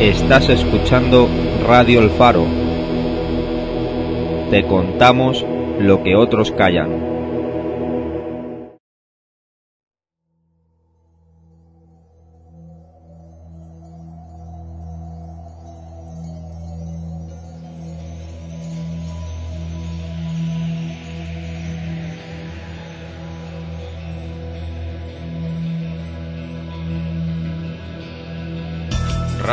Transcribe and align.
Estás 0.00 0.48
escuchando 0.48 1.28
Radio 1.66 1.98
El 1.98 2.10
Faro. 2.10 2.46
Te 4.48 4.64
contamos 4.64 5.44
lo 5.80 6.04
que 6.04 6.14
otros 6.14 6.52
callan. 6.52 7.17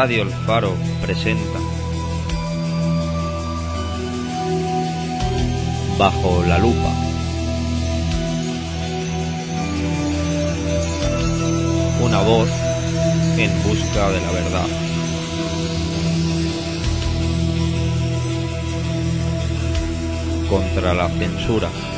Radio 0.06 0.22
El 0.22 0.30
Faro 0.30 0.72
presenta 1.02 1.60
Bajo 5.98 6.44
la 6.44 6.60
lupa. 6.60 6.94
Una 12.04 12.22
voz 12.22 12.50
en 13.40 13.64
busca 13.64 14.12
de 14.12 14.22
la 14.22 14.32
verdad. 14.32 14.68
Contra 20.48 20.94
la 20.94 21.10
censura. 21.10 21.95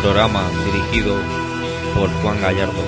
Programa 0.00 0.48
dirigido 0.64 1.14
por 1.94 2.08
Juan 2.22 2.40
Gallardo. 2.40 2.82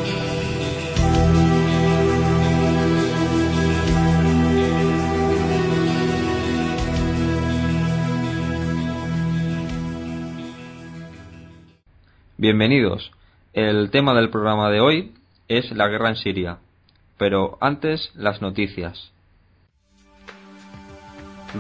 Bienvenidos. 12.39 13.13
El 13.53 13.91
tema 13.91 14.15
del 14.15 14.31
programa 14.31 14.71
de 14.71 14.81
hoy 14.81 15.15
es 15.49 15.71
la 15.73 15.89
guerra 15.89 16.09
en 16.09 16.17
Siria. 16.17 16.59
Pero 17.19 17.59
antes, 17.61 18.11
las 18.15 18.41
noticias. 18.41 19.13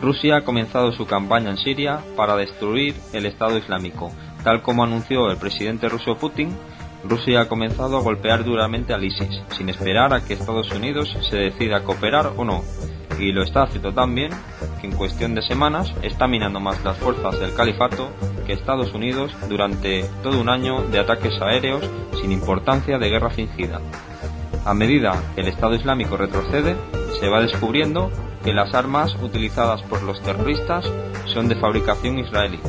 Rusia 0.01 0.37
ha 0.37 0.45
comenzado 0.45 0.93
su 0.93 1.07
campaña 1.07 1.51
en 1.51 1.59
Siria 1.59 2.01
para 2.17 2.37
destruir 2.37 2.95
el 3.13 3.27
Estado 3.27 3.59
Islámico. 3.59 4.11
Tal 4.43 4.63
como 4.63 4.85
anunció 4.85 5.31
el 5.31 5.37
presidente 5.37 5.89
ruso 5.89 6.17
Putin, 6.17 6.57
Rusia 7.05 7.43
ha 7.43 7.49
comenzado 7.49 7.97
a 7.97 8.03
golpear 8.03 8.45
duramente 8.45 8.93
al 8.93 9.05
ISIS, 9.05 9.43
sin 9.51 9.69
esperar 9.69 10.15
a 10.15 10.25
que 10.25 10.35
Estados 10.35 10.71
Unidos 10.73 11.17
se 11.29 11.37
decida 11.37 11.79
a 11.79 11.83
cooperar 11.83 12.33
o 12.37 12.45
no. 12.45 12.63
Y 13.19 13.33
lo 13.33 13.43
está 13.43 13.65
haciendo 13.65 13.93
tan 13.93 14.15
bien 14.15 14.31
que 14.81 14.87
en 14.87 14.97
cuestión 14.97 15.35
de 15.35 15.43
semanas 15.43 15.93
está 16.03 16.27
minando 16.27 16.61
más 16.61 16.83
las 16.85 16.99
fuerzas 16.99 17.39
del 17.39 17.55
califato 17.55 18.11
que 18.47 18.53
Estados 18.53 18.93
Unidos 18.95 19.33
durante 19.49 20.05
todo 20.23 20.41
un 20.41 20.49
año 20.49 20.83
de 20.83 20.99
ataques 20.99 21.41
aéreos 21.41 21.89
sin 22.21 22.33
importancia 22.33 22.99
de 22.99 23.11
guerra 23.11 23.31
fingida. 23.31 23.81
A 24.65 24.75
medida 24.75 25.21
que 25.35 25.41
el 25.41 25.49
Estado 25.49 25.75
Islámico 25.75 26.17
retrocede, 26.17 26.77
se 27.19 27.29
va 27.29 27.41
descubriendo 27.41 28.11
que 28.45 28.53
las 28.53 28.75
armas 28.75 29.15
utilizadas 29.23 29.83
por 29.83 30.03
los 30.03 30.21
terroristas 30.23 30.85
son 31.27 31.49
de 31.49 31.57
fabricación 31.57 32.19
israelí. 32.19 32.61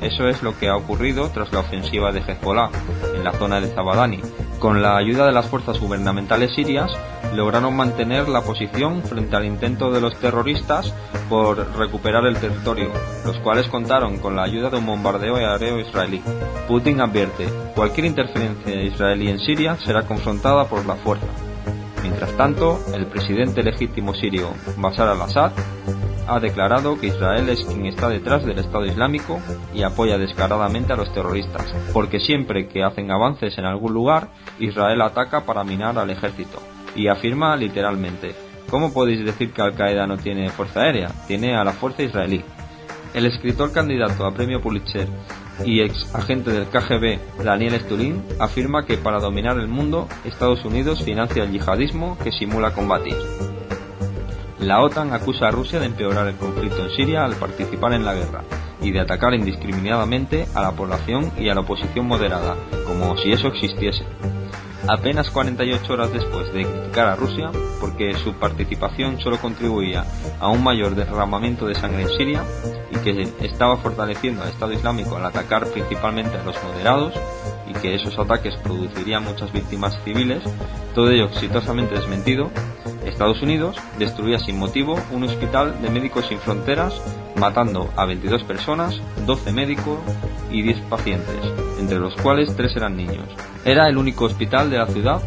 Eso 0.00 0.28
es 0.28 0.42
lo 0.42 0.58
que 0.58 0.68
ha 0.68 0.76
ocurrido 0.76 1.28
tras 1.30 1.52
la 1.52 1.60
ofensiva 1.60 2.12
de 2.12 2.20
Hezbollah 2.20 2.70
en 3.14 3.24
la 3.24 3.32
zona 3.32 3.60
de 3.60 3.68
Zabadani. 3.68 4.20
Con 4.58 4.82
la 4.82 4.96
ayuda 4.96 5.26
de 5.26 5.32
las 5.32 5.46
fuerzas 5.46 5.78
gubernamentales 5.78 6.54
sirias, 6.54 6.90
lograron 7.34 7.74
mantener 7.74 8.28
la 8.28 8.42
posición 8.42 9.02
frente 9.02 9.36
al 9.36 9.44
intento 9.44 9.90
de 9.90 10.00
los 10.00 10.16
terroristas 10.18 10.92
por 11.28 11.76
recuperar 11.78 12.26
el 12.26 12.36
territorio, 12.36 12.90
los 13.24 13.38
cuales 13.38 13.68
contaron 13.68 14.18
con 14.18 14.36
la 14.36 14.42
ayuda 14.42 14.70
de 14.70 14.78
un 14.78 14.86
bombardeo 14.86 15.36
aéreo 15.36 15.78
israelí. 15.78 16.22
Putin 16.66 17.00
advierte, 17.00 17.48
cualquier 17.74 18.06
interferencia 18.06 18.82
israelí 18.82 19.28
en 19.28 19.38
Siria 19.38 19.76
será 19.76 20.02
confrontada 20.02 20.66
por 20.66 20.84
la 20.86 20.96
fuerza. 20.96 21.26
Mientras 22.02 22.32
tanto, 22.36 22.80
el 22.94 23.06
presidente 23.06 23.62
legítimo 23.62 24.14
sirio 24.14 24.50
Bashar 24.76 25.08
al-Assad 25.08 25.52
ha 26.30 26.38
declarado 26.38 26.98
que 26.98 27.08
Israel 27.08 27.48
es 27.48 27.64
quien 27.64 27.86
está 27.86 28.08
detrás 28.08 28.44
del 28.46 28.60
Estado 28.60 28.86
Islámico 28.86 29.40
y 29.74 29.82
apoya 29.82 30.16
descaradamente 30.16 30.92
a 30.92 30.96
los 30.96 31.12
terroristas, 31.12 31.66
porque 31.92 32.20
siempre 32.20 32.68
que 32.68 32.84
hacen 32.84 33.10
avances 33.10 33.58
en 33.58 33.64
algún 33.64 33.92
lugar, 33.92 34.28
Israel 34.60 35.02
ataca 35.02 35.44
para 35.44 35.64
minar 35.64 35.98
al 35.98 36.08
ejército. 36.10 36.62
Y 36.94 37.08
afirma 37.08 37.56
literalmente, 37.56 38.36
¿cómo 38.70 38.92
podéis 38.92 39.24
decir 39.24 39.52
que 39.52 39.60
Al-Qaeda 39.60 40.06
no 40.06 40.18
tiene 40.18 40.50
fuerza 40.50 40.82
aérea? 40.82 41.10
Tiene 41.26 41.56
a 41.56 41.64
la 41.64 41.72
fuerza 41.72 42.04
israelí. 42.04 42.44
El 43.12 43.26
escritor 43.26 43.72
candidato 43.72 44.24
a 44.24 44.32
premio 44.32 44.60
Pulitzer 44.60 45.08
y 45.64 45.80
ex 45.80 46.14
agente 46.14 46.52
del 46.52 46.66
KGB 46.66 47.42
Daniel 47.42 47.80
Stulin 47.80 48.22
afirma 48.38 48.86
que 48.86 48.98
para 48.98 49.18
dominar 49.18 49.58
el 49.58 49.66
mundo 49.66 50.06
Estados 50.24 50.64
Unidos 50.64 51.02
financia 51.02 51.42
el 51.42 51.50
yihadismo 51.50 52.16
que 52.22 52.30
simula 52.30 52.72
combatir. 52.72 53.16
La 54.60 54.82
OTAN 54.82 55.14
acusa 55.14 55.48
a 55.48 55.50
Rusia 55.50 55.80
de 55.80 55.86
empeorar 55.86 56.28
el 56.28 56.36
conflicto 56.36 56.84
en 56.84 56.90
Siria 56.90 57.24
al 57.24 57.34
participar 57.36 57.94
en 57.94 58.04
la 58.04 58.12
guerra 58.12 58.44
y 58.82 58.90
de 58.90 59.00
atacar 59.00 59.32
indiscriminadamente 59.32 60.46
a 60.54 60.60
la 60.60 60.72
población 60.72 61.32
y 61.38 61.48
a 61.48 61.54
la 61.54 61.62
oposición 61.62 62.06
moderada, 62.06 62.56
como 62.86 63.16
si 63.16 63.32
eso 63.32 63.48
existiese. 63.48 64.04
Apenas 64.86 65.30
48 65.30 65.92
horas 65.92 66.12
después 66.12 66.52
de 66.52 66.66
criticar 66.66 67.08
a 67.08 67.16
Rusia, 67.16 67.50
porque 67.80 68.12
su 68.14 68.34
participación 68.34 69.18
solo 69.20 69.38
contribuía 69.38 70.04
a 70.38 70.48
un 70.48 70.62
mayor 70.62 70.94
derramamiento 70.94 71.66
de 71.66 71.74
sangre 71.74 72.02
en 72.02 72.10
Siria 72.10 72.44
y 72.90 72.98
que 72.98 73.32
estaba 73.40 73.78
fortaleciendo 73.78 74.42
al 74.42 74.50
Estado 74.50 74.72
Islámico 74.72 75.16
al 75.16 75.24
atacar 75.24 75.66
principalmente 75.68 76.36
a 76.36 76.44
los 76.44 76.62
moderados 76.62 77.14
y 77.66 77.72
que 77.74 77.94
esos 77.94 78.18
ataques 78.18 78.56
producirían 78.56 79.24
muchas 79.24 79.52
víctimas 79.52 79.98
civiles, 80.04 80.42
todo 80.94 81.10
ello 81.10 81.26
exitosamente 81.26 81.94
desmentido, 81.94 82.50
Estados 83.04 83.42
Unidos 83.42 83.76
destruía 83.98 84.38
sin 84.38 84.58
motivo 84.58 84.98
un 85.10 85.24
hospital 85.24 85.80
de 85.82 85.90
médicos 85.90 86.26
sin 86.26 86.38
fronteras, 86.38 87.00
matando 87.36 87.90
a 87.96 88.04
22 88.04 88.44
personas, 88.44 89.00
12 89.26 89.52
médicos 89.52 89.98
y 90.50 90.62
10 90.62 90.80
pacientes, 90.82 91.36
entre 91.78 91.98
los 91.98 92.14
cuales 92.16 92.54
3 92.56 92.76
eran 92.76 92.96
niños. 92.96 93.26
Era 93.64 93.88
el 93.88 93.96
único 93.96 94.24
hospital 94.24 94.70
de 94.70 94.78
la 94.78 94.86
ciudad 94.86 95.20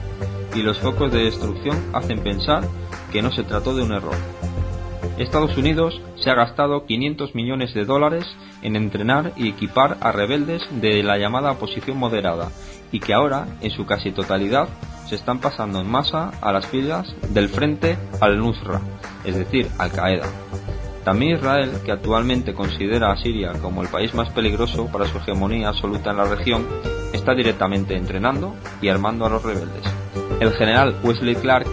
y 0.55 0.61
los 0.61 0.79
focos 0.79 1.11
de 1.11 1.23
destrucción 1.23 1.77
hacen 1.93 2.19
pensar 2.19 2.63
que 3.11 3.21
no 3.21 3.31
se 3.31 3.43
trató 3.43 3.75
de 3.75 3.83
un 3.83 3.93
error. 3.93 4.15
Estados 5.17 5.55
Unidos 5.57 6.01
se 6.15 6.29
ha 6.29 6.35
gastado 6.35 6.85
500 6.85 7.35
millones 7.35 7.73
de 7.73 7.85
dólares 7.85 8.25
en 8.61 8.75
entrenar 8.75 9.33
y 9.35 9.49
equipar 9.49 9.97
a 10.01 10.11
rebeldes 10.11 10.63
de 10.81 11.03
la 11.03 11.17
llamada 11.17 11.51
oposición 11.51 11.97
moderada 11.97 12.49
y 12.91 12.99
que 12.99 13.13
ahora, 13.13 13.47
en 13.61 13.71
su 13.71 13.85
casi 13.85 14.11
totalidad, 14.11 14.69
se 15.07 15.15
están 15.15 15.39
pasando 15.39 15.81
en 15.81 15.89
masa 15.89 16.31
a 16.41 16.51
las 16.51 16.65
filas 16.67 17.15
del 17.29 17.49
Frente 17.49 17.97
al-Nusra, 18.21 18.81
es 19.23 19.37
decir, 19.37 19.67
Al-Qaeda. 19.77 20.27
También 21.03 21.35
Israel, 21.35 21.71
que 21.83 21.91
actualmente 21.91 22.53
considera 22.53 23.11
a 23.11 23.17
Siria 23.17 23.51
como 23.61 23.81
el 23.81 23.89
país 23.89 24.13
más 24.13 24.29
peligroso 24.29 24.87
para 24.87 25.05
su 25.05 25.17
hegemonía 25.17 25.69
absoluta 25.69 26.11
en 26.11 26.17
la 26.17 26.25
región, 26.25 26.65
está 27.11 27.35
directamente 27.35 27.95
entrenando 27.95 28.55
y 28.81 28.87
armando 28.87 29.25
a 29.25 29.29
los 29.29 29.43
rebeldes. 29.43 29.83
El 30.39 30.51
general 30.53 30.95
Wesley 31.03 31.35
Clark, 31.35 31.67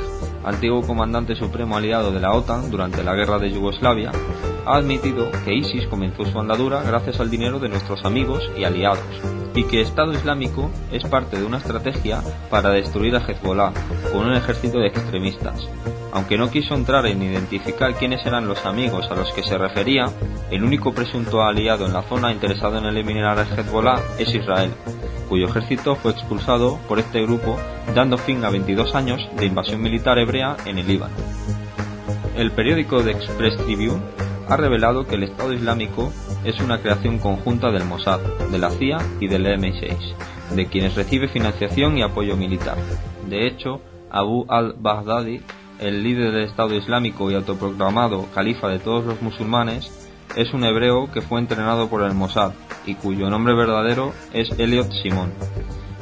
antiguo 0.44 0.82
comandante 0.82 1.34
supremo 1.34 1.76
aliado 1.76 2.12
de 2.12 2.20
la 2.20 2.32
OTAN 2.32 2.70
durante 2.70 3.02
la 3.02 3.14
guerra 3.14 3.38
de 3.38 3.50
Yugoslavia, 3.50 4.12
ha 4.66 4.76
admitido 4.76 5.30
que 5.44 5.54
ISIS 5.54 5.86
comenzó 5.86 6.24
su 6.24 6.38
andadura 6.38 6.82
gracias 6.82 7.20
al 7.20 7.30
dinero 7.30 7.58
de 7.58 7.68
nuestros 7.68 8.04
amigos 8.04 8.50
y 8.56 8.64
aliados, 8.64 9.00
y 9.54 9.64
que 9.64 9.80
Estado 9.80 10.12
Islámico 10.12 10.70
es 10.92 11.04
parte 11.04 11.38
de 11.38 11.44
una 11.44 11.58
estrategia 11.58 12.22
para 12.50 12.70
destruir 12.70 13.16
a 13.16 13.26
Hezbollah 13.26 13.72
con 14.12 14.26
un 14.26 14.34
ejército 14.34 14.78
de 14.78 14.88
extremistas. 14.88 15.68
Aunque 16.12 16.36
no 16.36 16.50
quiso 16.50 16.74
entrar 16.74 17.06
en 17.06 17.22
identificar 17.22 17.94
quiénes 17.94 18.24
eran 18.26 18.48
los 18.48 18.64
amigos 18.66 19.08
a 19.10 19.14
los 19.14 19.32
que 19.32 19.42
se 19.42 19.58
refería, 19.58 20.06
el 20.50 20.64
único 20.64 20.92
presunto 20.92 21.42
aliado 21.42 21.86
en 21.86 21.92
la 21.92 22.02
zona 22.02 22.32
interesado 22.32 22.78
en 22.78 22.86
eliminar 22.86 23.38
a 23.38 23.42
Hezbollah 23.42 24.00
es 24.18 24.34
Israel, 24.34 24.72
cuyo 25.28 25.46
ejército 25.46 25.94
fue 25.94 26.10
expulsado 26.10 26.78
por 26.88 26.98
este 26.98 27.22
grupo, 27.22 27.56
dando 27.94 28.18
fin 28.18 28.44
a 28.44 28.50
22 28.50 28.94
años 28.96 29.20
de 29.36 29.46
invasión 29.46 29.80
militar 29.80 30.18
hebrea 30.18 30.29
el 32.36 32.52
periódico 32.52 33.02
The 33.02 33.10
Express 33.10 33.56
Tribune 33.64 34.00
ha 34.48 34.56
revelado 34.56 35.04
que 35.04 35.16
el 35.16 35.24
Estado 35.24 35.52
Islámico 35.52 36.12
es 36.44 36.60
una 36.60 36.80
creación 36.80 37.18
conjunta 37.18 37.72
del 37.72 37.84
Mossad, 37.84 38.20
de 38.50 38.58
la 38.58 38.70
CIA 38.70 38.98
y 39.18 39.26
del 39.26 39.44
MI6, 39.46 40.14
de 40.54 40.66
quienes 40.66 40.94
recibe 40.94 41.26
financiación 41.26 41.98
y 41.98 42.02
apoyo 42.02 42.36
militar. 42.36 42.76
De 43.28 43.48
hecho, 43.48 43.80
Abu 44.08 44.46
al-Baghdadi, 44.48 45.42
el 45.80 46.04
líder 46.04 46.32
del 46.32 46.44
Estado 46.44 46.74
Islámico 46.76 47.28
y 47.30 47.34
autoproclamado 47.34 48.26
califa 48.32 48.68
de 48.68 48.78
todos 48.78 49.04
los 49.04 49.20
musulmanes, 49.22 49.90
es 50.36 50.54
un 50.54 50.62
hebreo 50.62 51.10
que 51.10 51.22
fue 51.22 51.40
entrenado 51.40 51.88
por 51.88 52.04
el 52.04 52.14
Mossad 52.14 52.52
y 52.86 52.94
cuyo 52.94 53.30
nombre 53.30 53.54
verdadero 53.54 54.12
es 54.32 54.48
Elliot 54.58 54.92
Simon. 55.02 55.32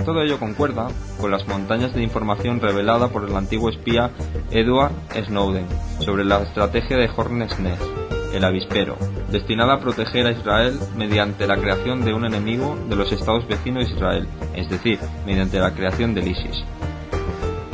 Todo 0.08 0.22
ello 0.22 0.38
concuerda 0.38 0.88
con 1.20 1.30
las 1.30 1.46
montañas 1.46 1.92
de 1.92 2.02
información 2.02 2.62
revelada 2.62 3.08
por 3.08 3.28
el 3.28 3.36
antiguo 3.36 3.68
espía 3.68 4.10
Edward 4.50 4.90
Snowden 5.26 5.66
sobre 5.98 6.24
la 6.24 6.40
estrategia 6.44 6.96
de 6.96 7.10
Hornet's 7.14 7.60
Nest, 7.60 7.82
el 8.32 8.42
avispero, 8.42 8.96
destinada 9.30 9.74
a 9.74 9.80
proteger 9.80 10.26
a 10.26 10.30
Israel 10.30 10.78
mediante 10.96 11.46
la 11.46 11.58
creación 11.58 12.06
de 12.06 12.14
un 12.14 12.24
enemigo 12.24 12.74
de 12.88 12.96
los 12.96 13.12
estados 13.12 13.46
vecinos 13.46 13.86
de 13.86 13.96
Israel, 13.96 14.28
es 14.54 14.70
decir, 14.70 14.98
mediante 15.26 15.58
la 15.58 15.74
creación 15.74 16.14
del 16.14 16.28
ISIS. 16.28 16.64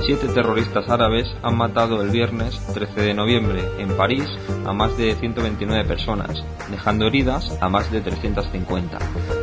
Siete 0.06 0.28
terroristas 0.28 0.90
árabes 0.90 1.34
han 1.42 1.56
matado 1.56 2.02
el 2.02 2.10
viernes 2.10 2.60
13 2.74 3.00
de 3.00 3.14
noviembre 3.14 3.62
en 3.78 3.96
París 3.96 4.26
a 4.66 4.74
más 4.74 4.94
de 4.98 5.14
129 5.14 5.82
personas, 5.86 6.44
dejando 6.70 7.06
heridas 7.06 7.56
a 7.62 7.70
más 7.70 7.90
de 7.90 8.02
350. 8.02 8.98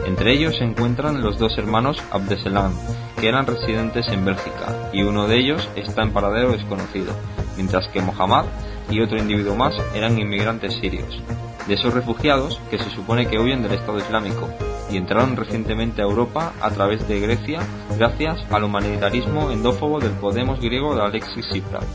Entre 0.06 0.34
ellos 0.34 0.58
se 0.58 0.64
encuentran 0.64 1.24
los 1.24 1.40
dos 1.40 1.58
hermanos 1.58 1.98
Abdeselam, 2.12 2.74
que 3.20 3.28
eran 3.28 3.48
residentes 3.48 4.08
en 4.10 4.24
Bélgica, 4.24 4.92
y 4.94 5.02
uno 5.02 5.28
de 5.28 5.40
ellos 5.40 5.68
está 5.76 6.04
en 6.04 6.14
paradero 6.14 6.52
desconocido, 6.52 7.12
mientras 7.58 7.88
que 7.88 8.02
Mohammad 8.02 8.46
y 8.92 9.02
otro 9.02 9.18
individuo 9.18 9.56
más 9.56 9.74
eran 9.96 10.20
inmigrantes 10.20 10.76
sirios, 10.76 11.22
de 11.68 11.74
esos 11.74 11.94
refugiados 11.94 12.60
que 12.70 12.78
se 12.78 12.90
supone 12.92 13.28
que 13.28 13.40
huyen 13.40 13.64
del 13.64 13.74
Estado 13.74 13.98
Islámico 13.98 14.50
y 14.92 14.98
entraron 14.98 15.36
recientemente 15.36 16.02
a 16.02 16.06
Europa 16.06 16.54
a 16.62 16.70
través 16.72 17.08
de 17.08 17.20
Grecia 17.20 17.62
gracias 17.98 18.40
al 18.52 18.66
humanitarismo 18.66 19.52
endófobo 19.52 20.00
del 20.00 20.12
Podemos 20.12 20.60
griego 20.60 20.96
de 20.96 21.02
Alexis 21.02 21.48
Tsipras. 21.48 21.86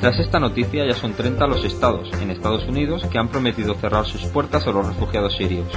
Tras 0.00 0.18
esta 0.18 0.40
noticia 0.40 0.84
ya 0.84 0.94
son 0.94 1.12
30 1.12 1.46
los 1.46 1.64
estados 1.64 2.10
en 2.20 2.30
Estados 2.30 2.66
Unidos 2.66 3.06
que 3.10 3.18
han 3.18 3.28
prometido 3.28 3.74
cerrar 3.74 4.04
sus 4.04 4.22
puertas 4.26 4.66
a 4.66 4.72
los 4.72 4.86
refugiados 4.86 5.36
sirios. 5.36 5.68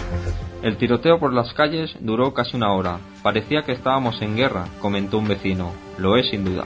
El 0.63 0.77
tiroteo 0.77 1.19
por 1.19 1.31
las 1.31 1.53
calles 1.53 1.95
duró 1.99 2.33
casi 2.33 2.57
una 2.57 2.73
hora. 2.73 2.99
Parecía 3.21 3.61
que 3.61 3.73
estábamos 3.73 4.19
en 4.23 4.35
guerra, 4.35 4.65
comentó 4.81 5.19
un 5.19 5.27
vecino. 5.27 5.71
Lo 5.99 6.17
es 6.17 6.27
sin 6.31 6.43
duda. 6.43 6.65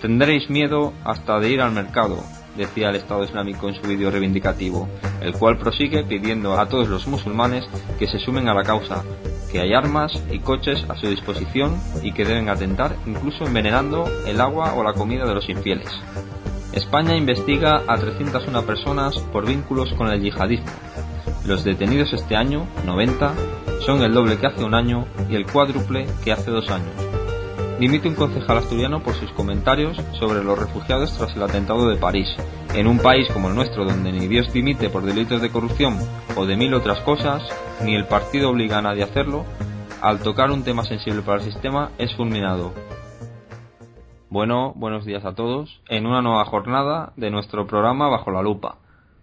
Tendréis 0.00 0.50
miedo 0.50 0.92
hasta 1.04 1.38
de 1.38 1.50
ir 1.50 1.60
al 1.60 1.70
mercado, 1.70 2.18
decía 2.56 2.90
el 2.90 2.96
Estado 2.96 3.24
Islámico 3.24 3.68
en 3.68 3.74
su 3.74 3.82
vídeo 3.82 4.10
reivindicativo, 4.10 4.88
el 5.20 5.32
cual 5.32 5.58
prosigue 5.58 6.04
pidiendo 6.04 6.58
a 6.58 6.68
todos 6.68 6.88
los 6.88 7.06
musulmanes 7.06 7.64
que 7.98 8.06
se 8.06 8.18
sumen 8.18 8.48
a 8.48 8.54
la 8.54 8.62
causa, 8.62 9.02
que 9.50 9.60
hay 9.60 9.74
armas 9.74 10.12
y 10.30 10.38
coches 10.38 10.84
a 10.88 10.96
su 10.96 11.08
disposición 11.08 11.80
y 12.02 12.12
que 12.12 12.24
deben 12.24 12.48
atentar 12.48 12.96
incluso 13.06 13.44
envenenando 13.44 14.04
el 14.26 14.40
agua 14.40 14.74
o 14.74 14.82
la 14.82 14.94
comida 14.94 15.26
de 15.26 15.34
los 15.34 15.48
infieles. 15.48 15.88
España 16.72 17.14
investiga 17.16 17.82
a 17.86 17.98
301 17.98 18.62
personas 18.62 19.18
por 19.18 19.46
vínculos 19.46 19.92
con 19.92 20.08
el 20.08 20.22
yihadismo. 20.22 20.72
Los 21.44 21.64
detenidos 21.64 22.12
este 22.14 22.34
año, 22.34 22.66
90, 22.86 23.34
son 23.84 24.02
el 24.02 24.14
doble 24.14 24.38
que 24.38 24.46
hace 24.46 24.64
un 24.64 24.74
año 24.74 25.06
y 25.28 25.34
el 25.34 25.46
cuádruple 25.46 26.06
que 26.24 26.32
hace 26.32 26.50
dos 26.50 26.70
años. 26.70 27.11
Dimite 27.82 28.08
un 28.08 28.14
concejal 28.14 28.58
asturiano 28.58 29.02
por 29.02 29.14
sus 29.14 29.32
comentarios 29.32 29.96
sobre 30.12 30.44
los 30.44 30.56
refugiados 30.56 31.18
tras 31.18 31.34
el 31.34 31.42
atentado 31.42 31.88
de 31.88 31.96
París. 31.96 32.28
En 32.76 32.86
un 32.86 33.00
país 33.00 33.26
como 33.32 33.48
el 33.48 33.56
nuestro, 33.56 33.84
donde 33.84 34.12
ni 34.12 34.28
Dios 34.28 34.52
dimite 34.52 34.88
por 34.88 35.02
delitos 35.02 35.42
de 35.42 35.50
corrupción 35.50 35.98
o 36.36 36.46
de 36.46 36.56
mil 36.56 36.74
otras 36.74 37.00
cosas, 37.00 37.42
ni 37.84 37.96
el 37.96 38.06
partido 38.06 38.50
obliga 38.50 38.78
a 38.78 38.82
nadie 38.82 39.02
a 39.02 39.06
hacerlo, 39.06 39.44
al 40.00 40.20
tocar 40.20 40.52
un 40.52 40.62
tema 40.62 40.84
sensible 40.84 41.22
para 41.22 41.38
el 41.38 41.52
sistema 41.52 41.90
es 41.98 42.14
fulminado. 42.14 42.72
Bueno, 44.30 44.74
buenos 44.76 45.04
días 45.04 45.24
a 45.24 45.34
todos. 45.34 45.82
En 45.88 46.06
una 46.06 46.22
nueva 46.22 46.44
jornada 46.44 47.12
de 47.16 47.32
nuestro 47.32 47.66
programa 47.66 48.08
Bajo 48.08 48.30
la 48.30 48.42
Lupa. 48.42 48.78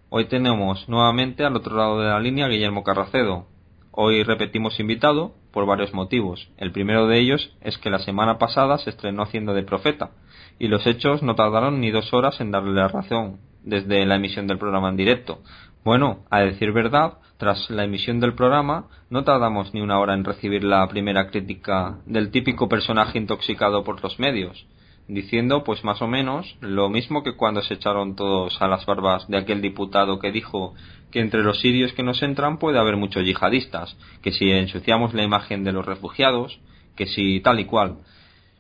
Hoy 0.10 0.26
tenemos 0.26 0.90
nuevamente 0.90 1.46
al 1.46 1.56
otro 1.56 1.78
lado 1.78 2.02
de 2.02 2.10
la 2.10 2.20
línea 2.20 2.50
Guillermo 2.50 2.84
Carracedo. 2.84 3.46
Hoy 3.92 4.24
repetimos 4.24 4.78
invitado, 4.82 5.32
por 5.52 5.66
varios 5.66 5.94
motivos. 5.94 6.50
El 6.58 6.72
primero 6.72 7.08
de 7.08 7.20
ellos 7.20 7.56
es 7.62 7.78
que 7.78 7.90
la 7.90 8.00
semana 8.00 8.38
pasada 8.38 8.78
se 8.78 8.90
estrenó 8.90 9.24
Haciendo 9.24 9.54
de 9.54 9.64
Profeta, 9.64 10.12
y 10.60 10.68
los 10.68 10.86
hechos 10.86 11.24
no 11.24 11.36
tardaron 11.36 11.80
ni 11.80 11.92
dos 11.92 12.14
horas 12.14 12.40
en 12.42 12.52
darle 12.52 12.74
la 12.74 12.88
razón, 12.88 13.40
desde 13.64 14.06
la 14.06 14.16
emisión 14.16 14.48
del 14.48 14.58
programa 14.58 14.90
en 14.90 14.98
directo. 14.98 15.40
Bueno, 15.84 16.20
a 16.30 16.42
decir 16.42 16.72
verdad, 16.72 17.14
tras 17.38 17.70
la 17.70 17.86
emisión 17.86 18.20
del 18.20 18.36
programa, 18.36 18.88
no 19.10 19.24
tardamos 19.24 19.74
ni 19.74 19.82
una 19.82 20.00
hora 20.00 20.14
en 20.14 20.26
recibir 20.26 20.64
la 20.64 20.88
primera 20.90 21.28
crítica 21.28 22.00
del 22.06 22.32
típico 22.32 22.68
personaje 22.68 23.18
intoxicado 23.18 23.84
por 23.84 24.04
los 24.04 24.20
medios, 24.20 24.68
diciendo 25.10 25.64
pues 25.64 25.84
más 25.84 26.02
o 26.02 26.08
menos 26.08 26.56
lo 26.62 26.88
mismo 26.88 27.24
que 27.24 27.36
cuando 27.36 27.62
se 27.64 27.74
echaron 27.74 28.16
todos 28.16 28.62
a 28.62 28.68
las 28.68 28.86
barbas 28.86 29.28
de 29.28 29.38
aquel 29.38 29.60
diputado 29.62 30.20
que 30.20 30.32
dijo 30.32 30.76
que 31.12 31.20
entre 31.20 31.44
los 31.44 31.60
sirios 31.60 31.94
que 31.94 32.04
nos 32.04 32.22
entran 32.22 32.60
puede 32.60 32.78
haber 32.80 32.96
muchos 32.96 33.26
yihadistas, 33.26 33.98
que 34.22 34.32
si 34.32 34.52
ensuciamos 34.52 35.16
la 35.16 35.24
imagen 35.24 35.64
de 35.64 35.72
los 35.72 35.86
refugiados, 35.86 36.60
que 36.96 37.08
si 37.08 37.42
tal 37.42 37.60
y 37.60 37.66
cual. 37.66 37.98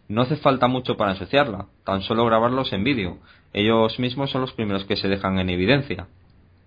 No 0.07 0.23
hace 0.23 0.37
falta 0.37 0.67
mucho 0.67 0.97
para 0.97 1.11
ensuciarla, 1.11 1.67
tan 1.85 2.01
solo 2.01 2.25
grabarlos 2.25 2.73
en 2.73 2.83
vídeo. 2.83 3.19
Ellos 3.53 3.99
mismos 3.99 4.31
son 4.31 4.41
los 4.41 4.53
primeros 4.53 4.85
que 4.85 4.97
se 4.97 5.07
dejan 5.07 5.37
en 5.37 5.51
evidencia. 5.51 6.07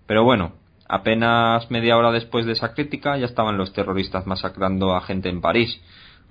Pero 0.07 0.23
bueno, 0.23 0.53
apenas 0.87 1.69
media 1.69 1.97
hora 1.97 2.11
después 2.11 2.45
de 2.45 2.53
esa 2.53 2.73
crítica 2.73 3.17
ya 3.17 3.25
estaban 3.25 3.57
los 3.57 3.73
terroristas 3.73 4.25
masacrando 4.27 4.95
a 4.95 5.01
gente 5.01 5.27
en 5.27 5.41
París. 5.41 5.81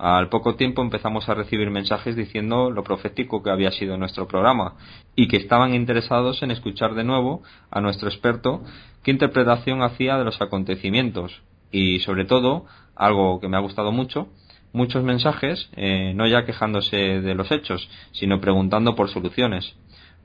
Al 0.05 0.31
poco 0.31 0.57
tiempo 0.57 0.83
empezamos 0.83 1.29
a 1.29 1.35
recibir 1.35 1.71
mensajes 1.71 2.17
diciendo 2.17 2.73
lo 2.73 2.83
profético 2.83 3.41
que 3.41 3.51
había 3.51 3.71
sido 3.71 3.97
nuestro 3.97 4.27
programa 4.27 4.75
y 5.15 5.29
que 5.29 5.37
estaban 5.37 5.75
interesados 5.75 6.43
en 6.43 6.51
escuchar 6.51 6.95
de 6.95 7.05
nuevo 7.05 7.45
a 7.71 7.81
nuestro 7.81 8.09
experto 8.09 8.65
qué 9.05 9.13
interpretación 9.13 9.81
hacía 9.81 10.19
de 10.19 10.25
los 10.25 10.43
acontecimientos 10.43 11.41
y 11.71 12.01
sobre 12.01 12.25
todo, 12.25 12.67
algo 12.97 13.39
que 13.39 13.47
me 13.47 13.57
ha 13.57 13.61
gustado 13.61 13.93
mucho, 13.93 14.27
muchos 14.73 15.05
mensajes, 15.05 15.71
eh, 15.77 16.15
no 16.17 16.27
ya 16.27 16.45
quejándose 16.45 16.97
de 16.97 17.35
los 17.37 17.53
hechos, 17.53 17.89
sino 18.11 18.41
preguntando 18.41 18.97
por 18.97 19.09
soluciones. 19.09 19.77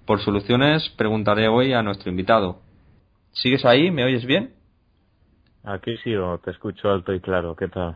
Por 0.07 0.21
soluciones 0.21 0.89
preguntaré 0.97 1.49
hoy 1.49 1.73
a 1.73 1.83
nuestro 1.83 2.09
invitado. 2.09 2.61
¿Sigues 3.31 3.63
ahí? 3.63 3.91
¿Me 3.91 4.05
oyes 4.05 4.25
bien? 4.25 4.55
Aquí 5.63 5.97
sigo, 5.97 6.39
te 6.39 6.49
escucho 6.49 6.89
alto 6.89 7.13
y 7.13 7.19
claro. 7.19 7.55
¿Qué 7.55 7.67
tal? 7.67 7.95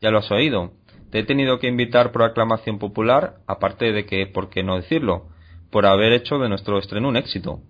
Ya 0.00 0.12
lo 0.12 0.18
has 0.18 0.30
oído. 0.30 0.70
Te 1.10 1.20
he 1.20 1.24
tenido 1.24 1.58
que 1.58 1.68
invitar 1.68 2.12
por 2.12 2.22
aclamación 2.22 2.78
popular, 2.78 3.36
aparte 3.46 3.92
de 3.92 4.06
que, 4.06 4.26
¿por 4.26 4.50
qué 4.50 4.62
no 4.62 4.76
decirlo?, 4.76 5.28
por 5.70 5.86
haber 5.86 6.12
hecho 6.12 6.38
de 6.38 6.48
nuestro 6.48 6.78
estreno 6.78 7.08
un 7.08 7.16
éxito 7.16 7.60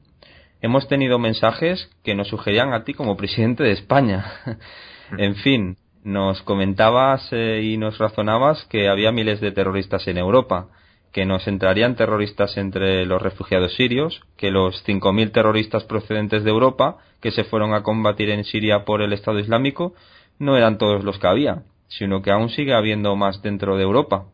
hemos 0.60 0.88
tenido 0.88 1.18
mensajes 1.18 1.90
que 2.02 2.14
nos 2.14 2.28
sugerían 2.28 2.72
a 2.72 2.84
ti 2.84 2.94
como 2.94 3.16
presidente 3.16 3.62
de 3.62 3.72
España. 3.72 4.58
en 5.18 5.36
fin, 5.36 5.76
nos 6.04 6.42
comentabas 6.42 7.28
eh, 7.32 7.62
y 7.62 7.76
nos 7.76 7.98
razonabas 7.98 8.64
que 8.66 8.88
había 8.88 9.12
miles 9.12 9.40
de 9.40 9.52
terroristas 9.52 10.06
en 10.08 10.18
Europa, 10.18 10.68
que 11.12 11.24
nos 11.24 11.46
entrarían 11.46 11.96
terroristas 11.96 12.56
entre 12.56 13.06
los 13.06 13.22
refugiados 13.22 13.74
sirios, 13.74 14.20
que 14.36 14.50
los 14.50 14.84
5.000 14.86 15.32
terroristas 15.32 15.84
procedentes 15.84 16.44
de 16.44 16.50
Europa 16.50 16.98
que 17.20 17.30
se 17.30 17.44
fueron 17.44 17.72
a 17.72 17.82
combatir 17.82 18.30
en 18.30 18.44
Siria 18.44 18.84
por 18.84 19.02
el 19.02 19.12
Estado 19.12 19.38
Islámico 19.38 19.94
no 20.38 20.56
eran 20.56 20.76
todos 20.76 21.02
los 21.02 21.18
que 21.18 21.26
había, 21.26 21.62
sino 21.88 22.22
que 22.22 22.30
aún 22.30 22.48
sigue 22.48 22.74
habiendo 22.74 23.16
más 23.16 23.42
dentro 23.42 23.76
de 23.76 23.82
Europa. 23.82 24.26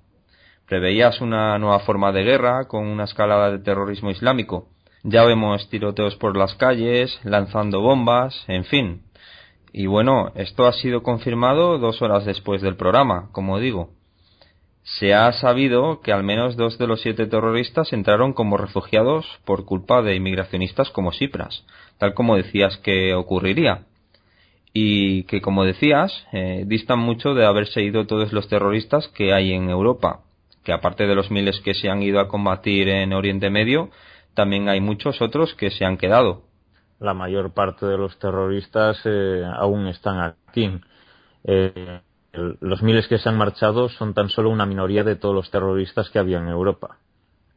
Preveías 0.66 1.20
una 1.20 1.58
nueva 1.58 1.80
forma 1.80 2.12
de 2.12 2.22
guerra 2.22 2.66
con 2.68 2.86
una 2.86 3.04
escalada 3.04 3.50
de 3.50 3.58
terrorismo 3.58 4.10
islámico, 4.10 4.68
ya 5.04 5.24
vemos 5.24 5.68
tiroteos 5.68 6.14
por 6.14 6.36
las 6.36 6.54
calles, 6.54 7.18
lanzando 7.24 7.80
bombas, 7.80 8.44
en 8.46 8.64
fin. 8.64 9.02
Y 9.72 9.86
bueno, 9.86 10.30
esto 10.36 10.66
ha 10.66 10.72
sido 10.72 11.02
confirmado 11.02 11.78
dos 11.78 12.02
horas 12.02 12.24
después 12.24 12.62
del 12.62 12.76
programa, 12.76 13.28
como 13.32 13.58
digo. 13.58 13.90
Se 14.84 15.12
ha 15.12 15.32
sabido 15.32 16.00
que 16.02 16.12
al 16.12 16.22
menos 16.22 16.56
dos 16.56 16.78
de 16.78 16.86
los 16.86 17.00
siete 17.00 17.26
terroristas 17.26 17.92
entraron 17.92 18.32
como 18.32 18.56
refugiados 18.56 19.26
por 19.44 19.64
culpa 19.64 20.02
de 20.02 20.14
inmigracionistas 20.14 20.90
como 20.90 21.12
Cipras, 21.12 21.64
tal 21.98 22.14
como 22.14 22.36
decías 22.36 22.76
que 22.78 23.14
ocurriría. 23.14 23.86
Y 24.72 25.24
que, 25.24 25.40
como 25.40 25.64
decías, 25.64 26.26
eh, 26.32 26.64
distan 26.66 26.98
mucho 26.98 27.34
de 27.34 27.44
haberse 27.44 27.82
ido 27.82 28.06
todos 28.06 28.32
los 28.32 28.48
terroristas 28.48 29.08
que 29.08 29.32
hay 29.32 29.52
en 29.52 29.68
Europa, 29.68 30.20
que 30.64 30.72
aparte 30.72 31.06
de 31.06 31.14
los 31.14 31.30
miles 31.30 31.60
que 31.60 31.74
se 31.74 31.90
han 31.90 32.02
ido 32.02 32.20
a 32.20 32.28
combatir 32.28 32.88
en 32.88 33.12
Oriente 33.12 33.50
Medio, 33.50 33.90
también 34.34 34.68
hay 34.68 34.80
muchos 34.80 35.20
otros 35.20 35.54
que 35.54 35.70
se 35.70 35.84
han 35.84 35.98
quedado. 35.98 36.42
La 36.98 37.14
mayor 37.14 37.52
parte 37.52 37.84
de 37.84 37.98
los 37.98 38.18
terroristas 38.18 39.00
eh, 39.04 39.42
aún 39.56 39.88
están 39.88 40.20
aquí. 40.20 40.70
Eh, 41.44 42.00
los 42.32 42.82
miles 42.82 43.08
que 43.08 43.18
se 43.18 43.28
han 43.28 43.36
marchado 43.36 43.88
son 43.90 44.14
tan 44.14 44.30
solo 44.30 44.48
una 44.48 44.64
minoría 44.64 45.04
de 45.04 45.16
todos 45.16 45.34
los 45.34 45.50
terroristas 45.50 46.08
que 46.08 46.18
había 46.18 46.38
en 46.38 46.48
Europa. 46.48 46.96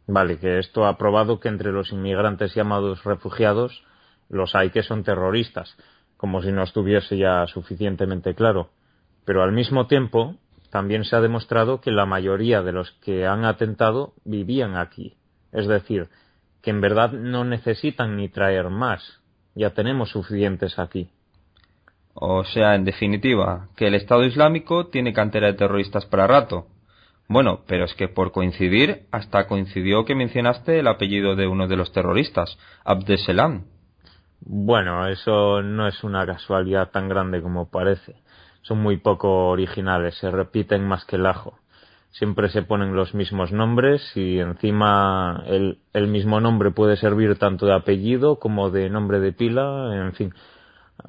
Vale, 0.08 0.38
que 0.38 0.60
esto 0.60 0.86
ha 0.86 0.98
probado 0.98 1.40
que 1.40 1.48
entre 1.48 1.72
los 1.72 1.92
inmigrantes 1.92 2.54
llamados 2.54 3.04
refugiados 3.04 3.84
los 4.30 4.56
hay 4.56 4.72
que 4.72 4.84
son 4.84 5.04
terroristas, 5.04 5.78
como 6.18 6.42
si 6.42 6.52
no 6.52 6.64
estuviese 6.64 7.18
ya 7.18 7.46
suficientemente 7.48 8.36
claro. 8.36 8.70
Pero 9.26 9.44
al 9.44 9.52
mismo 9.52 9.88
tiempo, 9.88 10.36
también 10.70 11.06
se 11.06 11.16
ha 11.16 11.22
demostrado 11.22 11.82
que 11.82 11.92
la 11.92 12.06
mayoría 12.06 12.62
de 12.62 12.72
los 12.72 12.92
que 13.04 13.26
han 13.26 13.46
atentado 13.46 14.14
vivían 14.24 14.76
aquí. 14.76 15.16
Es 15.52 15.68
decir, 15.68 16.10
que 16.62 16.72
en 16.72 16.82
verdad 16.82 17.12
no 17.12 17.44
necesitan 17.46 18.18
ni 18.18 18.30
traer 18.30 18.70
más. 18.70 19.22
Ya 19.56 19.70
tenemos 19.70 20.10
suficientes 20.10 20.78
aquí. 20.80 21.10
O 22.14 22.44
sea, 22.44 22.76
en 22.76 22.86
definitiva, 22.86 23.68
que 23.76 23.88
el 23.88 23.96
Estado 23.96 24.24
Islámico 24.24 24.88
tiene 24.88 25.14
cantera 25.14 25.48
de 25.48 25.54
terroristas 25.54 26.06
para 26.06 26.28
rato. 26.28 26.68
Bueno, 27.28 27.62
pero 27.68 27.86
es 27.86 27.94
que 27.96 28.08
por 28.08 28.32
coincidir, 28.32 29.04
hasta 29.12 29.48
coincidió 29.48 30.06
que 30.06 30.16
mencionaste 30.16 30.80
el 30.80 30.88
apellido 30.88 31.36
de 31.36 31.48
uno 31.48 31.68
de 31.68 31.76
los 31.76 31.92
terroristas, 31.92 32.58
Abdeselam. 32.84 33.66
Bueno, 34.42 35.08
eso 35.08 35.62
no 35.62 35.88
es 35.88 36.04
una 36.04 36.26
casualidad 36.26 36.92
tan 36.92 37.10
grande 37.10 37.42
como 37.42 37.70
parece. 37.70 38.16
Son 38.62 38.80
muy 38.80 38.98
poco 38.98 39.50
originales, 39.50 40.18
se 40.18 40.32
repiten 40.32 40.88
más 40.88 41.06
que 41.06 41.16
el 41.16 41.26
ajo. 41.26 41.60
Siempre 42.12 42.50
se 42.50 42.62
ponen 42.62 42.96
los 42.96 43.14
mismos 43.14 43.52
nombres 43.52 44.02
y 44.16 44.40
encima 44.40 45.44
el, 45.48 46.08
mismo 46.08 46.40
nombre 46.40 46.72
puede 46.72 46.96
servir 46.96 47.38
tanto 47.38 47.66
de 47.66 47.74
apellido 47.74 48.40
como 48.40 48.70
de 48.70 48.90
nombre 48.90 49.20
de 49.20 49.34
pila, 49.34 49.92
en 49.94 50.14
fin. 50.14 50.34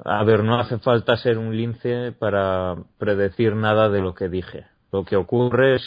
A 0.03 0.23
ver, 0.23 0.43
no 0.43 0.59
hace 0.59 0.79
falta 0.79 1.15
ser 1.15 1.37
un 1.37 1.55
lince 1.55 2.11
para 2.11 2.75
predecir 2.97 3.55
nada 3.55 3.89
de 3.89 4.01
lo 4.01 4.13
que 4.13 4.27
dije. 4.27 4.65
Lo 4.91 5.05
que 5.05 5.15
ocurre 5.15 5.75
es 5.75 5.83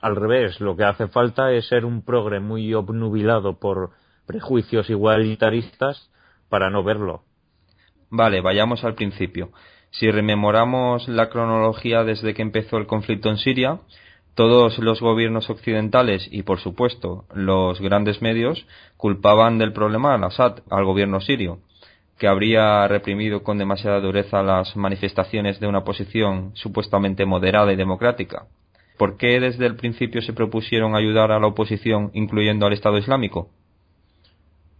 al 0.00 0.16
revés. 0.16 0.60
Lo 0.60 0.76
que 0.76 0.84
hace 0.84 1.08
falta 1.08 1.50
es 1.52 1.66
ser 1.66 1.84
un 1.84 2.02
progre 2.02 2.40
muy 2.40 2.72
obnubilado 2.74 3.58
por 3.58 3.90
prejuicios 4.26 4.88
igualitaristas 4.88 6.10
para 6.50 6.68
no 6.68 6.84
verlo. 6.84 7.22
Vale, 8.10 8.42
vayamos 8.42 8.84
al 8.84 8.94
principio. 8.94 9.50
Si 9.90 10.10
rememoramos 10.10 11.08
la 11.08 11.30
cronología 11.30 12.04
desde 12.04 12.34
que 12.34 12.42
empezó 12.42 12.76
el 12.76 12.86
conflicto 12.86 13.30
en 13.30 13.38
Siria, 13.38 13.80
todos 14.34 14.78
los 14.78 15.00
gobiernos 15.00 15.50
occidentales 15.50 16.28
y, 16.30 16.42
por 16.42 16.60
supuesto, 16.60 17.24
los 17.34 17.80
grandes 17.80 18.22
medios 18.22 18.66
culpaban 18.96 19.58
del 19.58 19.72
problema 19.72 20.14
al 20.14 20.24
Assad, 20.24 20.60
al 20.70 20.84
gobierno 20.84 21.20
sirio, 21.20 21.58
que 22.18 22.28
habría 22.28 22.86
reprimido 22.86 23.42
con 23.42 23.58
demasiada 23.58 24.00
dureza 24.00 24.42
las 24.42 24.76
manifestaciones 24.76 25.58
de 25.58 25.66
una 25.66 25.84
posición 25.84 26.52
supuestamente 26.54 27.24
moderada 27.26 27.72
y 27.72 27.76
democrática. 27.76 28.46
¿Por 28.96 29.16
qué 29.16 29.40
desde 29.40 29.66
el 29.66 29.76
principio 29.76 30.20
se 30.20 30.32
propusieron 30.32 30.94
ayudar 30.94 31.32
a 31.32 31.40
la 31.40 31.46
oposición, 31.46 32.10
incluyendo 32.12 32.66
al 32.66 32.74
Estado 32.74 32.98
Islámico? 32.98 33.50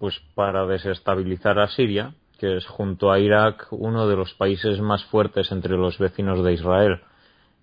Pues 0.01 0.19
para 0.35 0.65
desestabilizar 0.65 1.59
a 1.59 1.69
Siria, 1.69 2.15
que 2.39 2.57
es 2.57 2.67
junto 2.67 3.13
a 3.13 3.19
Irak 3.19 3.67
uno 3.71 4.09
de 4.09 4.17
los 4.17 4.33
países 4.33 4.81
más 4.81 5.05
fuertes 5.05 5.53
entre 5.53 5.77
los 5.77 5.99
vecinos 5.99 6.43
de 6.43 6.55
Israel. 6.55 7.03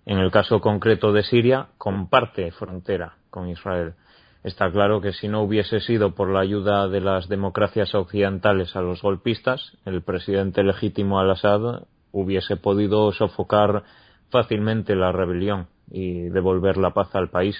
En 0.06 0.18
el 0.18 0.30
caso 0.30 0.60
concreto 0.60 1.12
de 1.12 1.24
Siria, 1.24 1.70
comparte 1.78 2.52
frontera 2.52 3.16
con 3.30 3.48
Israel. 3.48 3.94
Está 4.44 4.70
claro 4.70 5.00
que 5.00 5.12
si 5.12 5.26
no 5.26 5.42
hubiese 5.42 5.80
sido 5.80 6.14
por 6.14 6.30
la 6.30 6.38
ayuda 6.38 6.86
de 6.86 7.00
las 7.00 7.28
democracias 7.28 7.92
occidentales 7.96 8.76
a 8.76 8.82
los 8.82 9.02
golpistas, 9.02 9.76
el 9.84 10.02
presidente 10.02 10.62
legítimo 10.62 11.18
al-Assad 11.18 11.86
hubiese 12.12 12.56
podido 12.56 13.10
sofocar 13.10 13.82
fácilmente 14.30 14.94
la 14.94 15.10
rebelión 15.10 15.66
y 15.90 16.20
devolver 16.28 16.76
la 16.76 16.94
paz 16.94 17.12
al 17.16 17.30
país. 17.30 17.56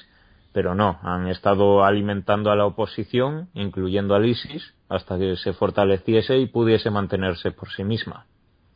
Pero 0.59 0.75
no, 0.75 0.99
han 1.05 1.29
estado 1.29 1.85
alimentando 1.85 2.51
a 2.51 2.57
la 2.57 2.67
oposición, 2.67 3.49
incluyendo 3.55 4.17
al 4.17 4.27
ISIS, 4.27 4.75
hasta 4.89 5.17
que 5.17 5.37
se 5.37 5.53
fortaleciese 5.53 6.37
y 6.37 6.47
pudiese 6.47 6.91
mantenerse 6.91 7.53
por 7.53 7.71
sí 7.71 7.85
misma. 7.85 8.27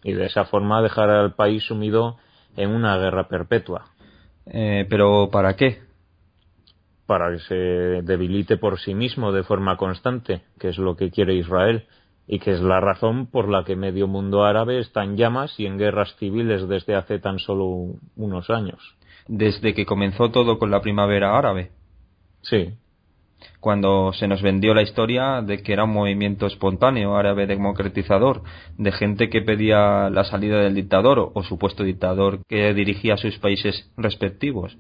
Y 0.05 0.13
de 0.13 0.27
esa 0.27 0.45
forma 0.45 0.81
dejar 0.81 1.11
al 1.11 1.35
país 1.35 1.65
sumido 1.65 2.19
en 2.57 2.71
una 2.71 2.97
guerra 2.99 3.27
perpetua. 3.27 3.87
Eh, 4.47 4.87
¿Pero 4.89 5.29
para 5.33 5.57
qué? 5.57 5.81
Para 7.05 7.33
que 7.33 7.41
se 7.41 7.55
debilite 8.05 8.59
por 8.59 8.79
sí 8.79 8.95
mismo 8.95 9.33
de 9.33 9.43
forma 9.43 9.77
constante, 9.77 10.43
que 10.61 10.69
es 10.69 10.79
lo 10.79 10.95
que 10.95 11.11
quiere 11.11 11.35
Israel, 11.35 11.89
y 12.29 12.39
que 12.39 12.53
es 12.53 12.61
la 12.61 12.79
razón 12.79 13.27
por 13.27 13.49
la 13.49 13.65
que 13.65 13.75
medio 13.75 14.07
mundo 14.07 14.45
árabe 14.45 14.79
está 14.79 15.03
en 15.03 15.17
llamas 15.17 15.59
y 15.59 15.67
en 15.67 15.79
guerras 15.79 16.15
civiles 16.15 16.69
desde 16.69 16.95
hace 16.95 17.19
tan 17.19 17.41
solo 17.41 17.97
unos 18.15 18.51
años 18.51 18.79
desde 19.29 19.75
que 19.75 19.87
comenzó 19.87 20.31
todo 20.31 20.59
con 20.59 20.71
la 20.71 20.81
primavera 20.81 21.37
árabe. 21.37 21.71
Sí. 22.43 22.75
Cuando 23.61 24.13
se 24.13 24.29
nos 24.29 24.43
vendió 24.43 24.75
la 24.75 24.83
historia 24.83 25.43
de 25.43 25.63
que 25.63 25.73
era 25.73 25.85
un 25.85 25.93
movimiento 25.93 26.47
espontáneo 26.47 27.17
árabe 27.17 27.47
democratizador, 27.47 28.43
de 28.77 28.93
gente 28.93 29.29
que 29.31 29.43
pedía 29.43 30.11
la 30.11 30.25
salida 30.25 30.61
del 30.61 30.75
dictador 30.75 31.31
o 31.35 31.43
supuesto 31.43 31.85
dictador 31.85 32.41
que 32.49 32.75
dirigía 32.75 33.17
sus 33.17 33.39
países 33.39 33.91
respectivos. 33.97 34.77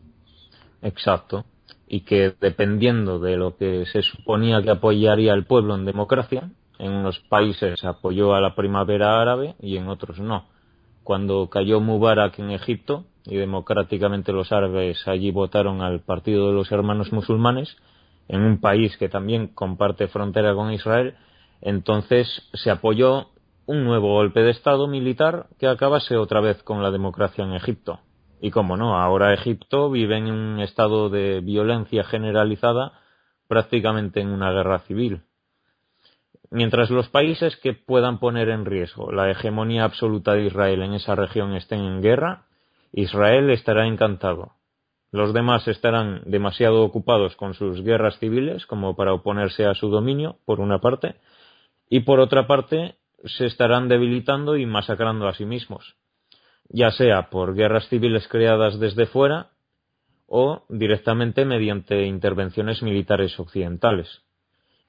Exacto. 0.82 1.44
Y 1.86 2.00
que 2.00 2.34
dependiendo 2.40 3.18
de 3.18 3.36
lo 3.36 3.56
que 3.56 3.84
se 3.86 4.02
suponía 4.02 4.62
que 4.62 4.70
apoyaría 4.70 5.34
el 5.34 5.44
pueblo 5.44 5.74
en 5.74 5.84
democracia, 5.84 6.50
en 6.78 6.92
unos 6.92 7.20
países 7.20 7.84
apoyó 7.84 8.34
a 8.34 8.40
la 8.40 8.54
primavera 8.54 9.20
árabe 9.20 9.54
y 9.60 9.76
en 9.76 9.88
otros 9.88 10.18
no. 10.18 10.46
Cuando 11.04 11.48
cayó 11.48 11.80
Mubarak 11.80 12.38
en 12.38 12.50
Egipto, 12.50 13.04
y 13.24 13.36
democráticamente 13.36 14.32
los 14.32 14.52
árabes 14.52 15.06
allí 15.06 15.30
votaron 15.30 15.80
al 15.82 16.00
Partido 16.00 16.48
de 16.48 16.54
los 16.54 16.72
Hermanos 16.72 17.12
Musulmanes, 17.12 17.76
en 18.28 18.42
un 18.42 18.60
país 18.60 18.96
que 18.96 19.08
también 19.08 19.48
comparte 19.48 20.08
frontera 20.08 20.54
con 20.54 20.72
Israel, 20.72 21.14
entonces 21.60 22.48
se 22.54 22.70
apoyó 22.70 23.28
un 23.66 23.84
nuevo 23.84 24.14
golpe 24.14 24.40
de 24.40 24.50
Estado 24.50 24.88
militar 24.88 25.46
que 25.58 25.68
acabase 25.68 26.16
otra 26.16 26.40
vez 26.40 26.62
con 26.62 26.82
la 26.82 26.90
democracia 26.90 27.44
en 27.44 27.52
Egipto. 27.52 28.00
Y 28.40 28.50
como 28.50 28.76
no, 28.76 28.98
ahora 28.98 29.32
Egipto 29.32 29.90
vive 29.90 30.18
en 30.18 30.30
un 30.30 30.60
estado 30.60 31.08
de 31.08 31.40
violencia 31.40 32.02
generalizada, 32.02 32.92
prácticamente 33.46 34.20
en 34.20 34.28
una 34.28 34.50
guerra 34.50 34.80
civil. 34.80 35.22
Mientras 36.50 36.90
los 36.90 37.08
países 37.08 37.56
que 37.56 37.72
puedan 37.72 38.18
poner 38.18 38.48
en 38.48 38.64
riesgo 38.64 39.12
la 39.12 39.30
hegemonía 39.30 39.84
absoluta 39.84 40.34
de 40.34 40.46
Israel 40.46 40.82
en 40.82 40.94
esa 40.94 41.14
región 41.14 41.54
estén 41.54 41.80
en 41.80 42.02
guerra, 42.02 42.46
Israel 42.92 43.50
estará 43.50 43.86
encantado. 43.86 44.52
Los 45.10 45.34
demás 45.34 45.68
estarán 45.68 46.22
demasiado 46.24 46.82
ocupados 46.82 47.36
con 47.36 47.54
sus 47.54 47.82
guerras 47.82 48.18
civiles 48.18 48.66
como 48.66 48.96
para 48.96 49.12
oponerse 49.12 49.66
a 49.66 49.74
su 49.74 49.88
dominio, 49.88 50.38
por 50.46 50.60
una 50.60 50.78
parte, 50.80 51.16
y 51.88 52.00
por 52.00 52.20
otra 52.20 52.46
parte 52.46 52.96
se 53.24 53.46
estarán 53.46 53.88
debilitando 53.88 54.56
y 54.56 54.66
masacrando 54.66 55.28
a 55.28 55.34
sí 55.34 55.44
mismos, 55.44 55.96
ya 56.68 56.90
sea 56.90 57.28
por 57.28 57.54
guerras 57.54 57.88
civiles 57.88 58.26
creadas 58.28 58.80
desde 58.80 59.06
fuera 59.06 59.50
o 60.26 60.64
directamente 60.70 61.44
mediante 61.44 62.06
intervenciones 62.06 62.82
militares 62.82 63.38
occidentales. 63.38 64.22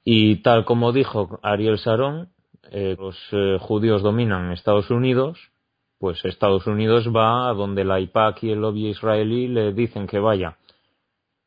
Y 0.05 0.37
tal 0.37 0.63
como 0.63 0.93
dijo 0.93 1.39
Ariel 1.43 1.77
Sharon, 1.77 2.29
eh, 2.71 2.95
los 2.97 3.17
eh, 3.31 3.57
judíos 3.59 4.01
dominan 4.01 4.51
Estados 4.51 4.89
Unidos, 4.89 5.37
pues 6.03 6.25
Estados 6.25 6.67
Unidos 6.67 7.07
va 7.15 7.47
a 7.47 7.53
donde 7.53 7.85
la 7.85 7.97
IPAC 8.01 8.43
y 8.43 8.51
el 8.51 8.59
lobby 8.59 8.89
israelí 8.89 9.47
le 9.47 9.71
dicen 9.71 10.05
que 10.05 10.19
vaya. 10.19 10.57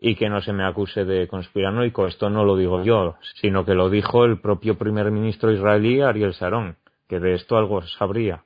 Y 0.01 0.15
que 0.15 0.31
no 0.31 0.41
se 0.41 0.55
me 0.55 0.65
acuse 0.65 1.05
de 1.05 1.29
conspiranoico, 1.29 2.07
esto 2.07 2.31
no 2.31 2.43
lo 2.43 2.57
digo 2.57 2.83
yo, 2.83 3.17
sino 3.35 3.67
que 3.67 3.75
lo 3.75 3.91
dijo 3.91 4.25
el 4.25 4.41
propio 4.41 4.79
primer 4.79 5.11
ministro 5.11 5.53
israelí 5.53 6.01
Ariel 6.01 6.33
Sharon, 6.33 6.79
que 7.07 7.21
de 7.21 7.35
esto 7.35 7.59
algo 7.59 7.83
sabría. 7.83 8.45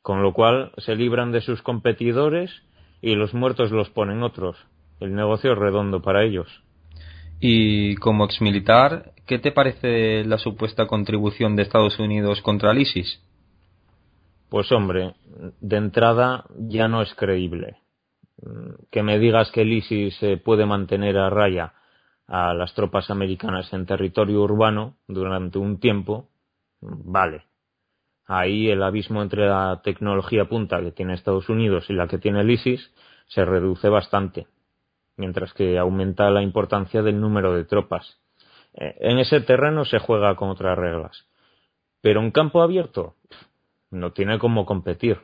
Con 0.00 0.22
lo 0.22 0.32
cual 0.32 0.72
se 0.78 0.96
libran 0.96 1.32
de 1.32 1.42
sus 1.42 1.60
competidores 1.60 2.50
y 3.02 3.14
los 3.14 3.34
muertos 3.34 3.70
los 3.72 3.90
ponen 3.90 4.22
otros. 4.22 4.56
El 5.00 5.14
negocio 5.14 5.52
es 5.52 5.58
redondo 5.58 6.00
para 6.00 6.24
ellos. 6.24 6.48
Y 7.40 7.96
como 7.96 8.24
exmilitar, 8.24 9.12
¿qué 9.26 9.38
te 9.38 9.52
parece 9.52 10.24
la 10.24 10.38
supuesta 10.38 10.86
contribución 10.86 11.56
de 11.56 11.64
Estados 11.64 11.98
Unidos 11.98 12.40
contra 12.40 12.70
el 12.70 12.78
ISIS? 12.78 13.20
Pues 14.48 14.70
hombre, 14.70 15.14
de 15.60 15.76
entrada 15.76 16.44
ya 16.56 16.88
no 16.88 17.02
es 17.02 17.12
creíble. 17.14 17.78
Que 18.90 19.02
me 19.02 19.18
digas 19.18 19.50
que 19.50 19.62
el 19.62 19.72
ISIS 19.72 20.18
puede 20.44 20.66
mantener 20.66 21.18
a 21.18 21.30
raya 21.30 21.72
a 22.28 22.54
las 22.54 22.74
tropas 22.74 23.10
americanas 23.10 23.72
en 23.72 23.86
territorio 23.86 24.42
urbano 24.42 24.96
durante 25.08 25.58
un 25.58 25.80
tiempo, 25.80 26.28
vale. 26.80 27.44
Ahí 28.26 28.68
el 28.68 28.82
abismo 28.82 29.22
entre 29.22 29.46
la 29.46 29.80
tecnología 29.82 30.46
punta 30.46 30.80
que 30.80 30.92
tiene 30.92 31.14
Estados 31.14 31.48
Unidos 31.48 31.88
y 31.88 31.92
la 31.92 32.08
que 32.08 32.18
tiene 32.18 32.40
el 32.40 32.50
ISIS 32.50 32.92
se 33.26 33.44
reduce 33.44 33.88
bastante, 33.88 34.46
mientras 35.16 35.52
que 35.54 35.78
aumenta 35.78 36.30
la 36.30 36.42
importancia 36.42 37.02
del 37.02 37.20
número 37.20 37.54
de 37.54 37.64
tropas. 37.64 38.20
Eh, 38.74 38.96
en 39.00 39.18
ese 39.18 39.40
terreno 39.40 39.84
se 39.84 39.98
juega 39.98 40.34
con 40.34 40.50
otras 40.50 40.76
reglas. 40.76 41.26
Pero 42.00 42.20
en 42.20 42.30
campo 42.30 42.62
abierto 42.62 43.14
no 43.90 44.12
tiene 44.12 44.38
cómo 44.38 44.66
competir. 44.66 45.18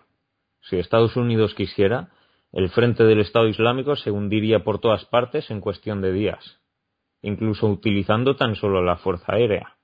Si 0.62 0.78
Estados 0.78 1.16
Unidos 1.16 1.54
quisiera, 1.54 2.10
el 2.52 2.68
frente 2.70 3.04
del 3.04 3.20
Estado 3.20 3.48
Islámico 3.48 3.96
se 3.96 4.10
hundiría 4.10 4.62
por 4.62 4.78
todas 4.78 5.04
partes 5.06 5.50
en 5.50 5.60
cuestión 5.60 6.00
de 6.00 6.12
días, 6.12 6.60
incluso 7.22 7.66
utilizando 7.66 8.36
tan 8.36 8.54
solo 8.56 8.82
la 8.82 8.96
fuerza 8.96 9.34
aérea. 9.34 9.76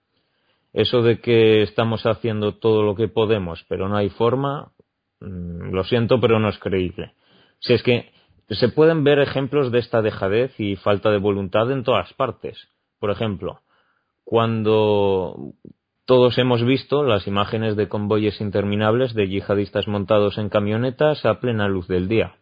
Eso 0.73 1.02
de 1.02 1.20
que 1.20 1.62
estamos 1.62 2.04
haciendo 2.04 2.56
todo 2.56 2.82
lo 2.82 2.94
que 2.94 3.08
podemos, 3.08 3.64
pero 3.68 3.88
no 3.88 3.97
hay 3.97 4.11
forma, 4.11 4.73
mm, 5.20 5.73
lo 5.73 5.85
siento, 5.85 6.20
pero 6.20 6.38
no 6.38 6.49
es 6.50 6.58
creíble. 6.58 7.14
Si 7.61 7.73
es 7.73 7.82
que 7.82 8.12
se 8.50 8.68
pueden 8.68 9.04
ver 9.04 9.18
ejemplos 9.18 9.70
de 9.73 9.78
esta 9.78 10.02
dejadez 10.02 10.58
y 10.58 10.76
falta 10.76 11.11
de 11.11 11.18
voluntad 11.18 11.70
en 11.70 11.85
todas 11.85 12.12
partes. 12.14 12.68
Por 12.99 13.11
ejemplo, 13.11 13.61
cuando 14.25 15.54
todos 16.08 16.38
hemos 16.38 16.64
visto 16.64 17.02
las 17.02 17.26
imágenes 17.26 17.76
de 17.76 17.86
convoyes 17.86 18.40
interminables 18.40 19.12
de 19.12 19.28
yihadistas 19.28 19.86
montados 19.88 20.38
en 20.38 20.48
camionetas 20.48 21.26
a 21.26 21.38
plena 21.38 21.68
luz 21.68 21.86
del 21.86 22.08
día. 22.08 22.36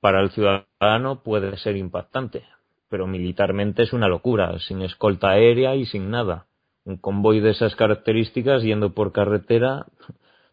Para 0.00 0.20
el 0.20 0.30
ciudadano 0.30 1.22
puede 1.22 1.56
ser 1.58 1.76
impactante, 1.76 2.42
pero 2.88 3.06
militarmente 3.06 3.84
es 3.84 3.92
una 3.92 4.08
locura, 4.08 4.58
sin 4.58 4.82
escolta 4.82 5.28
aérea 5.28 5.76
y 5.76 5.86
sin 5.86 6.10
nada. 6.10 6.46
Un 6.84 6.96
convoy 6.96 7.38
de 7.38 7.50
esas 7.50 7.76
características 7.76 8.64
yendo 8.64 8.92
por 8.92 9.12
carretera, 9.12 9.86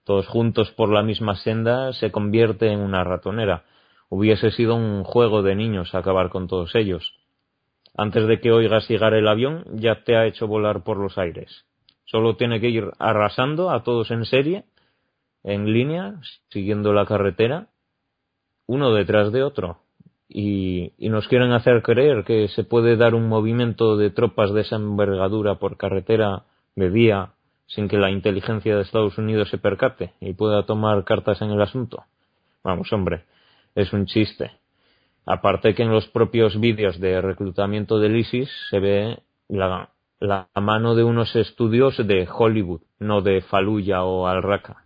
todos 0.03 0.27
juntos 0.27 0.69
por 0.73 0.93
la 0.93 1.01
misma 1.01 1.37
senda, 1.37 1.91
se 1.93 2.11
convierte 2.11 2.71
en 2.71 2.81
una 2.81 3.03
ratonera. 3.03 3.63
Hubiese 4.09 4.51
sido 4.51 4.75
un 4.75 5.03
juego 5.03 5.41
de 5.41 5.55
niños 5.55 5.95
acabar 5.95 6.29
con 6.29 6.47
todos 6.47 6.75
ellos. 6.75 7.15
Antes 7.97 8.27
de 8.27 8.39
que 8.39 8.51
oigas 8.51 8.87
llegar 8.87 9.15
el 9.15 9.27
avión, 9.27 9.65
ya 9.73 10.03
te 10.03 10.15
ha 10.15 10.27
hecho 10.27 10.45
volar 10.45 10.83
por 10.83 10.97
los 10.97 11.17
aires. 11.17 11.65
Solo 12.11 12.35
tiene 12.35 12.59
que 12.59 12.69
ir 12.69 12.91
arrasando 12.99 13.71
a 13.71 13.83
todos 13.83 14.11
en 14.11 14.25
serie, 14.25 14.65
en 15.43 15.71
línea, 15.71 16.15
siguiendo 16.49 16.91
la 16.91 17.05
carretera, 17.05 17.69
uno 18.67 18.93
detrás 18.93 19.31
de 19.31 19.43
otro. 19.43 19.77
Y, 20.27 20.91
nos 20.99 21.29
quieren 21.29 21.53
hacer 21.53 21.81
creer 21.81 22.25
que 22.25 22.49
se 22.49 22.65
puede 22.65 22.97
dar 22.97 23.15
un 23.15 23.29
movimiento 23.29 23.95
de 23.95 24.09
tropas 24.09 24.53
de 24.53 24.61
esa 24.61 24.75
envergadura 24.75 25.55
por 25.55 25.77
carretera 25.77 26.43
de 26.75 26.89
día 26.89 27.31
sin 27.67 27.87
que 27.87 27.97
la 27.97 28.11
inteligencia 28.11 28.75
de 28.75 28.81
Estados 28.81 29.17
Unidos 29.17 29.49
se 29.49 29.57
percate 29.57 30.11
y 30.19 30.33
pueda 30.33 30.65
tomar 30.65 31.05
cartas 31.05 31.41
en 31.41 31.51
el 31.51 31.61
asunto. 31.61 32.03
Vamos, 32.61 32.91
hombre, 32.91 33.23
es 33.73 33.93
un 33.93 34.05
chiste. 34.05 34.51
Aparte 35.25 35.73
que 35.73 35.83
en 35.83 35.91
los 35.91 36.07
propios 36.07 36.59
vídeos 36.59 36.99
de 36.99 37.21
reclutamiento 37.21 37.99
del 37.99 38.17
ISIS 38.17 38.49
se 38.69 38.79
ve 38.79 39.19
la, 39.47 39.89
la 40.21 40.49
mano 40.55 40.93
de 40.93 41.03
unos 41.03 41.35
estudios 41.35 41.97
de 41.97 42.29
Hollywood, 42.31 42.81
no 42.99 43.21
de 43.21 43.41
Fallujah 43.41 44.03
o 44.03 44.27
Al-Raqqa. 44.27 44.85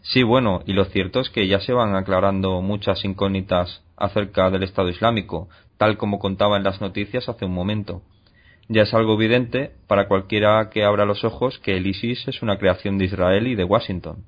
Sí, 0.00 0.22
bueno, 0.22 0.62
y 0.64 0.72
lo 0.72 0.86
cierto 0.86 1.20
es 1.20 1.28
que 1.28 1.46
ya 1.46 1.60
se 1.60 1.74
van 1.74 1.94
aclarando 1.94 2.62
muchas 2.62 3.04
incógnitas 3.04 3.84
acerca 3.98 4.48
del 4.48 4.62
Estado 4.62 4.88
Islámico, 4.88 5.50
tal 5.76 5.98
como 5.98 6.18
contaba 6.18 6.56
en 6.56 6.64
las 6.64 6.80
noticias 6.80 7.28
hace 7.28 7.44
un 7.44 7.52
momento. 7.52 8.00
Ya 8.68 8.82
es 8.82 8.94
algo 8.94 9.14
evidente 9.14 9.72
para 9.88 10.08
cualquiera 10.08 10.70
que 10.70 10.84
abra 10.84 11.04
los 11.04 11.22
ojos 11.22 11.58
que 11.58 11.76
el 11.76 11.86
ISIS 11.86 12.26
es 12.26 12.40
una 12.40 12.56
creación 12.56 12.96
de 12.96 13.04
Israel 13.04 13.48
y 13.48 13.54
de 13.54 13.64
Washington. 13.64 14.24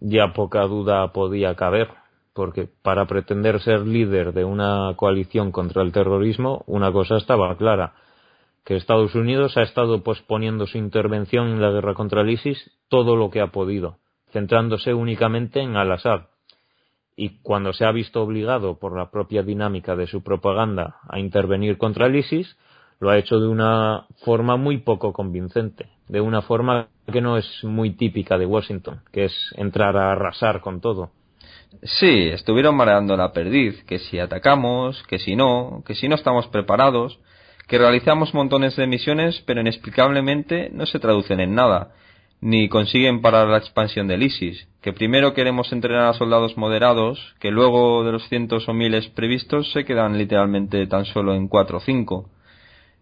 Ya 0.00 0.32
poca 0.32 0.62
duda 0.62 1.12
podía 1.12 1.54
caber, 1.54 1.88
porque 2.32 2.66
para 2.82 3.04
pretender 3.04 3.60
ser 3.60 3.80
líder 3.80 4.32
de 4.32 4.46
una 4.46 4.94
coalición 4.96 5.52
contra 5.52 5.82
el 5.82 5.92
terrorismo, 5.92 6.64
una 6.66 6.90
cosa 6.92 7.18
estaba 7.18 7.54
clara, 7.58 7.92
que 8.64 8.76
Estados 8.76 9.14
Unidos 9.14 9.56
ha 9.56 9.62
estado 9.62 10.02
posponiendo 10.02 10.66
su 10.66 10.78
intervención 10.78 11.48
en 11.48 11.60
la 11.60 11.70
guerra 11.70 11.94
contra 11.94 12.22
el 12.22 12.30
ISIS 12.30 12.70
todo 12.88 13.14
lo 13.16 13.30
que 13.30 13.40
ha 13.40 13.48
podido, 13.48 13.98
centrándose 14.32 14.94
únicamente 14.94 15.60
en 15.60 15.76
Al-Assad. 15.76 16.22
Y 17.16 17.40
cuando 17.42 17.72
se 17.72 17.84
ha 17.84 17.92
visto 17.92 18.22
obligado 18.22 18.78
por 18.78 18.96
la 18.96 19.10
propia 19.10 19.42
dinámica 19.42 19.94
de 19.94 20.06
su 20.06 20.22
propaganda 20.22 20.96
a 21.08 21.20
intervenir 21.20 21.78
contra 21.78 22.06
el 22.06 22.16
ISIS, 22.16 22.56
lo 23.00 23.10
ha 23.10 23.18
hecho 23.18 23.38
de 23.38 23.48
una 23.48 24.06
forma 24.24 24.56
muy 24.56 24.78
poco 24.78 25.12
convincente, 25.12 25.90
de 26.08 26.20
una 26.20 26.42
forma 26.42 26.88
que 27.12 27.20
no 27.20 27.36
es 27.36 27.46
muy 27.62 27.90
típica 27.90 28.38
de 28.38 28.46
Washington, 28.46 29.02
que 29.12 29.26
es 29.26 29.54
entrar 29.56 29.96
a 29.96 30.12
arrasar 30.12 30.60
con 30.60 30.80
todo. 30.80 31.10
Sí, 31.82 32.28
estuvieron 32.28 32.76
mareando 32.76 33.16
la 33.16 33.32
perdiz, 33.32 33.84
que 33.84 33.98
si 33.98 34.18
atacamos, 34.18 35.02
que 35.04 35.18
si 35.18 35.36
no, 35.36 35.82
que 35.84 35.94
si 35.94 36.08
no 36.08 36.14
estamos 36.14 36.46
preparados, 36.48 37.18
que 37.66 37.78
realizamos 37.78 38.34
montones 38.34 38.76
de 38.76 38.86
misiones 38.86 39.42
pero 39.46 39.60
inexplicablemente 39.60 40.70
no 40.72 40.86
se 40.86 40.98
traducen 40.98 41.40
en 41.40 41.54
nada, 41.54 41.92
ni 42.40 42.68
consiguen 42.68 43.22
parar 43.22 43.48
la 43.48 43.58
expansión 43.58 44.06
del 44.06 44.22
ISIS, 44.22 44.68
que 44.82 44.92
primero 44.92 45.32
queremos 45.32 45.72
entrenar 45.72 46.08
a 46.08 46.12
soldados 46.12 46.58
moderados, 46.58 47.34
que 47.40 47.50
luego 47.50 48.04
de 48.04 48.12
los 48.12 48.28
cientos 48.28 48.68
o 48.68 48.74
miles 48.74 49.08
previstos 49.08 49.72
se 49.72 49.84
quedan 49.86 50.18
literalmente 50.18 50.86
tan 50.86 51.06
solo 51.06 51.34
en 51.34 51.48
cuatro 51.48 51.78
o 51.78 51.80
cinco. 51.80 52.28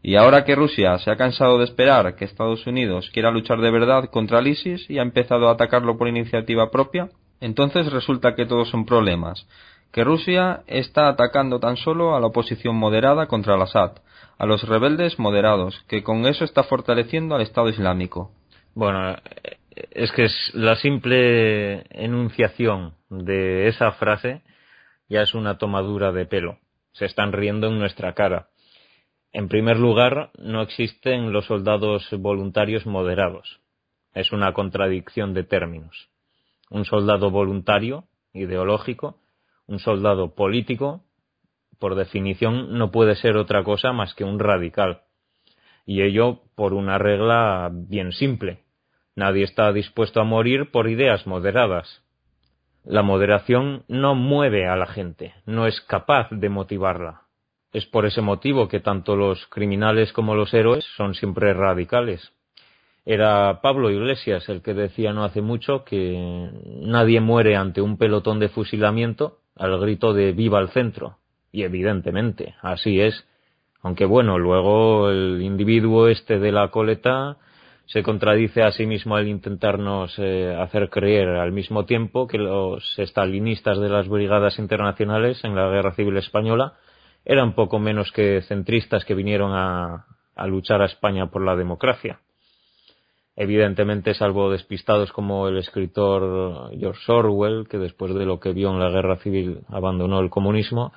Y 0.01 0.15
ahora 0.15 0.45
que 0.45 0.55
Rusia 0.55 0.99
se 0.99 1.11
ha 1.11 1.17
cansado 1.17 1.59
de 1.59 1.65
esperar 1.65 2.15
que 2.15 2.25
Estados 2.25 2.67
Unidos 2.67 3.11
quiera 3.13 3.31
luchar 3.31 3.61
de 3.61 3.71
verdad 3.71 4.11
contra 4.11 4.39
el 4.39 4.49
ISIS 4.49 4.89
y 4.89 4.99
ha 4.99 5.03
empezado 5.03 5.49
a 5.49 5.53
atacarlo 5.53 5.99
por 5.99 6.09
iniciativa 6.09 6.71
propia, 6.71 7.09
entonces 7.41 7.91
resulta 7.93 8.37
que 8.37 8.47
todos 8.47 8.69
son 8.69 8.87
problemas, 8.87 9.47
que 9.93 10.05
Rusia 10.05 10.63
está 10.69 11.09
atacando 11.09 11.59
tan 11.59 11.77
solo 11.77 12.15
a 12.15 12.21
la 12.21 12.29
oposición 12.29 12.77
moderada 12.77 13.27
contra 13.27 13.57
el 13.57 13.63
Assad, 13.63 13.93
a 14.43 14.47
los 14.47 14.65
rebeldes 14.65 15.21
moderados, 15.21 15.85
que 15.87 16.03
con 16.03 16.27
eso 16.27 16.45
está 16.45 16.65
fortaleciendo 16.65 17.37
al 17.37 17.43
Estado 17.43 17.69
Islámico. 17.69 18.33
Bueno, 18.75 19.15
es 19.93 20.11
que 20.11 20.25
es 20.25 20.51
la 20.53 20.75
simple 20.75 21.85
enunciación 21.91 22.95
de 23.09 23.69
esa 23.69 23.93
frase 23.93 24.43
ya 25.09 25.23
es 25.23 25.35
una 25.35 25.59
tomadura 25.59 26.11
de 26.11 26.27
pelo. 26.27 26.59
Se 26.91 27.05
están 27.05 27.33
riendo 27.33 27.69
en 27.69 27.79
nuestra 27.79 28.15
cara. 28.15 28.49
En 29.33 29.47
primer 29.47 29.79
lugar, 29.79 30.33
no 30.37 30.61
existen 30.63 31.33
los 31.33 31.47
soldados 31.47 32.09
voluntarios 32.11 32.85
moderados. 32.85 33.61
Es 34.13 34.33
una 34.33 34.53
contradicción 34.55 35.35
de 35.35 35.45
términos. 35.45 36.09
Un 36.69 36.85
soldado 36.85 37.31
voluntario, 37.31 38.09
ideológico, 38.35 39.21
un 39.69 39.79
soldado 39.79 40.35
político, 40.35 41.05
por 41.79 41.95
definición, 41.95 42.79
no 42.79 42.91
puede 42.91 43.17
ser 43.17 43.37
otra 43.37 43.65
cosa 43.65 43.93
más 43.93 44.15
que 44.15 44.25
un 44.25 44.39
radical. 44.39 45.03
Y 45.85 46.03
ello 46.03 46.41
por 46.55 46.75
una 46.75 46.99
regla 46.99 47.71
bien 47.73 48.13
simple. 48.13 48.61
Nadie 49.15 49.45
está 49.45 49.73
dispuesto 49.73 50.21
a 50.21 50.25
morir 50.25 50.71
por 50.71 50.89
ideas 50.89 51.27
moderadas. 51.27 52.03
La 52.85 53.03
moderación 53.03 53.85
no 53.89 54.15
mueve 54.15 54.67
a 54.67 54.77
la 54.77 54.87
gente, 54.87 55.35
no 55.47 55.67
es 55.67 55.81
capaz 55.83 56.29
de 56.31 56.49
motivarla. 56.49 57.23
Es 57.73 57.87
por 57.87 58.07
ese 58.07 58.21
motivo 58.21 58.69
que 58.69 58.81
tanto 58.81 59.17
los 59.17 59.47
criminales 59.47 60.13
como 60.13 60.35
los 60.35 60.53
héroes 60.53 60.85
son 60.97 61.15
siempre 61.15 61.55
radicales. 61.55 62.33
Era 63.05 63.61
Pablo 63.63 63.91
Iglesias 63.91 64.49
el 64.49 64.63
que 64.63 64.75
decía 64.75 65.13
no 65.13 65.25
hace 65.25 65.41
mucho 65.41 65.85
que 65.85 66.51
nadie 66.83 67.21
muere 67.21 67.57
ante 67.57 67.81
un 67.81 67.99
pelotón 67.99 68.39
de 68.39 68.49
fusilamiento 68.49 69.39
al 69.57 69.79
grito 69.81 70.13
de 70.13 70.33
viva 70.33 70.61
el 70.61 70.69
centro. 70.69 71.19
Y 71.53 71.65
evidentemente, 71.65 72.55
así 72.63 73.01
es. 73.01 73.27
Aunque 73.83 74.07
bueno, 74.07 74.39
luego 74.39 75.11
el 75.11 75.43
individuo 75.43 76.09
este 76.09 76.39
de 76.39 76.51
la 76.51 76.69
coleta 76.69 77.37
se 77.87 78.03
contradice 78.03 78.63
a 78.63 78.73
sí 78.73 78.87
mismo 78.87 79.17
al 79.17 79.29
intentarnos 79.29 80.15
eh, 80.19 80.57
hacer 80.59 80.89
creer 80.89 81.29
al 81.29 81.53
mismo 81.53 81.85
tiempo 81.85 82.27
que 82.27 82.39
los 82.39 82.99
estalinistas 82.99 83.79
de 83.79 83.91
las 83.91 84.09
brigadas 84.09 84.59
internacionales 84.59 85.45
en 85.45 85.55
la 85.55 85.69
Guerra 85.69 85.95
Civil 85.95 86.17
Española 86.17 86.75
eran 87.25 87.55
poco 87.55 87.79
menos 87.79 88.11
que 88.13 88.41
centristas 88.43 89.05
que 89.05 89.15
vinieron 89.15 89.53
a, 89.53 90.07
a 90.35 90.47
luchar 90.47 90.81
a 90.81 90.87
España 90.87 91.27
por 91.27 91.45
la 91.45 91.55
democracia. 91.55 92.21
Evidentemente, 93.37 94.15
salvo 94.15 94.51
despistados 94.51 95.13
como 95.13 95.49
el 95.49 95.57
escritor 95.59 96.71
George 96.79 97.13
Orwell, 97.13 97.67
que 97.69 97.79
después 97.79 98.15
de 98.15 98.27
lo 98.27 98.41
que 98.41 98.53
vio 98.53 98.71
en 98.71 98.79
la 98.79 98.91
guerra 98.91 99.17
civil 99.17 99.61
abandonó 99.69 100.21
el 100.21 100.31
comunismo, 100.31 100.93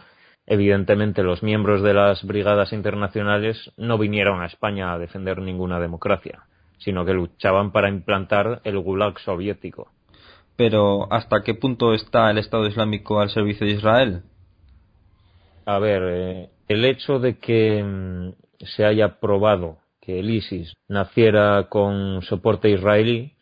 Evidentemente 0.48 1.24
los 1.24 1.42
miembros 1.42 1.82
de 1.82 1.94
las 1.94 2.24
brigadas 2.24 2.72
internacionales 2.72 3.72
no 3.78 3.98
vinieron 3.98 4.42
a 4.42 4.46
España 4.46 4.94
a 4.94 5.00
defender 5.00 5.42
ninguna 5.42 5.80
democracia, 5.80 6.44
sino 6.78 7.06
que 7.06 7.14
luchaban 7.14 7.72
para 7.72 7.90
implantar 7.90 8.62
el 8.64 8.80
gulag 8.80 9.20
soviético. 9.20 9.92
Pero 10.56 11.12
¿hasta 11.12 11.42
qué 11.44 11.56
punto 11.56 11.94
está 11.94 12.30
el 12.30 12.38
Estado 12.38 12.68
Islámico 12.68 13.20
al 13.20 13.30
servicio 13.30 13.66
de 13.66 13.74
Israel? 13.74 14.22
A 15.66 15.80
ver, 15.80 16.04
eh, 16.06 16.50
el 16.68 16.86
hecho 16.86 17.20
de 17.20 17.40
que 17.40 17.84
mm, 17.84 18.34
se 18.60 18.86
haya 18.86 19.20
probado 19.20 19.78
que 20.00 20.20
el 20.20 20.30
ISIS 20.30 20.74
naciera 20.88 21.68
con 21.70 22.22
soporte 22.22 22.70
israelí 22.70 23.34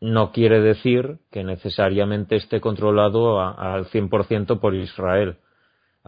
no 0.00 0.30
quiere 0.30 0.60
decir 0.60 1.18
que 1.32 1.42
necesariamente 1.42 2.36
esté 2.36 2.60
controlado 2.60 3.40
al 3.40 3.86
100% 3.86 4.60
por 4.60 4.74
Israel. 4.76 5.38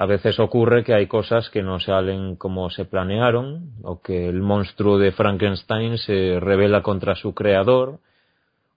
A 0.00 0.06
veces 0.06 0.40
ocurre 0.40 0.82
que 0.82 0.94
hay 0.94 1.08
cosas 1.08 1.50
que 1.50 1.62
no 1.62 1.78
salen 1.78 2.34
como 2.36 2.70
se 2.70 2.86
planearon, 2.86 3.74
o 3.82 4.00
que 4.00 4.30
el 4.30 4.40
monstruo 4.40 4.96
de 4.96 5.12
Frankenstein 5.12 5.98
se 5.98 6.40
revela 6.40 6.82
contra 6.82 7.14
su 7.16 7.34
creador, 7.34 7.98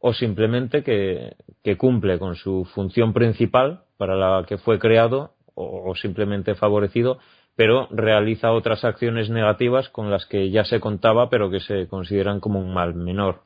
o 0.01 0.11
simplemente 0.11 0.83
que, 0.83 1.37
cumple 1.77 2.19
con 2.19 2.35
su 2.35 2.65
función 2.75 3.13
principal 3.13 3.85
para 3.95 4.17
la 4.17 4.45
que 4.45 4.57
fue 4.57 4.79
creado, 4.79 5.31
o 5.55 5.95
simplemente 5.95 6.55
favorecido, 6.55 7.19
pero 7.55 7.87
realiza 7.89 8.51
otras 8.51 8.83
acciones 8.83 9.29
negativas 9.29 9.87
con 9.87 10.11
las 10.11 10.25
que 10.25 10.49
ya 10.49 10.65
se 10.65 10.81
contaba, 10.81 11.29
pero 11.29 11.49
que 11.49 11.61
se 11.61 11.87
consideran 11.87 12.41
como 12.41 12.59
un 12.59 12.73
mal 12.73 12.95
menor. 12.95 13.43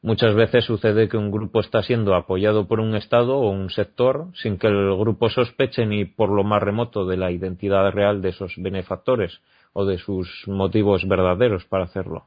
Muchas 0.00 0.36
veces 0.36 0.64
sucede 0.64 1.08
que 1.08 1.16
un 1.16 1.32
grupo 1.32 1.58
está 1.58 1.82
siendo 1.82 2.14
apoyado 2.14 2.68
por 2.68 2.78
un 2.78 2.94
Estado 2.94 3.36
o 3.36 3.50
un 3.50 3.68
sector 3.68 4.28
sin 4.34 4.56
que 4.56 4.68
el 4.68 4.96
grupo 4.96 5.28
sospeche 5.28 5.86
ni 5.86 6.04
por 6.04 6.30
lo 6.30 6.44
más 6.44 6.62
remoto 6.62 7.04
de 7.04 7.16
la 7.16 7.32
identidad 7.32 7.90
real 7.90 8.22
de 8.22 8.28
esos 8.28 8.54
benefactores 8.58 9.40
o 9.72 9.84
de 9.86 9.98
sus 9.98 10.46
motivos 10.46 11.06
verdaderos 11.08 11.64
para 11.64 11.84
hacerlo. 11.84 12.26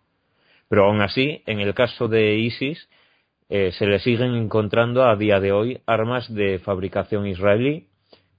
Pero 0.67 0.85
aún 0.85 1.01
así, 1.01 1.43
en 1.45 1.61
el 1.61 1.73
caso 1.73 2.09
de 2.09 2.35
ISIS, 2.35 2.89
eh, 3.47 3.71
se 3.71 3.85
le 3.85 3.99
siguen 3.99 4.35
encontrando 4.35 5.05
a 5.05 5.15
día 5.15 5.39
de 5.39 5.53
hoy 5.53 5.81
armas 5.85 6.33
de 6.33 6.59
fabricación 6.59 7.25
israelí, 7.25 7.87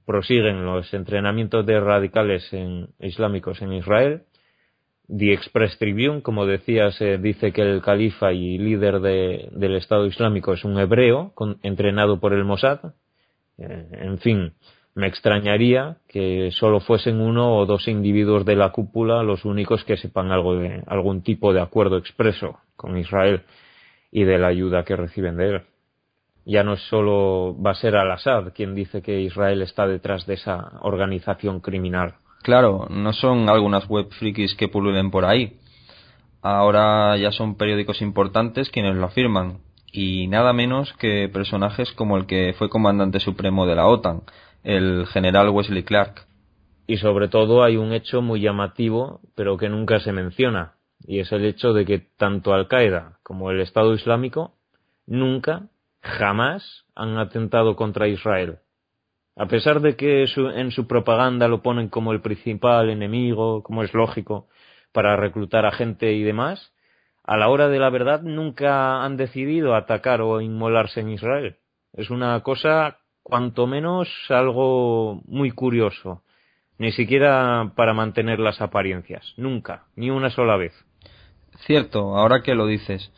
prosiguen 0.05 0.66
los 0.66 0.92
entrenamientos 0.92 1.64
de 1.64 1.81
radicales 1.81 2.51
islámicos 2.99 3.62
en 3.62 3.73
Israel, 3.73 4.23
The 5.16 5.33
Express 5.33 5.77
Tribune, 5.79 6.22
como 6.22 6.46
decías, 6.46 6.98
dice 7.20 7.53
que 7.53 7.62
el 7.62 7.83
califa 7.83 8.33
y 8.33 8.57
líder 8.57 9.01
del 9.01 9.77
Estado 9.77 10.07
Islámico 10.07 10.55
es 10.55 10.64
un 10.64 10.79
hebreo 10.79 11.35
entrenado 11.62 12.18
por 12.18 12.33
el 12.33 12.44
Mossad. 12.44 12.94
Eh, 13.59 13.88
en 13.92 14.18
fin, 14.18 14.55
me 14.94 15.07
extrañaría 15.07 15.98
que 16.09 16.51
solo 16.53 16.81
fuesen 16.81 17.20
uno 17.20 17.57
o 17.57 17.66
dos 17.66 17.88
individuos 17.88 18.46
de 18.46 18.57
la 18.57 18.70
cúpula 18.72 19.22
los 19.22 19.44
únicos 19.44 19.85
que 19.85 19.98
sepan 19.98 20.31
algo 20.31 20.57
de 20.57 20.83
algún 20.87 21.22
tipo 21.22 21.53
de 21.53 21.61
acuerdo 21.61 21.98
expreso 21.98 22.59
con 22.77 22.96
Israel 22.96 23.42
y 24.11 24.25
de 24.25 24.38
la 24.38 24.48
ayuda 24.48 24.85
que 24.85 24.96
reciben 24.96 25.37
de 25.37 25.48
él. 25.48 25.62
Ya 26.44 26.64
no 26.64 26.77
solo 26.77 27.57
va 27.61 27.72
a 27.72 27.75
ser 27.75 27.96
Al-Assad 27.96 28.53
quien 28.55 28.75
dice 28.75 29.03
que 29.03 29.20
Israel 29.20 29.62
está 29.62 29.87
detrás 29.87 30.27
de 30.27 30.35
esa 30.35 30.81
organización 30.81 31.61
criminal. 31.61 32.14
Claro, 32.42 32.87
no 32.90 33.12
son 33.12 33.48
algunas 33.48 33.88
web 33.88 34.09
frikis 34.11 34.55
que 34.57 34.68
pululen 34.68 35.11
por 35.11 35.24
ahí. 35.24 35.59
Ahora 36.42 37.16
ya 37.16 37.31
son 37.31 37.57
periódicos 37.57 38.02
importantes 38.02 38.68
quienes 38.68 38.96
lo 38.96 39.07
afirman, 39.07 39.61
y 39.92 40.26
nada 40.26 40.52
menos 40.52 40.92
que 40.94 41.28
personajes 41.33 41.92
como 41.92 42.16
el 42.16 42.26
que 42.26 42.55
fue 42.59 42.68
comandante 42.68 43.20
supremo 43.20 43.64
de 43.66 43.76
la 43.76 43.87
OTAN, 43.87 44.22
el 44.64 45.07
general 45.07 45.50
Wesley 45.50 45.85
Clark. 45.85 46.26
Y 46.88 46.96
sobre 46.96 47.28
todo 47.28 47.62
hay 47.62 47.76
un 47.76 47.92
hecho 47.92 48.22
muy 48.22 48.40
llamativo, 48.40 49.20
pero 49.37 49.57
que 49.57 49.68
nunca 49.68 50.00
se 50.00 50.12
menciona, 50.12 50.74
y 51.07 51.20
es 51.20 51.31
el 51.31 51.44
hecho 51.44 51.72
de 51.72 51.85
que 51.85 52.00
tanto 52.00 52.55
Al 52.55 52.66
Qaeda 52.66 53.18
como 53.22 53.52
el 53.52 53.61
Estado 53.61 53.94
Islámico 53.94 54.55
nunca, 55.07 55.68
jamás 56.00 56.85
han 56.96 57.18
atentado 57.18 57.76
contra 57.76 58.09
Israel. 58.09 58.59
A 59.37 59.47
pesar 59.47 59.81
de 59.81 59.97
que 59.97 60.25
en 60.37 60.71
su 60.71 60.87
propaganda 60.87 61.49
lo 61.49 61.62
ponen 61.62 61.88
como 61.88 62.12
el 62.12 62.21
principal 62.21 62.90
enemigo, 62.90 63.62
como 63.62 63.83
es 63.83 63.95
lógico, 63.95 64.49
para 64.92 65.16
reclutar 65.16 65.64
a 65.64 65.73
gente 65.73 66.12
y 66.12 66.23
demás, 66.23 66.73
a 67.25 67.37
la 67.37 67.49
hora 67.49 67.68
de 67.68 67.79
la 67.79 67.88
verdad 67.88 68.23
nunca 68.23 69.03
han 69.05 69.16
decidido 69.16 69.75
atacar 69.75 70.21
o 70.21 70.40
inmolarse 70.40 71.01
en 71.01 71.11
Israel. 71.11 71.57
Es 71.92 72.11
una 72.11 72.40
cosa 72.40 72.99
cuanto 73.23 73.66
menos 73.66 74.09
algo 74.29 75.23
muy 75.27 75.51
curioso. 75.51 76.23
Ni 76.79 76.90
siquiera 76.92 77.73
para 77.77 77.95
mantener 77.95 78.40
las 78.40 78.61
apariencias. 78.61 79.35
Nunca. 79.37 79.85
Ni 79.95 80.11
una 80.11 80.31
sola 80.31 80.57
vez. 80.57 80.73
Cierto, 81.66 82.16
ahora 82.16 82.42
que 82.42 82.55
lo 82.55 82.66
dices. 82.66 83.12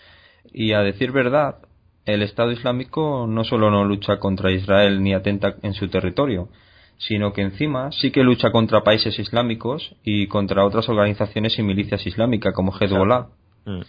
Y 0.52 0.72
a 0.72 0.80
decir 0.80 1.12
verdad, 1.12 1.63
el 2.06 2.22
Estado 2.22 2.52
Islámico 2.52 3.26
no 3.28 3.44
solo 3.44 3.70
no 3.70 3.84
lucha 3.84 4.18
contra 4.18 4.50
Israel 4.50 5.02
ni 5.02 5.14
atenta 5.14 5.56
en 5.62 5.74
su 5.74 5.88
territorio, 5.88 6.48
sino 6.98 7.32
que 7.32 7.42
encima 7.42 7.90
sí 7.92 8.10
que 8.10 8.22
lucha 8.22 8.50
contra 8.50 8.84
países 8.84 9.18
islámicos 9.18 9.96
y 10.04 10.26
contra 10.28 10.64
otras 10.64 10.88
organizaciones 10.88 11.58
y 11.58 11.62
milicias 11.62 12.06
islámicas 12.06 12.54
como 12.54 12.72
Hezbollah. 12.72 13.28
Mm. 13.64 13.80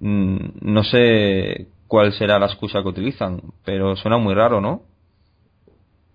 Mm, 0.00 0.52
no 0.60 0.84
sé 0.84 1.68
cuál 1.86 2.12
será 2.12 2.38
la 2.38 2.46
excusa 2.46 2.82
que 2.82 2.88
utilizan, 2.88 3.40
pero 3.64 3.96
suena 3.96 4.18
muy 4.18 4.34
raro, 4.34 4.60
¿no? 4.60 4.82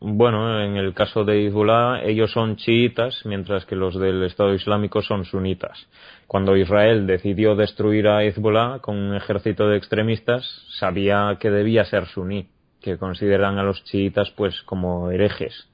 Bueno, 0.01 0.61
en 0.61 0.77
el 0.77 0.93
caso 0.93 1.25
de 1.25 1.45
Hezbollah, 1.45 2.03
ellos 2.03 2.31
son 2.31 2.55
chiitas, 2.55 3.25
mientras 3.25 3.65
que 3.65 3.75
los 3.75 3.99
del 3.99 4.23
Estado 4.23 4.53
Islámico 4.53 5.01
son 5.01 5.25
sunitas. 5.25 5.87
Cuando 6.25 6.55
Israel 6.55 7.05
decidió 7.05 7.55
destruir 7.55 8.07
a 8.07 8.23
Hezbollah 8.23 8.79
con 8.79 8.95
un 8.95 9.15
ejército 9.15 9.67
de 9.67 9.75
extremistas, 9.75 10.45
sabía 10.79 11.37
que 11.41 11.49
debía 11.49 11.83
ser 11.83 12.05
suní, 12.05 12.47
que 12.81 12.97
consideran 12.97 13.57
a 13.57 13.63
los 13.63 13.83
chiitas 13.83 14.31
pues 14.31 14.61
como 14.63 15.11
herejes. 15.11 15.67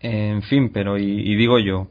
En 0.00 0.42
fin, 0.42 0.72
pero 0.72 0.98
y, 0.98 1.36
digo 1.36 1.60
yo, 1.60 1.86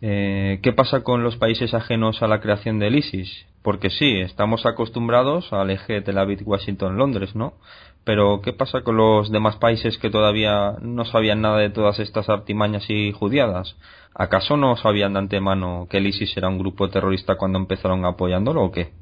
eh, 0.00 0.60
¿qué 0.62 0.72
pasa 0.72 1.02
con 1.02 1.24
los 1.24 1.36
países 1.36 1.74
ajenos 1.74 2.22
a 2.22 2.28
la 2.28 2.40
creación 2.40 2.78
del 2.78 2.94
ISIS? 2.94 3.46
Porque 3.62 3.90
sí, 3.90 4.20
estamos 4.20 4.64
acostumbrados 4.64 5.52
al 5.52 5.70
eje 5.70 6.00
Tel 6.02 6.18
Aviv-Washington-Londres, 6.18 7.34
¿no? 7.34 7.54
Pero 8.04 8.40
¿qué 8.42 8.52
pasa 8.52 8.82
con 8.82 8.96
los 8.96 9.30
demás 9.30 9.56
países 9.56 9.98
que 9.98 10.10
todavía 10.10 10.76
no 10.80 11.04
sabían 11.04 11.42
nada 11.42 11.58
de 11.58 11.70
todas 11.70 11.98
estas 11.98 12.28
artimañas 12.28 12.88
y 12.88 13.12
judiadas? 13.12 13.76
¿Acaso 14.14 14.56
no 14.56 14.76
sabían 14.76 15.12
de 15.12 15.20
antemano 15.20 15.86
que 15.90 15.98
el 15.98 16.06
ISIS 16.06 16.36
era 16.36 16.48
un 16.48 16.58
grupo 16.58 16.88
terrorista 16.88 17.36
cuando 17.36 17.58
empezaron 17.58 18.04
apoyándolo 18.04 18.64
o 18.64 18.72
qué? 18.72 18.92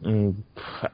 Mm, 0.00 0.30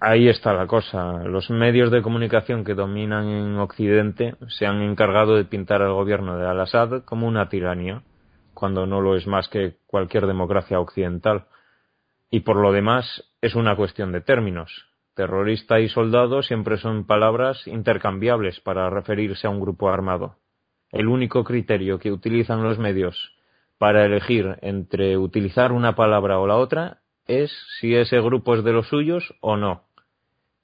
ahí 0.01 0.29
está 0.29 0.53
la 0.53 0.67
cosa. 0.67 1.25
Los 1.25 1.51
medios 1.51 1.91
de 1.91 2.03
comunicación 2.03 2.65
que 2.65 2.75
dominan 2.75 3.29
en 3.29 3.59
Occidente 3.59 4.35
se 4.49 4.67
han 4.67 4.83
encargado 4.83 5.37
de 5.37 5.45
pintar 5.45 5.83
al 5.83 5.93
gobierno 5.93 6.39
de 6.39 6.47
Al-Assad 6.47 7.05
como 7.05 7.27
una 7.27 7.49
tiranía, 7.49 8.03
cuando 8.55 8.87
no 8.87 9.01
lo 9.01 9.17
es 9.17 9.27
más 9.27 9.49
que 9.49 9.77
cualquier 9.87 10.27
democracia 10.27 10.81
occidental. 10.81 11.47
Y 12.31 12.41
por 12.41 12.57
lo 12.57 12.73
demás 12.73 13.25
es 13.41 13.55
una 13.55 13.77
cuestión 13.77 14.11
de 14.13 14.23
términos. 14.23 14.94
Terrorista 15.15 15.79
y 15.79 15.89
soldado 15.89 16.43
siempre 16.43 16.77
son 16.77 17.07
palabras 17.07 17.69
intercambiables 17.69 18.59
para 18.61 18.91
referirse 18.91 19.47
a 19.47 19.51
un 19.51 19.61
grupo 19.61 19.89
armado. 19.89 20.39
El 20.91 21.07
único 21.07 21.45
criterio 21.45 22.01
que 22.01 22.11
utilizan 22.11 22.65
los 22.65 22.81
medios 22.81 23.33
para 23.79 24.05
elegir 24.05 24.57
entre 24.61 25.17
utilizar 25.17 25.71
una 25.71 25.95
palabra 25.95 26.41
o 26.41 26.49
la 26.49 26.57
otra 26.57 26.99
es 27.27 27.53
si 27.79 27.95
ese 27.95 28.21
grupo 28.21 28.57
es 28.57 28.65
de 28.65 28.73
los 28.73 28.89
suyos 28.89 29.35
o 29.41 29.57
no. 29.57 29.85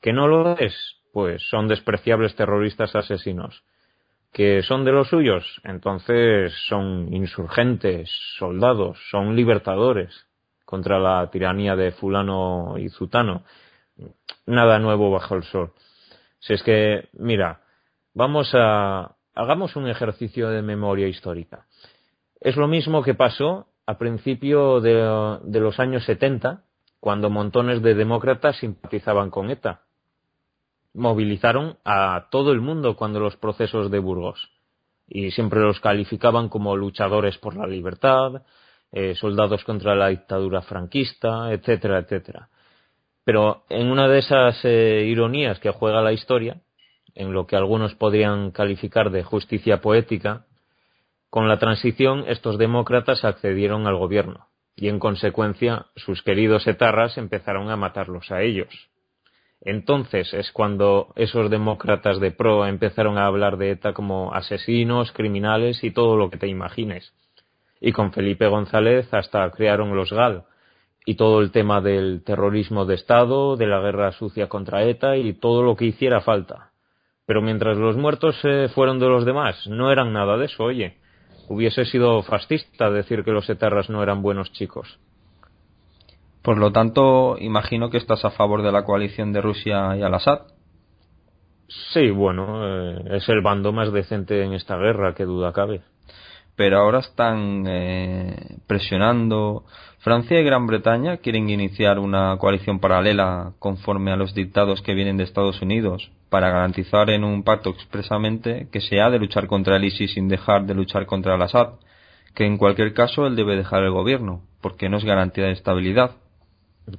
Que 0.00 0.12
no 0.12 0.26
lo 0.26 0.56
es, 0.58 0.74
pues 1.12 1.42
son 1.48 1.68
despreciables 1.68 2.34
terroristas 2.34 2.96
asesinos. 2.96 3.62
Que 4.32 4.62
son 4.62 4.84
de 4.84 4.92
los 4.92 5.08
suyos, 5.08 5.60
entonces 5.62 6.52
son 6.68 7.12
insurgentes, 7.14 8.10
soldados, 8.36 8.98
son 9.10 9.36
libertadores 9.36 10.26
contra 10.64 10.98
la 10.98 11.28
tiranía 11.30 11.76
de 11.76 11.92
fulano 11.92 12.76
y 12.78 12.88
zutano 12.88 13.44
nada 14.46 14.78
nuevo 14.78 15.10
bajo 15.10 15.34
el 15.34 15.44
sol. 15.44 15.72
Si 16.40 16.54
es 16.54 16.62
que, 16.62 17.08
mira, 17.12 17.60
vamos 18.14 18.50
a, 18.54 19.16
hagamos 19.34 19.76
un 19.76 19.88
ejercicio 19.88 20.48
de 20.48 20.62
memoria 20.62 21.08
histórica. 21.08 21.66
Es 22.40 22.56
lo 22.56 22.68
mismo 22.68 23.02
que 23.02 23.14
pasó 23.14 23.66
a 23.86 23.98
principio 23.98 24.80
de, 24.80 25.60
los 25.60 25.80
años 25.80 26.04
70, 26.04 26.62
cuando 27.00 27.30
montones 27.30 27.82
de 27.82 27.94
demócratas 27.94 28.56
simpatizaban 28.58 29.30
con 29.30 29.50
ETA. 29.50 29.82
Movilizaron 30.94 31.78
a 31.84 32.28
todo 32.30 32.52
el 32.52 32.60
mundo 32.60 32.96
cuando 32.96 33.20
los 33.20 33.36
procesos 33.36 33.90
de 33.90 33.98
Burgos 33.98 34.50
y 35.08 35.32
siempre 35.32 35.60
los 35.60 35.80
calificaban 35.80 36.48
como 36.48 36.76
luchadores 36.76 37.36
por 37.38 37.56
la 37.56 37.66
libertad, 37.66 38.42
eh, 38.92 39.14
soldados 39.16 39.64
contra 39.64 39.94
la 39.94 40.08
dictadura 40.08 40.62
franquista, 40.62 41.52
etcétera, 41.52 41.98
etcétera. 41.98 42.48
Pero 43.30 43.62
en 43.68 43.92
una 43.92 44.08
de 44.08 44.18
esas 44.18 44.58
eh, 44.64 45.04
ironías 45.06 45.60
que 45.60 45.70
juega 45.70 46.02
la 46.02 46.12
historia, 46.12 46.62
en 47.14 47.32
lo 47.32 47.46
que 47.46 47.54
algunos 47.54 47.94
podrían 47.94 48.50
calificar 48.50 49.10
de 49.10 49.22
justicia 49.22 49.80
poética, 49.80 50.46
con 51.28 51.46
la 51.46 51.60
transición 51.60 52.24
estos 52.26 52.58
demócratas 52.58 53.24
accedieron 53.24 53.86
al 53.86 53.94
gobierno 53.94 54.48
y 54.74 54.88
en 54.88 54.98
consecuencia 54.98 55.86
sus 55.94 56.24
queridos 56.24 56.66
etarras 56.66 57.18
empezaron 57.18 57.70
a 57.70 57.76
matarlos 57.76 58.32
a 58.32 58.42
ellos. 58.42 58.88
Entonces 59.60 60.34
es 60.34 60.50
cuando 60.50 61.12
esos 61.14 61.52
demócratas 61.52 62.18
de 62.18 62.32
pro 62.32 62.66
empezaron 62.66 63.16
a 63.16 63.26
hablar 63.26 63.58
de 63.58 63.70
ETA 63.70 63.92
como 63.92 64.34
asesinos, 64.34 65.12
criminales 65.12 65.84
y 65.84 65.92
todo 65.92 66.16
lo 66.16 66.30
que 66.30 66.36
te 66.36 66.48
imagines. 66.48 67.12
Y 67.80 67.92
con 67.92 68.12
Felipe 68.12 68.48
González 68.48 69.06
hasta 69.14 69.48
crearon 69.52 69.94
los 69.94 70.12
GAL, 70.12 70.46
y 71.04 71.14
todo 71.14 71.40
el 71.40 71.50
tema 71.50 71.80
del 71.80 72.22
terrorismo 72.24 72.84
de 72.84 72.94
Estado, 72.94 73.56
de 73.56 73.66
la 73.66 73.80
guerra 73.80 74.12
sucia 74.12 74.48
contra 74.48 74.84
ETA 74.84 75.16
y 75.16 75.32
todo 75.32 75.62
lo 75.62 75.76
que 75.76 75.86
hiciera 75.86 76.20
falta. 76.20 76.70
Pero 77.26 77.42
mientras 77.42 77.76
los 77.78 77.96
muertos 77.96 78.36
eh, 78.44 78.68
fueron 78.74 78.98
de 78.98 79.06
los 79.06 79.24
demás, 79.24 79.66
no 79.66 79.90
eran 79.92 80.12
nada 80.12 80.36
de 80.36 80.46
eso, 80.46 80.64
oye. 80.64 80.98
Hubiese 81.48 81.84
sido 81.84 82.22
fascista 82.22 82.90
decir 82.90 83.24
que 83.24 83.32
los 83.32 83.48
etarras 83.50 83.90
no 83.90 84.02
eran 84.02 84.22
buenos 84.22 84.52
chicos. 84.52 84.98
Por 86.42 86.58
lo 86.58 86.72
tanto, 86.72 87.36
imagino 87.38 87.90
que 87.90 87.98
estás 87.98 88.24
a 88.24 88.30
favor 88.30 88.62
de 88.62 88.72
la 88.72 88.84
coalición 88.84 89.32
de 89.32 89.40
Rusia 89.40 89.96
y 89.96 90.02
al-Assad. 90.02 90.42
Sí, 91.92 92.10
bueno, 92.10 92.66
eh, 92.66 93.16
es 93.16 93.28
el 93.28 93.42
bando 93.42 93.72
más 93.72 93.92
decente 93.92 94.42
en 94.42 94.52
esta 94.52 94.76
guerra, 94.76 95.14
que 95.14 95.24
duda 95.24 95.52
cabe. 95.52 95.82
Pero 96.60 96.76
ahora 96.76 96.98
están 96.98 97.64
eh, 97.66 98.58
presionando. 98.66 99.64
Francia 100.00 100.38
y 100.38 100.44
Gran 100.44 100.66
Bretaña 100.66 101.16
quieren 101.16 101.48
iniciar 101.48 101.98
una 101.98 102.36
coalición 102.36 102.80
paralela 102.80 103.54
conforme 103.58 104.12
a 104.12 104.16
los 104.16 104.34
dictados 104.34 104.82
que 104.82 104.92
vienen 104.92 105.16
de 105.16 105.24
Estados 105.24 105.62
Unidos 105.62 106.10
para 106.28 106.50
garantizar 106.50 107.08
en 107.08 107.24
un 107.24 107.44
pacto 107.44 107.70
expresamente 107.70 108.68
que 108.70 108.82
se 108.82 109.00
ha 109.00 109.08
de 109.08 109.18
luchar 109.18 109.46
contra 109.46 109.76
el 109.76 109.84
ISIS 109.84 110.12
sin 110.12 110.28
dejar 110.28 110.66
de 110.66 110.74
luchar 110.74 111.06
contra 111.06 111.34
el 111.34 111.40
Assad, 111.40 111.76
que 112.34 112.44
en 112.44 112.58
cualquier 112.58 112.92
caso 112.92 113.26
él 113.26 113.36
debe 113.36 113.56
dejar 113.56 113.82
el 113.82 113.92
gobierno, 113.92 114.42
porque 114.60 114.90
no 114.90 114.98
es 114.98 115.04
garantía 115.06 115.46
de 115.46 115.52
estabilidad. 115.52 116.10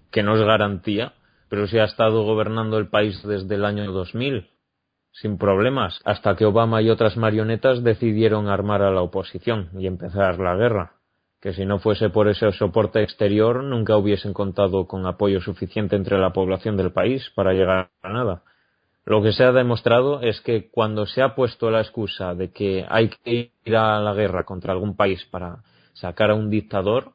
Que 0.09 0.23
no 0.23 0.33
es 0.33 0.41
garantía, 0.41 1.13
pero 1.49 1.67
si 1.67 1.77
ha 1.77 1.83
estado 1.83 2.23
gobernando 2.23 2.79
el 2.79 2.87
país 2.87 3.21
desde 3.21 3.53
el 3.53 3.65
año 3.65 3.91
2000 3.91 4.47
sin 5.11 5.37
problemas, 5.37 5.99
hasta 6.05 6.35
que 6.35 6.45
Obama 6.45 6.81
y 6.81 6.89
otras 6.89 7.17
marionetas 7.17 7.83
decidieron 7.83 8.47
armar 8.47 8.81
a 8.81 8.91
la 8.91 9.01
oposición 9.01 9.69
y 9.77 9.87
empezar 9.87 10.39
la 10.39 10.55
guerra, 10.55 10.93
que 11.41 11.53
si 11.53 11.65
no 11.65 11.79
fuese 11.79 12.09
por 12.09 12.29
ese 12.29 12.51
soporte 12.53 13.03
exterior 13.03 13.63
nunca 13.63 13.97
hubiesen 13.97 14.33
contado 14.33 14.87
con 14.87 15.05
apoyo 15.05 15.41
suficiente 15.41 15.95
entre 15.95 16.17
la 16.17 16.31
población 16.31 16.77
del 16.77 16.91
país 16.91 17.29
para 17.35 17.53
llegar 17.53 17.89
a 18.01 18.09
nada. 18.09 18.43
Lo 19.03 19.21
que 19.21 19.33
se 19.33 19.43
ha 19.43 19.51
demostrado 19.51 20.21
es 20.21 20.39
que 20.41 20.69
cuando 20.69 21.07
se 21.07 21.23
ha 21.23 21.35
puesto 21.35 21.71
la 21.71 21.81
excusa 21.81 22.35
de 22.35 22.51
que 22.51 22.85
hay 22.87 23.09
que 23.09 23.51
ir 23.65 23.75
a 23.75 23.99
la 23.99 24.13
guerra 24.13 24.43
contra 24.43 24.73
algún 24.73 24.95
país 24.95 25.25
para 25.25 25.63
sacar 25.93 26.29
a 26.29 26.35
un 26.35 26.49
dictador, 26.49 27.13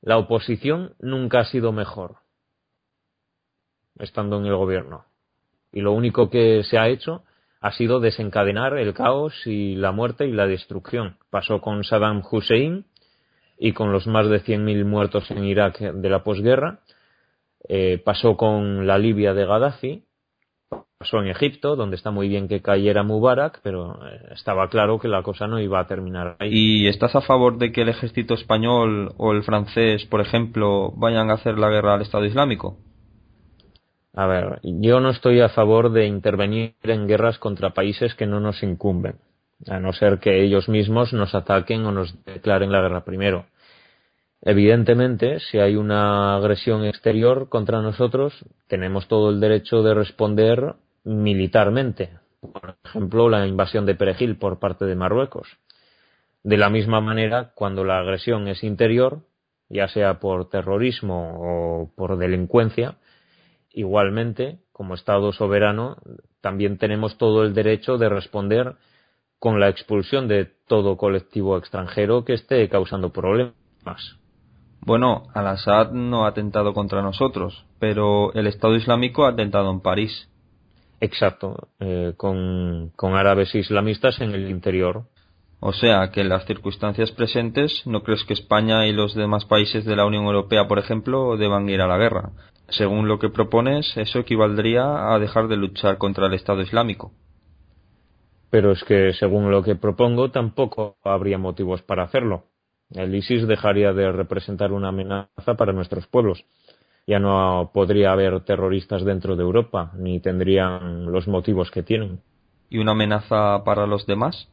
la 0.00 0.16
oposición 0.16 0.94
nunca 0.98 1.40
ha 1.40 1.44
sido 1.44 1.72
mejor 1.72 2.16
estando 3.98 4.38
en 4.38 4.46
el 4.46 4.56
gobierno 4.56 5.07
y 5.72 5.80
lo 5.80 5.92
único 5.92 6.30
que 6.30 6.62
se 6.64 6.78
ha 6.78 6.88
hecho 6.88 7.22
ha 7.60 7.72
sido 7.72 8.00
desencadenar 8.00 8.76
el 8.78 8.94
caos 8.94 9.34
y 9.46 9.74
la 9.74 9.92
muerte 9.92 10.26
y 10.26 10.32
la 10.32 10.46
destrucción. 10.46 11.16
Pasó 11.30 11.60
con 11.60 11.84
Saddam 11.84 12.22
Hussein 12.30 12.84
y 13.58 13.72
con 13.72 13.92
los 13.92 14.06
más 14.06 14.28
de 14.28 14.40
100.000 14.40 14.84
muertos 14.84 15.30
en 15.30 15.44
Irak 15.44 15.78
de 15.80 16.08
la 16.08 16.22
posguerra. 16.22 16.80
Eh, 17.68 18.00
pasó 18.04 18.36
con 18.36 18.86
la 18.86 18.98
Libia 18.98 19.34
de 19.34 19.44
Gaddafi. 19.44 20.04
Pasó 20.98 21.20
en 21.20 21.28
Egipto, 21.28 21.76
donde 21.76 21.94
está 21.94 22.10
muy 22.10 22.28
bien 22.28 22.48
que 22.48 22.60
cayera 22.60 23.04
Mubarak, 23.04 23.60
pero 23.62 23.94
eh, 24.04 24.32
estaba 24.32 24.68
claro 24.68 24.98
que 24.98 25.06
la 25.06 25.22
cosa 25.22 25.46
no 25.46 25.60
iba 25.60 25.78
a 25.78 25.86
terminar 25.86 26.36
ahí. 26.40 26.50
¿Y 26.52 26.88
estás 26.88 27.14
a 27.14 27.20
favor 27.20 27.56
de 27.56 27.70
que 27.70 27.82
el 27.82 27.88
ejército 27.88 28.34
español 28.34 29.12
o 29.16 29.32
el 29.32 29.44
francés, 29.44 30.06
por 30.06 30.20
ejemplo, 30.20 30.92
vayan 30.96 31.30
a 31.30 31.34
hacer 31.34 31.56
la 31.56 31.70
guerra 31.70 31.94
al 31.94 32.02
Estado 32.02 32.24
Islámico? 32.24 32.78
A 34.18 34.26
ver, 34.26 34.58
yo 34.64 34.98
no 34.98 35.10
estoy 35.10 35.40
a 35.40 35.48
favor 35.48 35.92
de 35.92 36.04
intervenir 36.04 36.74
en 36.82 37.06
guerras 37.06 37.38
contra 37.38 37.70
países 37.70 38.16
que 38.16 38.26
no 38.26 38.40
nos 38.40 38.64
incumben, 38.64 39.20
a 39.68 39.78
no 39.78 39.92
ser 39.92 40.18
que 40.18 40.42
ellos 40.42 40.68
mismos 40.68 41.12
nos 41.12 41.36
ataquen 41.36 41.86
o 41.86 41.92
nos 41.92 42.24
declaren 42.24 42.72
la 42.72 42.80
guerra 42.80 43.04
primero. 43.04 43.46
Evidentemente, 44.42 45.38
si 45.38 45.60
hay 45.60 45.76
una 45.76 46.34
agresión 46.34 46.84
exterior 46.84 47.48
contra 47.48 47.80
nosotros, 47.80 48.34
tenemos 48.66 49.06
todo 49.06 49.30
el 49.30 49.38
derecho 49.38 49.84
de 49.84 49.94
responder 49.94 50.74
militarmente. 51.04 52.10
Por 52.40 52.74
ejemplo, 52.84 53.28
la 53.28 53.46
invasión 53.46 53.86
de 53.86 53.94
Perejil 53.94 54.36
por 54.36 54.58
parte 54.58 54.84
de 54.84 54.96
Marruecos. 54.96 55.46
De 56.42 56.56
la 56.56 56.70
misma 56.70 57.00
manera, 57.00 57.52
cuando 57.54 57.84
la 57.84 58.00
agresión 58.00 58.48
es 58.48 58.64
interior, 58.64 59.20
ya 59.68 59.86
sea 59.86 60.18
por 60.18 60.48
terrorismo 60.48 61.36
o 61.38 61.92
por 61.94 62.18
delincuencia, 62.18 62.96
Igualmente, 63.78 64.58
como 64.72 64.94
Estado 64.94 65.30
soberano, 65.30 65.98
también 66.40 66.78
tenemos 66.78 67.16
todo 67.16 67.44
el 67.44 67.54
derecho 67.54 67.96
de 67.96 68.08
responder 68.08 68.74
con 69.38 69.60
la 69.60 69.68
expulsión 69.68 70.26
de 70.26 70.46
todo 70.66 70.96
colectivo 70.96 71.56
extranjero 71.56 72.24
que 72.24 72.32
esté 72.32 72.68
causando 72.68 73.12
problemas. 73.12 73.54
Bueno, 74.80 75.28
Al-Assad 75.32 75.92
no 75.92 76.24
ha 76.24 76.30
atentado 76.30 76.74
contra 76.74 77.02
nosotros, 77.02 77.66
pero 77.78 78.32
el 78.32 78.48
Estado 78.48 78.74
Islámico 78.74 79.26
ha 79.26 79.28
atentado 79.28 79.70
en 79.70 79.80
París. 79.80 80.28
Exacto, 81.00 81.68
eh, 81.78 82.14
con, 82.16 82.90
con 82.96 83.14
árabes 83.14 83.54
islamistas 83.54 84.20
en 84.20 84.32
el 84.32 84.50
interior. 84.50 85.04
O 85.60 85.72
sea, 85.72 86.10
que 86.10 86.22
en 86.22 86.30
las 86.30 86.46
circunstancias 86.46 87.12
presentes, 87.12 87.86
¿no 87.86 88.02
crees 88.02 88.24
que 88.24 88.34
España 88.34 88.88
y 88.88 88.92
los 88.92 89.14
demás 89.14 89.44
países 89.44 89.84
de 89.84 89.94
la 89.94 90.04
Unión 90.04 90.24
Europea, 90.24 90.66
por 90.66 90.80
ejemplo, 90.80 91.36
deban 91.36 91.68
ir 91.68 91.80
a 91.80 91.86
la 91.86 91.96
guerra? 91.96 92.32
Según 92.68 93.08
lo 93.08 93.18
que 93.18 93.30
propones, 93.30 93.96
eso 93.96 94.18
equivaldría 94.18 95.12
a 95.14 95.18
dejar 95.18 95.48
de 95.48 95.56
luchar 95.56 95.96
contra 95.96 96.26
el 96.26 96.34
Estado 96.34 96.60
Islámico. 96.60 97.12
Pero 98.50 98.72
es 98.72 98.84
que, 98.84 99.14
según 99.14 99.50
lo 99.50 99.62
que 99.62 99.74
propongo, 99.74 100.30
tampoco 100.30 100.96
habría 101.02 101.38
motivos 101.38 101.82
para 101.82 102.04
hacerlo. 102.04 102.44
El 102.90 103.14
ISIS 103.14 103.46
dejaría 103.46 103.92
de 103.92 104.12
representar 104.12 104.72
una 104.72 104.88
amenaza 104.88 105.54
para 105.56 105.72
nuestros 105.72 106.06
pueblos. 106.06 106.44
Ya 107.06 107.18
no 107.18 107.70
podría 107.72 108.12
haber 108.12 108.40
terroristas 108.44 109.02
dentro 109.02 109.34
de 109.34 109.42
Europa, 109.42 109.92
ni 109.96 110.20
tendrían 110.20 111.10
los 111.10 111.26
motivos 111.26 111.70
que 111.70 111.82
tienen. 111.82 112.20
¿Y 112.68 112.78
una 112.78 112.92
amenaza 112.92 113.64
para 113.64 113.86
los 113.86 114.06
demás? 114.06 114.50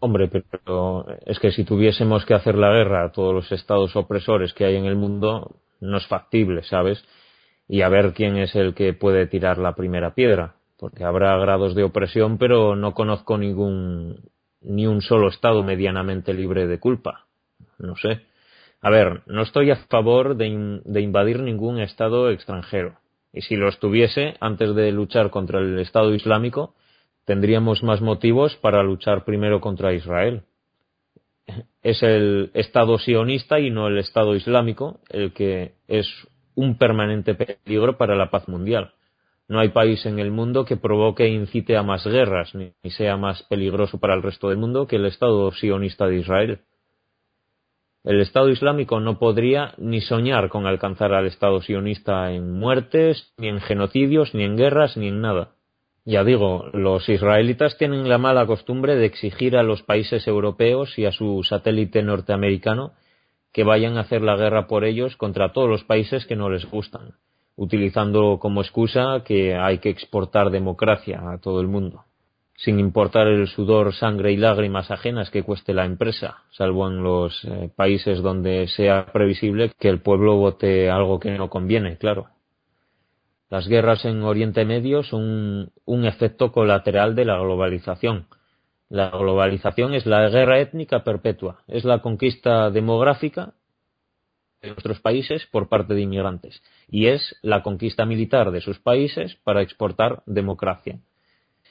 Hombre, 0.00 0.28
pero 0.28 1.06
es 1.26 1.38
que 1.38 1.52
si 1.52 1.64
tuviésemos 1.64 2.24
que 2.24 2.34
hacer 2.34 2.56
la 2.56 2.70
guerra 2.70 3.04
a 3.04 3.12
todos 3.12 3.32
los 3.32 3.52
estados 3.52 3.94
opresores 3.94 4.52
que 4.54 4.64
hay 4.64 4.76
en 4.76 4.86
el 4.86 4.96
mundo, 4.96 5.56
no 5.80 5.96
es 5.98 6.06
factible, 6.06 6.62
¿sabes? 6.62 7.04
Y 7.68 7.82
a 7.82 7.88
ver 7.88 8.12
quién 8.14 8.36
es 8.36 8.54
el 8.54 8.74
que 8.74 8.92
puede 8.92 9.26
tirar 9.26 9.58
la 9.58 9.74
primera 9.74 10.14
piedra, 10.14 10.54
porque 10.78 11.04
habrá 11.04 11.36
grados 11.38 11.74
de 11.74 11.84
opresión, 11.84 12.38
pero 12.38 12.76
no 12.76 12.94
conozco 12.94 13.38
ningún 13.38 14.20
ni 14.62 14.86
un 14.86 15.00
solo 15.00 15.28
estado 15.28 15.62
medianamente 15.62 16.34
libre 16.34 16.66
de 16.66 16.78
culpa. 16.78 17.26
No 17.78 17.96
sé. 17.96 18.26
A 18.82 18.90
ver, 18.90 19.22
no 19.26 19.42
estoy 19.42 19.70
a 19.70 19.76
favor 19.76 20.36
de, 20.36 20.80
de 20.84 21.00
invadir 21.00 21.40
ningún 21.40 21.80
estado 21.80 22.30
extranjero. 22.30 22.98
Y 23.32 23.42
si 23.42 23.56
lo 23.56 23.68
estuviese, 23.68 24.34
antes 24.40 24.74
de 24.74 24.90
luchar 24.92 25.30
contra 25.30 25.60
el 25.60 25.78
Estado 25.78 26.14
Islámico, 26.14 26.74
tendríamos 27.24 27.82
más 27.82 28.00
motivos 28.00 28.56
para 28.56 28.82
luchar 28.82 29.24
primero 29.24 29.60
contra 29.60 29.92
Israel 29.92 30.42
es 31.82 32.02
el 32.02 32.50
Estado 32.54 32.98
sionista 32.98 33.58
y 33.58 33.70
no 33.70 33.88
el 33.88 33.98
Estado 33.98 34.34
islámico 34.34 35.00
el 35.08 35.32
que 35.32 35.74
es 35.88 36.08
un 36.54 36.76
permanente 36.76 37.34
peligro 37.34 37.96
para 37.96 38.16
la 38.16 38.30
paz 38.30 38.48
mundial. 38.48 38.92
No 39.48 39.58
hay 39.58 39.70
país 39.70 40.06
en 40.06 40.18
el 40.18 40.30
mundo 40.30 40.64
que 40.64 40.76
provoque 40.76 41.24
e 41.24 41.28
incite 41.28 41.76
a 41.76 41.82
más 41.82 42.06
guerras, 42.06 42.54
ni 42.54 42.72
sea 42.90 43.16
más 43.16 43.42
peligroso 43.44 43.98
para 43.98 44.14
el 44.14 44.22
resto 44.22 44.48
del 44.48 44.58
mundo 44.58 44.86
que 44.86 44.96
el 44.96 45.06
Estado 45.06 45.50
sionista 45.52 46.06
de 46.06 46.18
Israel. 46.18 46.60
El 48.02 48.20
Estado 48.20 48.48
Islámico 48.48 48.98
no 48.98 49.18
podría 49.18 49.74
ni 49.76 50.00
soñar 50.00 50.48
con 50.48 50.66
alcanzar 50.66 51.12
al 51.12 51.26
Estado 51.26 51.60
sionista 51.60 52.32
en 52.32 52.52
muertes, 52.58 53.34
ni 53.36 53.48
en 53.48 53.60
genocidios, 53.60 54.34
ni 54.34 54.44
en 54.44 54.56
guerras, 54.56 54.96
ni 54.96 55.08
en 55.08 55.20
nada. 55.20 55.56
Ya 56.10 56.24
digo, 56.24 56.64
los 56.72 57.08
israelitas 57.08 57.78
tienen 57.78 58.08
la 58.08 58.18
mala 58.18 58.44
costumbre 58.44 58.96
de 58.96 59.06
exigir 59.06 59.56
a 59.56 59.62
los 59.62 59.84
países 59.84 60.26
europeos 60.26 60.98
y 60.98 61.04
a 61.04 61.12
su 61.12 61.44
satélite 61.44 62.02
norteamericano 62.02 62.94
que 63.52 63.62
vayan 63.62 63.96
a 63.96 64.00
hacer 64.00 64.20
la 64.20 64.34
guerra 64.34 64.66
por 64.66 64.84
ellos 64.84 65.16
contra 65.16 65.52
todos 65.52 65.68
los 65.68 65.84
países 65.84 66.26
que 66.26 66.34
no 66.34 66.50
les 66.50 66.68
gustan, 66.68 67.12
utilizando 67.54 68.40
como 68.40 68.60
excusa 68.60 69.22
que 69.24 69.54
hay 69.54 69.78
que 69.78 69.90
exportar 69.90 70.50
democracia 70.50 71.20
a 71.30 71.38
todo 71.38 71.60
el 71.60 71.68
mundo, 71.68 72.06
sin 72.56 72.80
importar 72.80 73.28
el 73.28 73.46
sudor, 73.46 73.94
sangre 73.94 74.32
y 74.32 74.36
lágrimas 74.36 74.90
ajenas 74.90 75.30
que 75.30 75.44
cueste 75.44 75.74
la 75.74 75.84
empresa, 75.84 76.38
salvo 76.50 76.88
en 76.88 77.04
los 77.04 77.44
eh, 77.44 77.70
países 77.76 78.20
donde 78.20 78.66
sea 78.66 79.06
previsible 79.12 79.70
que 79.78 79.88
el 79.88 80.00
pueblo 80.00 80.34
vote 80.38 80.90
algo 80.90 81.20
que 81.20 81.30
no 81.30 81.48
conviene, 81.48 81.98
claro. 81.98 82.26
Las 83.50 83.66
guerras 83.66 84.04
en 84.04 84.22
Oriente 84.22 84.64
Medio 84.64 85.02
son 85.02 85.72
un 85.84 86.04
efecto 86.04 86.52
colateral 86.52 87.16
de 87.16 87.24
la 87.24 87.36
globalización. 87.36 88.28
La 88.88 89.10
globalización 89.10 89.92
es 89.92 90.06
la 90.06 90.28
guerra 90.28 90.60
étnica 90.60 91.02
perpetua, 91.02 91.64
es 91.66 91.84
la 91.84 92.00
conquista 92.00 92.70
demográfica 92.70 93.54
de 94.62 94.68
nuestros 94.68 95.00
países 95.00 95.46
por 95.46 95.68
parte 95.68 95.94
de 95.94 96.02
inmigrantes 96.02 96.62
y 96.88 97.06
es 97.06 97.36
la 97.42 97.64
conquista 97.64 98.06
militar 98.06 98.52
de 98.52 98.60
sus 98.60 98.78
países 98.78 99.34
para 99.42 99.62
exportar 99.62 100.22
democracia. 100.26 101.00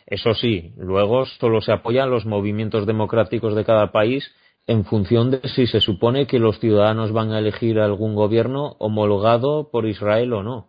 Eso 0.06 0.34
sí, 0.34 0.74
luego 0.76 1.26
solo 1.28 1.62
se 1.62 1.72
apoyan 1.72 2.10
los 2.10 2.26
movimientos 2.26 2.88
democráticos 2.88 3.56
de 3.56 3.64
cada 3.64 3.94
país 3.94 4.30
en 4.68 4.84
función 4.84 5.32
de 5.32 5.48
si 5.48 5.66
se 5.66 5.80
supone 5.80 6.28
que 6.28 6.40
los 6.40 6.60
ciudadanos 6.60 7.14
van 7.14 7.32
a 7.32 7.40
elegir 7.40 7.80
algún 7.80 8.16
gobierno 8.16 8.76
homologado 8.80 9.70
por 9.72 9.86
Israel 9.86 10.34
o 10.34 10.44
no. 10.44 10.69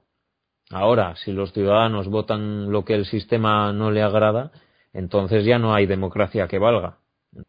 Ahora, 0.70 1.16
si 1.16 1.33
los 1.33 1.52
ciudadanos 1.52 2.09
votan 2.09 2.70
lo 2.70 2.85
que 2.85 2.94
el 2.94 3.04
sistema 3.04 3.72
no 3.72 3.90
le 3.90 4.02
agrada, 4.02 4.52
entonces 4.92 5.44
ya 5.44 5.59
no 5.59 5.74
hay 5.74 5.87
democracia 5.87 6.46
que 6.46 6.59
valga. 6.59 6.98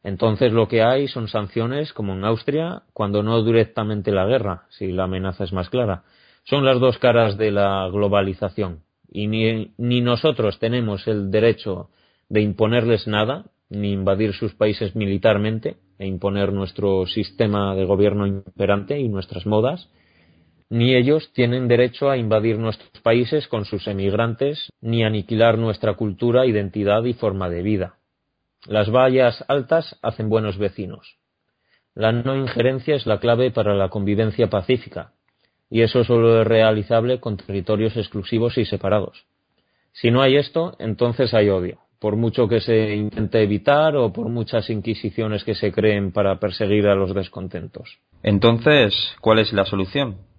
Entonces 0.04 0.52
lo 0.52 0.68
que 0.68 0.84
hay 0.84 1.08
son 1.08 1.28
sanciones, 1.28 1.94
como 1.94 2.14
en 2.14 2.26
Austria, 2.26 2.84
cuando 2.94 3.24
no 3.24 3.44
directamente 3.44 4.12
la 4.12 4.26
guerra, 4.26 4.64
si 4.70 4.92
la 4.92 5.04
amenaza 5.04 5.44
es 5.44 5.54
más 5.54 5.70
clara. 5.70 6.04
Son 6.44 6.66
las 6.66 6.80
dos 6.80 6.98
caras 6.98 7.38
de 7.38 7.52
la 7.52 7.88
globalización. 7.92 8.84
Y 9.08 9.28
ni, 9.28 9.74
ni 9.78 10.02
nosotros 10.02 10.60
tenemos 10.60 11.08
el 11.08 11.30
derecho 11.32 11.90
de 12.30 12.42
imponerles 12.42 13.08
nada, 13.08 13.46
ni 13.70 13.92
invadir 13.92 14.34
sus 14.34 14.54
países 14.56 14.96
militarmente 14.96 15.78
e 15.98 16.08
imponer 16.08 16.52
nuestro 16.52 17.06
sistema 17.06 17.76
de 17.76 17.86
gobierno 17.86 18.26
imperante 18.26 19.00
y 19.00 19.08
nuestras 19.08 19.46
modas, 19.46 19.90
ni 20.72 20.96
ellos 20.96 21.34
tienen 21.34 21.68
derecho 21.68 22.10
a 22.10 22.16
invadir 22.16 22.58
nuestros 22.58 22.90
países 23.04 23.50
con 23.50 23.66
sus 23.66 23.88
emigrantes, 23.88 24.70
ni 24.80 25.04
aniquilar 25.04 25.58
nuestra 25.58 25.96
cultura, 25.96 26.46
identidad 26.46 27.04
y 27.04 27.12
forma 27.12 27.50
de 27.50 27.62
vida. 27.62 27.96
Las 28.68 28.90
vallas 28.90 29.44
altas 29.50 30.00
hacen 30.02 30.30
buenos 30.30 30.58
vecinos. 30.58 31.18
La 31.94 32.14
no 32.14 32.38
injerencia 32.38 32.96
es 32.96 33.06
la 33.06 33.20
clave 33.20 33.52
para 33.52 33.76
la 33.76 33.90
convivencia 33.90 34.50
pacífica, 34.50 35.12
y 35.70 35.82
eso 35.82 36.06
solo 36.06 36.42
es 36.42 36.48
realizable 36.48 37.20
con 37.20 37.36
territorios 37.36 37.98
exclusivos 37.98 38.58
y 38.58 38.64
separados. 38.64 39.26
Si 39.92 40.10
no 40.10 40.22
hay 40.22 40.38
esto, 40.38 40.78
entonces 40.80 41.34
hay 41.34 41.50
odio, 41.50 41.80
por 42.00 42.16
mucho 42.16 42.48
que 42.48 42.62
se 42.62 42.96
intente 42.96 43.44
evitar 43.44 43.98
o 43.98 44.14
por 44.14 44.30
muchas 44.30 44.70
inquisiciones 44.70 45.44
que 45.44 45.54
se 45.54 45.74
creen 45.74 46.14
para 46.14 46.40
perseguir 46.40 46.88
a 46.88 46.96
los 46.96 47.14
descontentos. 47.14 48.00
Entonces, 48.24 48.96
¿cuál 49.20 49.40
es 49.40 49.52
la 49.52 49.66
solución? 49.66 50.31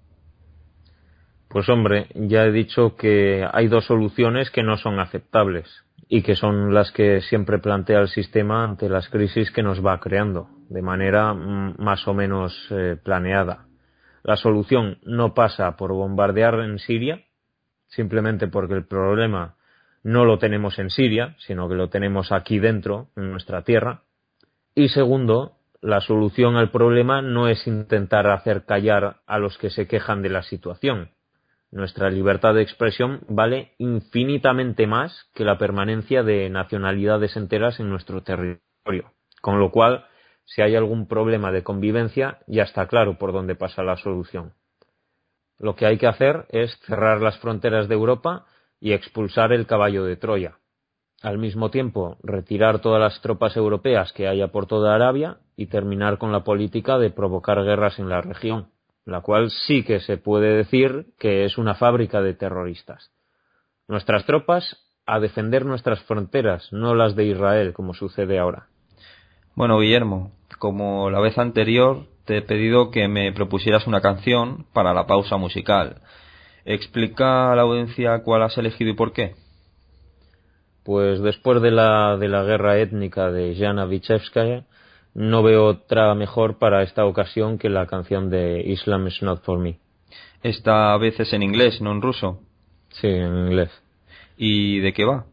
Pues 1.53 1.69
hombre, 1.69 2.07
ya 2.15 2.47
he 2.47 2.51
dicho 2.51 2.97
que 2.97 3.47
hay 3.53 3.69
dos 3.69 3.85
soluciones 3.85 4.51
que 4.51 4.63
no 4.63 4.79
son 4.79 4.99
aceptables 4.99 5.69
y 6.09 6.23
que 6.23 6.35
son 6.35 6.73
las 6.73 6.93
que 6.93 7.21
siempre 7.21 7.59
plantea 7.59 8.01
el 8.01 8.09
sistema 8.09 8.65
ante 8.65 8.89
las 8.89 9.11
crisis 9.11 9.51
que 9.51 9.63
nos 9.63 9.85
va 9.85 10.01
creando, 10.01 10.49
de 10.71 10.81
manera 10.81 11.35
mm, 11.35 11.75
más 11.77 12.09
o 12.09 12.15
menos 12.15 12.57
eh, 12.71 12.97
planeada. 13.05 13.67
La 14.23 14.37
solución 14.37 14.97
no 15.03 15.35
pasa 15.35 15.77
por 15.77 15.93
bombardear 15.93 16.55
en 16.61 16.79
Siria, 16.79 17.23
simplemente 17.87 18.49
porque 18.49 18.73
el 18.73 18.87
problema 18.87 19.57
no 20.03 20.25
lo 20.25 20.39
tenemos 20.39 20.79
en 20.79 20.89
Siria, 20.89 21.37
sino 21.39 21.69
que 21.69 21.75
lo 21.75 21.91
tenemos 21.91 22.33
aquí 22.33 22.61
dentro, 22.61 23.09
en 23.15 23.31
nuestra 23.31 23.61
tierra. 23.61 24.05
Y 24.75 24.89
segundo, 24.89 25.59
la 25.83 26.01
solución 26.01 26.57
al 26.57 26.71
problema 26.71 27.21
no 27.21 27.47
es 27.47 27.67
intentar 27.67 28.27
hacer 28.29 28.65
callar 28.65 29.17
a 29.27 29.39
los 29.39 29.59
que 29.59 29.69
se 29.69 29.87
quejan 29.87 30.23
de 30.23 30.31
la 30.31 30.41
situación. 30.41 31.11
Nuestra 31.73 32.11
libertad 32.11 32.53
de 32.53 32.61
expresión 32.61 33.23
vale 33.29 33.73
infinitamente 33.79 34.87
más 34.87 35.31
que 35.35 35.43
la 35.43 35.57
permanencia 35.57 36.23
de 36.23 36.51
nacionalidades 36.51 37.35
enteras 37.35 37.81
en 37.81 37.89
nuestro 37.89 38.23
territorio. 38.23 39.13
Con 39.41 39.59
lo 39.59 39.71
cual, 39.71 40.05
si 40.45 40.61
hay 40.61 40.77
algún 40.77 41.09
problema 41.09 41.51
de 41.51 41.63
convivencia, 41.63 42.41
ya 42.47 42.65
está 42.65 42.87
claro 42.89 43.17
por 43.17 43.33
dónde 43.33 43.55
pasa 43.55 43.83
la 43.83 43.97
solución. 43.97 44.53
Lo 45.59 45.75
que 45.75 45.87
hay 45.87 45.97
que 45.97 46.07
hacer 46.07 46.45
es 46.51 46.79
cerrar 46.81 47.23
las 47.23 47.39
fronteras 47.39 47.89
de 47.89 47.95
Europa 47.95 48.45
y 48.79 48.93
expulsar 48.93 49.51
el 49.51 49.67
caballo 49.67 50.05
de 50.05 50.17
Troya. 50.17 50.59
Al 51.23 51.39
mismo 51.39 51.71
tiempo, 51.71 52.19
retirar 52.23 52.81
todas 52.81 53.01
las 53.01 53.23
tropas 53.23 53.57
europeas 53.57 54.13
que 54.13 54.29
haya 54.29 54.49
por 54.49 54.67
toda 54.67 54.95
Arabia 54.95 55.39
y 55.57 55.69
terminar 55.69 56.19
con 56.19 56.33
la 56.33 56.45
política 56.45 56.99
de 56.99 57.11
provocar 57.11 57.65
guerras 57.65 57.99
en 57.99 58.11
la 58.11 58.21
región, 58.21 58.72
la 59.05 59.21
cual 59.21 59.51
sí 59.51 59.83
que 59.83 60.01
se 60.01 60.17
puede 60.17 60.57
decir 60.57 61.07
que 61.19 61.45
es 61.45 61.59
una 61.59 61.75
fábrica 61.75 62.21
de 62.21 62.35
terroristas. 62.35 63.11
Nuestras 63.89 64.25
tropas 64.25 64.77
a 65.07 65.19
defender 65.19 65.67
nuestras 65.67 66.01
fronteras, 66.05 66.73
no 66.73 66.95
las 66.95 67.17
de 67.17 67.25
Israel, 67.27 67.73
como 67.73 67.95
sucede 67.95 68.39
ahora. 68.39 68.69
Bueno, 69.55 69.81
Guillermo, 69.81 70.33
como 70.59 71.11
la 71.11 71.21
vez 71.21 71.37
anterior, 71.39 72.07
te 72.25 72.39
he 72.39 72.43
pedido 72.43 72.91
que 72.91 73.09
me 73.09 73.33
propusieras 73.33 73.87
una 73.87 74.01
canción 74.01 74.67
para 74.73 74.95
la 74.95 75.07
pausa 75.07 75.37
musical. 75.37 76.01
Explica 76.65 77.51
a 77.51 77.57
la 77.57 77.63
audiencia 77.63 78.23
cuál 78.23 78.43
has 78.43 78.57
elegido 78.57 78.91
y 78.91 78.95
por 78.95 79.13
qué. 79.13 79.35
Pues 80.85 81.21
después 81.21 81.61
de 81.61 81.73
la, 81.73 82.17
de 82.17 82.29
la 82.29 82.45
guerra 82.45 82.79
étnica 82.79 83.31
de 83.31 83.57
Jana 83.57 83.87
Vichevskaya, 83.87 84.65
no 85.15 85.43
veo 85.43 85.67
otra 85.67 86.15
mejor 86.15 86.59
para 86.59 86.83
esta 86.83 87.05
ocasión 87.05 87.59
que 87.59 87.69
la 87.69 87.87
canción 87.87 88.31
de 88.31 88.61
Islam 88.61 89.07
is 89.07 89.23
not 89.23 89.43
for 89.45 89.59
me. 89.59 89.79
Esta 90.43 90.93
a 90.93 90.99
veces 90.99 91.33
en 91.33 91.43
inglés, 91.43 91.81
no 91.81 91.93
en 91.93 92.03
ruso. 92.03 92.41
Sí, 92.91 93.07
en 93.07 93.47
inglés. 93.47 93.71
¿Y 94.37 94.81
de 94.81 94.93
qué 94.93 95.05
va? 95.05 95.27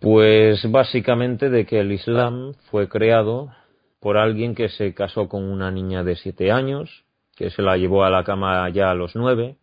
Pues 0.00 0.70
básicamente 0.70 1.48
de 1.50 1.66
que 1.66 1.80
el 1.80 1.92
Islam 1.92 2.54
fue 2.70 2.88
creado 2.88 3.50
por 4.00 4.18
alguien 4.18 4.54
que 4.54 4.68
se 4.68 4.94
casó 4.94 5.28
con 5.28 5.44
una 5.44 5.70
niña 5.70 6.02
de 6.04 6.16
siete 6.16 6.52
años, 6.52 7.04
que 7.36 7.50
se 7.50 7.62
la 7.62 7.76
llevó 7.76 8.04
a 8.04 8.10
la 8.10 8.22
cama 8.22 8.68
ya 8.68 8.90
a 8.90 8.94
los 8.94 9.16
nueve, 9.16 9.56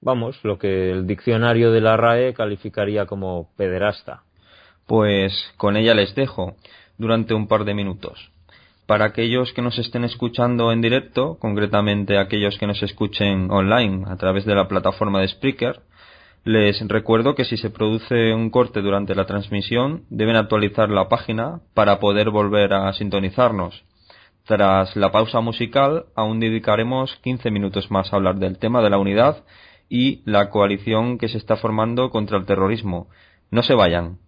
vamos, 0.00 0.38
lo 0.44 0.58
que 0.58 0.90
el 0.90 1.06
diccionario 1.06 1.72
de 1.72 1.80
la 1.80 1.96
RAE 1.96 2.34
calificaría 2.34 3.06
como 3.06 3.50
pederasta. 3.56 4.24
Pues 4.86 5.32
con 5.56 5.76
ella 5.76 5.94
les 5.94 6.14
dejo 6.14 6.56
durante 7.02 7.34
un 7.34 7.48
par 7.48 7.64
de 7.64 7.74
minutos. 7.74 8.30
Para 8.86 9.04
aquellos 9.06 9.52
que 9.52 9.62
nos 9.62 9.78
estén 9.78 10.04
escuchando 10.04 10.72
en 10.72 10.80
directo, 10.80 11.36
concretamente 11.38 12.16
aquellos 12.16 12.58
que 12.58 12.66
nos 12.66 12.82
escuchen 12.82 13.50
online 13.50 14.04
a 14.08 14.16
través 14.16 14.44
de 14.44 14.54
la 14.54 14.68
plataforma 14.68 15.20
de 15.20 15.28
Spreaker, 15.28 15.80
les 16.44 16.80
recuerdo 16.88 17.34
que 17.34 17.44
si 17.44 17.56
se 17.56 17.70
produce 17.70 18.32
un 18.32 18.50
corte 18.50 18.80
durante 18.80 19.14
la 19.14 19.26
transmisión, 19.26 20.04
deben 20.10 20.36
actualizar 20.36 20.88
la 20.90 21.08
página 21.08 21.60
para 21.74 22.00
poder 22.00 22.30
volver 22.30 22.72
a 22.72 22.92
sintonizarnos. 22.92 23.84
Tras 24.44 24.96
la 24.96 25.12
pausa 25.12 25.40
musical, 25.40 26.06
aún 26.16 26.40
dedicaremos 26.40 27.14
15 27.22 27.50
minutos 27.50 27.90
más 27.90 28.12
a 28.12 28.16
hablar 28.16 28.36
del 28.36 28.58
tema 28.58 28.82
de 28.82 28.90
la 28.90 28.98
unidad 28.98 29.44
y 29.88 30.22
la 30.24 30.50
coalición 30.50 31.18
que 31.18 31.28
se 31.28 31.38
está 31.38 31.56
formando 31.56 32.10
contra 32.10 32.38
el 32.38 32.46
terrorismo. 32.46 33.08
No 33.50 33.62
se 33.62 33.74
vayan. 33.74 34.18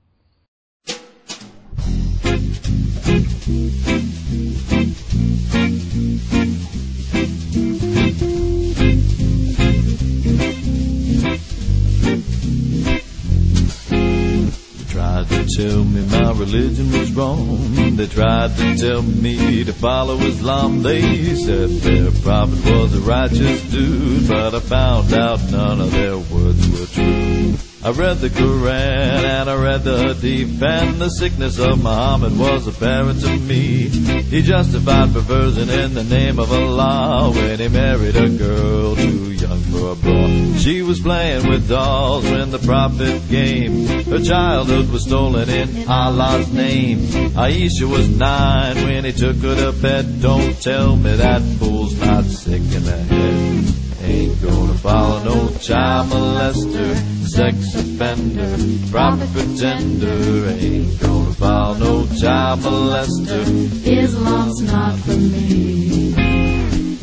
Tell 15.57 15.85
me 15.85 16.01
my 16.07 16.33
religion 16.33 16.91
was 16.93 17.13
wrong. 17.13 17.97
They 17.97 18.07
tried 18.07 18.57
to 18.57 18.77
tell 18.77 19.03
me 19.03 19.65
to 19.65 19.73
follow 19.73 20.17
Islam. 20.21 20.83
They 20.83 21.35
said 21.35 21.69
their 21.69 22.11
prophet 22.23 22.65
was 22.65 22.95
a 22.95 23.01
righteous 23.01 23.63
dude, 23.71 24.29
but 24.29 24.55
I 24.55 24.61
found 24.61 25.13
out 25.13 25.41
none 25.51 25.81
of 25.81 25.93
their 25.93 26.17
words 26.17 26.69
were 26.71 26.87
true. 26.87 27.74
I 27.85 27.91
read 27.91 28.17
the 28.17 28.31
Quran 28.31 28.73
and 28.73 29.51
I 29.51 29.63
read 29.63 29.85
the 29.85 30.15
Hadith 30.15 30.63
and 30.63 30.99
the 30.99 31.11
sickness 31.11 31.59
of 31.59 31.83
Muhammad 31.83 32.39
was 32.39 32.67
apparent 32.67 33.21
to 33.21 33.37
me. 33.37 33.91
He 34.23 34.41
justified 34.41 35.13
perversion 35.13 35.69
in 35.69 35.93
the 35.93 36.03
name 36.03 36.39
of 36.39 36.51
Allah 36.51 37.31
when 37.31 37.59
he 37.59 37.69
married 37.69 38.17
a 38.17 38.31
girl 38.31 38.97
too 38.97 39.33
young 39.33 39.61
for 39.65 39.93
a 39.93 39.97
bra. 39.97 40.59
She 40.61 40.81
was 40.81 41.01
playing 41.01 41.47
with 41.47 41.69
dolls 41.69 42.25
when 42.25 42.53
the 42.53 42.59
prophet 42.59 43.21
came. 43.29 43.87
Her 44.05 44.21
childhood 44.21 44.89
was 44.89 45.03
stolen 45.03 45.51
in 45.51 45.87
Allah's 45.87 46.51
name. 46.51 47.01
Aisha 47.37 47.85
was 47.87 48.09
nine 48.09 48.77
when 48.77 49.05
he 49.05 49.13
took 49.13 49.37
her 49.37 49.57
to 49.57 49.73
bed. 49.73 50.23
Don't 50.23 50.59
tell 50.63 50.97
me 50.97 51.17
that 51.17 51.43
fool's 51.59 52.01
not 52.01 52.25
sick 52.25 52.63
in 52.63 52.85
the 52.85 52.97
head. 52.97 53.84
Ain't 54.05 54.43
gonna 54.43 54.75
follow 54.75 55.25
no 55.25 55.57
child 55.59 56.11
molester, 56.11 56.95
sex 57.27 57.75
offender, 57.75 58.57
prophet 58.91 59.29
pretender. 59.33 60.49
Ain't 60.51 61.01
gonna 61.01 61.33
follow 61.33 61.79
no 61.79 62.07
child 62.21 62.61
molester. 62.61 63.43
Islam's 63.87 64.61
not 64.63 64.95
for 64.99 65.17
me. 65.17 66.15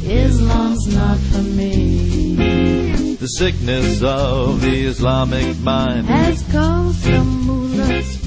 Islam's 0.06 0.88
not 0.95 1.18
for 1.18 1.41
me. 1.41 3.16
The 3.16 3.28
sickness 3.28 4.04
of 4.04 4.62
the 4.62 4.86
Islamic 4.86 5.60
mind 5.60 6.08
Has 6.08 6.43
caused 6.52 7.08
mullahs 7.08 7.61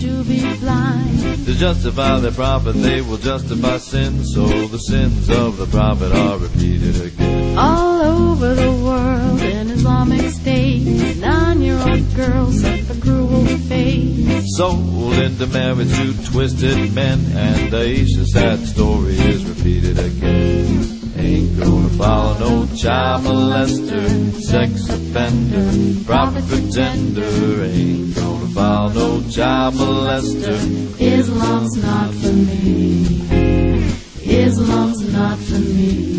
to 0.04 0.24
be 0.24 0.40
blind. 0.58 1.46
to 1.46 1.54
justify 1.54 2.18
their 2.20 2.30
prophet, 2.32 2.72
they 2.72 3.00
will 3.00 3.16
justify 3.16 3.78
sin. 3.78 4.22
So 4.24 4.44
the 4.68 4.78
sins 4.78 5.30
of 5.30 5.56
the 5.56 5.66
prophet 5.66 6.12
are 6.12 6.38
repeated 6.38 7.00
again. 7.00 7.58
All 7.58 8.02
over 8.02 8.54
the 8.54 8.72
world 8.72 9.40
in 9.40 9.70
Islamic 9.70 10.30
states, 10.30 11.16
nine-year-old 11.20 12.14
girls 12.14 12.60
suffer 12.60 13.00
cruel 13.00 13.46
fate. 13.68 14.42
Sold 14.56 15.14
into 15.14 15.46
marriage 15.46 15.94
to 15.96 16.30
twisted 16.30 16.94
men, 16.94 17.20
and 17.34 17.72
the 17.72 18.26
sad 18.26 18.58
story 18.66 19.16
is 19.16 19.44
repeated 19.46 19.98
again. 19.98 20.93
Ain't 21.24 21.58
gonna 21.58 21.88
follow 21.88 22.38
no 22.38 22.76
child 22.76 23.22
molester, 23.24 24.32
sex 24.42 24.90
offender, 24.90 26.04
prophet 26.04 26.44
pretender. 26.46 27.64
Ain't 27.64 28.14
gonna 28.14 28.46
follow 28.48 28.92
no 28.92 29.30
child 29.30 29.74
molester. 29.74 30.58
Islam's 31.00 31.76
not 31.82 32.10
for 32.20 32.32
me. 32.32 33.16
Islam's 34.22 35.12
not 35.14 35.38
for 35.38 35.60
me. 35.60 36.14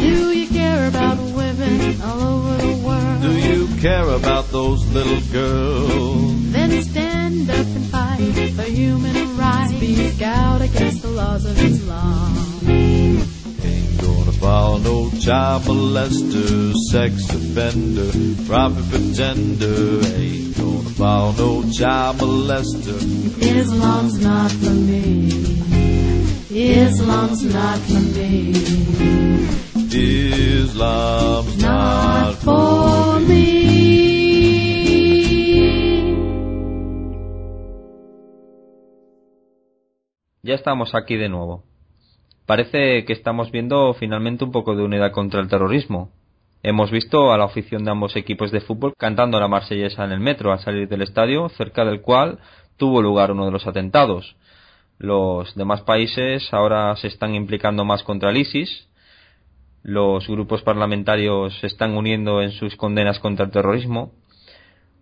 Do 0.00 0.32
you 0.32 0.48
care 0.48 0.88
about 0.88 1.18
women 1.18 2.00
all 2.02 2.20
over 2.20 2.56
the 2.66 2.74
world? 2.84 3.22
Do 3.22 3.32
you 3.38 3.68
care 3.80 4.08
about 4.10 4.50
those 4.50 4.84
little 4.86 5.20
girls? 5.30 6.50
Then 6.50 6.82
stand 6.82 7.48
up 7.48 7.66
and 7.78 7.86
fight 7.94 8.50
for 8.56 8.62
human 8.62 9.36
rights. 9.36 9.76
Speak 9.76 10.20
out 10.20 10.62
against 10.62 11.02
the 11.02 11.10
laws 11.10 11.44
of 11.44 11.62
Islam. 11.62 12.35
Ain't 14.46 14.54
gonna 14.54 14.78
follow 14.78 14.78
no 14.78 15.10
child 15.18 15.62
molester, 15.64 16.72
sex 16.90 17.28
offender, 17.30 18.12
prophet 18.46 18.84
pretender. 18.90 20.06
Ain't 20.16 20.56
gonna 20.56 20.90
follow 20.90 21.32
no 21.32 21.72
child 21.72 22.16
molester. 22.18 22.96
Islam's 23.42 24.20
not 24.20 24.50
for 24.52 24.70
me. 24.70 25.28
Islam's 26.50 27.42
not 27.42 27.78
for 27.78 28.00
me. 28.16 28.52
Islam's 29.98 31.62
Not 31.62 32.26
not 32.26 32.34
for 32.36 33.20
me. 33.20 33.66
Ya 40.42 40.54
estamos 40.54 40.94
aquí 40.94 41.16
de 41.16 41.28
nuevo. 41.28 41.64
Parece 42.46 43.04
que 43.04 43.12
estamos 43.12 43.50
viendo 43.50 43.92
finalmente 43.94 44.44
un 44.44 44.52
poco 44.52 44.76
de 44.76 44.84
unidad 44.84 45.10
contra 45.10 45.40
el 45.40 45.48
terrorismo. 45.48 46.12
Hemos 46.62 46.92
visto 46.92 47.32
a 47.32 47.38
la 47.38 47.44
afición 47.44 47.84
de 47.84 47.90
ambos 47.90 48.14
equipos 48.14 48.52
de 48.52 48.60
fútbol 48.60 48.94
cantando 48.96 49.40
la 49.40 49.48
marsellesa 49.48 50.04
en 50.04 50.12
el 50.12 50.20
metro 50.20 50.52
al 50.52 50.60
salir 50.60 50.88
del 50.88 51.02
estadio, 51.02 51.48
cerca 51.48 51.84
del 51.84 52.02
cual 52.02 52.38
tuvo 52.76 53.02
lugar 53.02 53.32
uno 53.32 53.46
de 53.46 53.50
los 53.50 53.66
atentados. 53.66 54.36
Los 54.98 55.56
demás 55.56 55.82
países 55.82 56.52
ahora 56.52 56.94
se 56.96 57.08
están 57.08 57.34
implicando 57.34 57.84
más 57.84 58.04
contra 58.04 58.30
el 58.30 58.36
ISIS. 58.36 58.88
Los 59.82 60.28
grupos 60.28 60.62
parlamentarios 60.62 61.58
se 61.58 61.66
están 61.66 61.96
uniendo 61.96 62.42
en 62.42 62.52
sus 62.52 62.76
condenas 62.76 63.18
contra 63.18 63.44
el 63.44 63.50
terrorismo. 63.50 64.12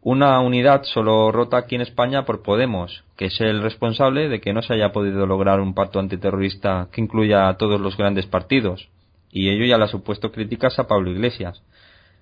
Una 0.04 0.38
unidad 0.40 0.82
solo 0.82 1.32
rota 1.32 1.56
aquí 1.56 1.76
en 1.76 1.80
España 1.80 2.26
por 2.26 2.42
Podemos, 2.42 3.04
que 3.16 3.24
es 3.24 3.40
el 3.40 3.62
responsable 3.62 4.28
de 4.28 4.38
que 4.38 4.52
no 4.52 4.60
se 4.60 4.74
haya 4.74 4.92
podido 4.92 5.24
lograr 5.24 5.60
un 5.60 5.72
pacto 5.72 5.98
antiterrorista 5.98 6.88
que 6.92 7.00
incluya 7.00 7.48
a 7.48 7.56
todos 7.56 7.80
los 7.80 7.96
grandes 7.96 8.26
partidos. 8.26 8.90
Y 9.30 9.48
ello 9.48 9.64
ya 9.64 9.78
le 9.78 9.84
ha 9.84 9.88
supuesto 9.88 10.30
críticas 10.30 10.78
a 10.78 10.86
Pablo 10.86 11.10
Iglesias. 11.10 11.62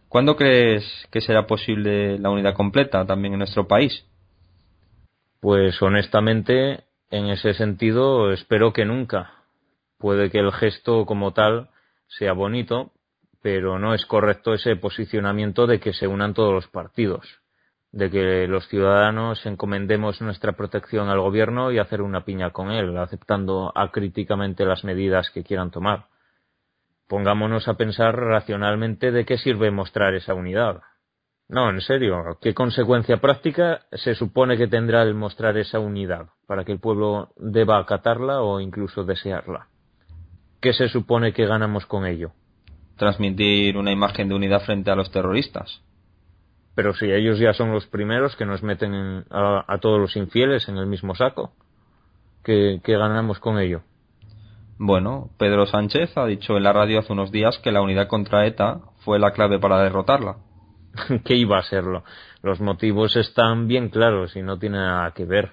¿Cuándo 0.08 0.36
crees 0.36 0.84
que 1.10 1.20
será 1.20 1.48
posible 1.48 2.20
la 2.20 2.30
unidad 2.30 2.54
completa 2.54 3.04
también 3.04 3.34
en 3.34 3.40
nuestro 3.40 3.66
país? 3.66 4.06
Pues 5.40 5.82
honestamente, 5.82 6.84
en 7.10 7.30
ese 7.30 7.52
sentido, 7.52 8.30
espero 8.30 8.72
que 8.72 8.84
nunca. 8.84 9.32
Puede 9.98 10.30
que 10.30 10.38
el 10.38 10.52
gesto 10.52 11.04
como 11.04 11.32
tal 11.32 11.70
sea 12.06 12.32
bonito, 12.32 12.92
pero 13.42 13.80
no 13.80 13.92
es 13.92 14.06
correcto 14.06 14.54
ese 14.54 14.76
posicionamiento 14.76 15.66
de 15.66 15.80
que 15.80 15.92
se 15.92 16.06
unan 16.06 16.32
todos 16.32 16.52
los 16.54 16.68
partidos, 16.68 17.41
de 17.92 18.10
que 18.10 18.48
los 18.48 18.66
ciudadanos 18.68 19.44
encomendemos 19.44 20.20
nuestra 20.22 20.52
protección 20.52 21.10
al 21.10 21.20
gobierno 21.20 21.70
y 21.70 21.78
hacer 21.78 22.00
una 22.00 22.24
piña 22.24 22.50
con 22.50 22.70
él, 22.70 22.96
aceptando 22.96 23.70
acríticamente 23.74 24.64
las 24.64 24.82
medidas 24.82 25.30
que 25.30 25.44
quieran 25.44 25.70
tomar. 25.70 26.06
Pongámonos 27.06 27.68
a 27.68 27.74
pensar 27.74 28.16
racionalmente 28.16 29.12
de 29.12 29.26
qué 29.26 29.36
sirve 29.36 29.70
mostrar 29.70 30.14
esa 30.14 30.32
unidad. 30.32 30.80
No, 31.48 31.68
en 31.68 31.82
serio, 31.82 32.38
¿qué 32.40 32.54
consecuencia 32.54 33.18
práctica 33.18 33.82
se 33.92 34.14
supone 34.14 34.56
que 34.56 34.68
tendrá 34.68 35.02
el 35.02 35.14
mostrar 35.14 35.58
esa 35.58 35.78
unidad 35.78 36.28
para 36.46 36.64
que 36.64 36.72
el 36.72 36.80
pueblo 36.80 37.34
deba 37.36 37.78
acatarla 37.78 38.40
o 38.40 38.58
incluso 38.58 39.04
desearla? 39.04 39.68
¿Qué 40.62 40.72
se 40.72 40.88
supone 40.88 41.34
que 41.34 41.44
ganamos 41.44 41.84
con 41.84 42.06
ello? 42.06 42.32
Transmitir 42.96 43.76
una 43.76 43.92
imagen 43.92 44.30
de 44.30 44.34
unidad 44.34 44.62
frente 44.62 44.90
a 44.90 44.94
los 44.94 45.10
terroristas. 45.10 45.82
Pero 46.74 46.94
si 46.94 47.10
ellos 47.10 47.38
ya 47.38 47.52
son 47.52 47.72
los 47.72 47.86
primeros 47.86 48.34
que 48.36 48.46
nos 48.46 48.62
meten 48.62 48.94
en- 48.94 49.24
a, 49.30 49.64
a 49.66 49.78
todos 49.78 50.00
los 50.00 50.16
infieles 50.16 50.68
en 50.68 50.78
el 50.78 50.86
mismo 50.86 51.14
saco, 51.14 51.52
¿qué, 52.44 52.80
qué 52.82 52.96
ganamos 52.96 53.38
con 53.38 53.58
ello? 53.58 53.82
Bueno, 54.78 55.30
Pedro 55.38 55.66
Sánchez 55.66 56.16
ha 56.16 56.26
dicho 56.26 56.56
en 56.56 56.64
la 56.64 56.72
radio 56.72 56.98
hace 56.98 57.12
unos 57.12 57.30
días 57.30 57.58
que 57.58 57.72
la 57.72 57.82
unidad 57.82 58.08
contra 58.08 58.46
ETA 58.46 58.80
fue 59.04 59.18
la 59.18 59.32
clave 59.32 59.58
para 59.58 59.82
derrotarla. 59.82 60.38
¿Qué 61.24 61.34
iba 61.36 61.58
a 61.58 61.62
serlo? 61.62 62.04
Los 62.42 62.60
motivos 62.60 63.16
están 63.16 63.68
bien 63.68 63.90
claros 63.90 64.34
y 64.34 64.42
no 64.42 64.58
tiene 64.58 64.78
nada 64.78 65.12
que 65.12 65.24
ver. 65.24 65.52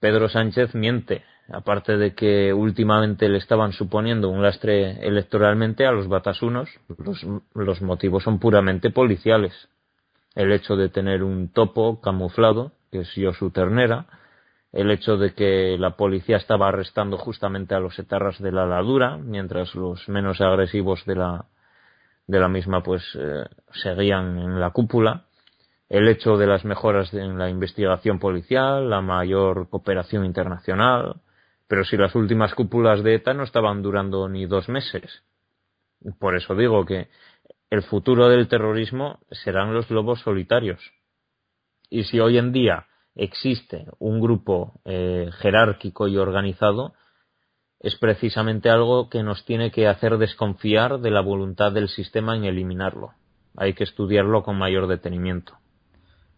Pedro 0.00 0.28
Sánchez 0.28 0.74
miente, 0.74 1.24
aparte 1.52 1.96
de 1.96 2.14
que 2.14 2.52
últimamente 2.52 3.28
le 3.28 3.38
estaban 3.38 3.72
suponiendo 3.72 4.28
un 4.28 4.42
lastre 4.42 5.04
electoralmente 5.06 5.86
a 5.86 5.92
los 5.92 6.06
batasunos, 6.06 6.68
los, 6.98 7.26
los 7.54 7.82
motivos 7.82 8.22
son 8.22 8.38
puramente 8.38 8.90
policiales. 8.90 9.68
El 10.38 10.52
hecho 10.52 10.76
de 10.76 10.88
tener 10.88 11.24
un 11.24 11.52
topo 11.52 12.00
camuflado, 12.00 12.70
que 12.92 13.00
es 13.00 13.10
Josu 13.16 13.50
Ternera, 13.50 14.06
el 14.70 14.88
hecho 14.92 15.16
de 15.16 15.34
que 15.34 15.76
la 15.76 15.96
policía 15.96 16.36
estaba 16.36 16.68
arrestando 16.68 17.18
justamente 17.18 17.74
a 17.74 17.80
los 17.80 17.98
etarras 17.98 18.38
de 18.38 18.52
la 18.52 18.64
ladura, 18.64 19.16
mientras 19.16 19.74
los 19.74 20.08
menos 20.08 20.40
agresivos 20.40 21.04
de 21.06 21.16
la, 21.16 21.46
de 22.28 22.38
la 22.38 22.46
misma 22.46 22.84
pues 22.84 23.02
eh, 23.18 23.46
seguían 23.82 24.38
en 24.38 24.60
la 24.60 24.70
cúpula, 24.70 25.24
el 25.88 26.06
hecho 26.06 26.36
de 26.36 26.46
las 26.46 26.64
mejoras 26.64 27.12
en 27.14 27.36
la 27.36 27.50
investigación 27.50 28.20
policial, 28.20 28.88
la 28.88 29.00
mayor 29.00 29.68
cooperación 29.68 30.24
internacional, 30.24 31.16
pero 31.66 31.84
si 31.84 31.96
las 31.96 32.14
últimas 32.14 32.54
cúpulas 32.54 33.02
de 33.02 33.16
ETA 33.16 33.34
no 33.34 33.42
estaban 33.42 33.82
durando 33.82 34.28
ni 34.28 34.46
dos 34.46 34.68
meses. 34.68 35.24
Por 36.20 36.36
eso 36.36 36.54
digo 36.54 36.84
que 36.84 37.08
el 37.70 37.82
futuro 37.82 38.28
del 38.28 38.48
terrorismo 38.48 39.18
serán 39.30 39.74
los 39.74 39.90
lobos 39.90 40.20
solitarios. 40.20 40.80
Y 41.90 42.04
si 42.04 42.20
hoy 42.20 42.38
en 42.38 42.52
día 42.52 42.86
existe 43.14 43.86
un 43.98 44.20
grupo 44.20 44.80
eh, 44.84 45.30
jerárquico 45.38 46.08
y 46.08 46.16
organizado, 46.16 46.94
es 47.80 47.96
precisamente 47.96 48.70
algo 48.70 49.08
que 49.08 49.22
nos 49.22 49.44
tiene 49.44 49.70
que 49.70 49.86
hacer 49.86 50.18
desconfiar 50.18 50.98
de 51.00 51.10
la 51.10 51.20
voluntad 51.20 51.72
del 51.72 51.88
sistema 51.88 52.36
en 52.36 52.44
eliminarlo. 52.44 53.12
Hay 53.56 53.74
que 53.74 53.84
estudiarlo 53.84 54.42
con 54.42 54.56
mayor 54.56 54.86
detenimiento. 54.86 55.54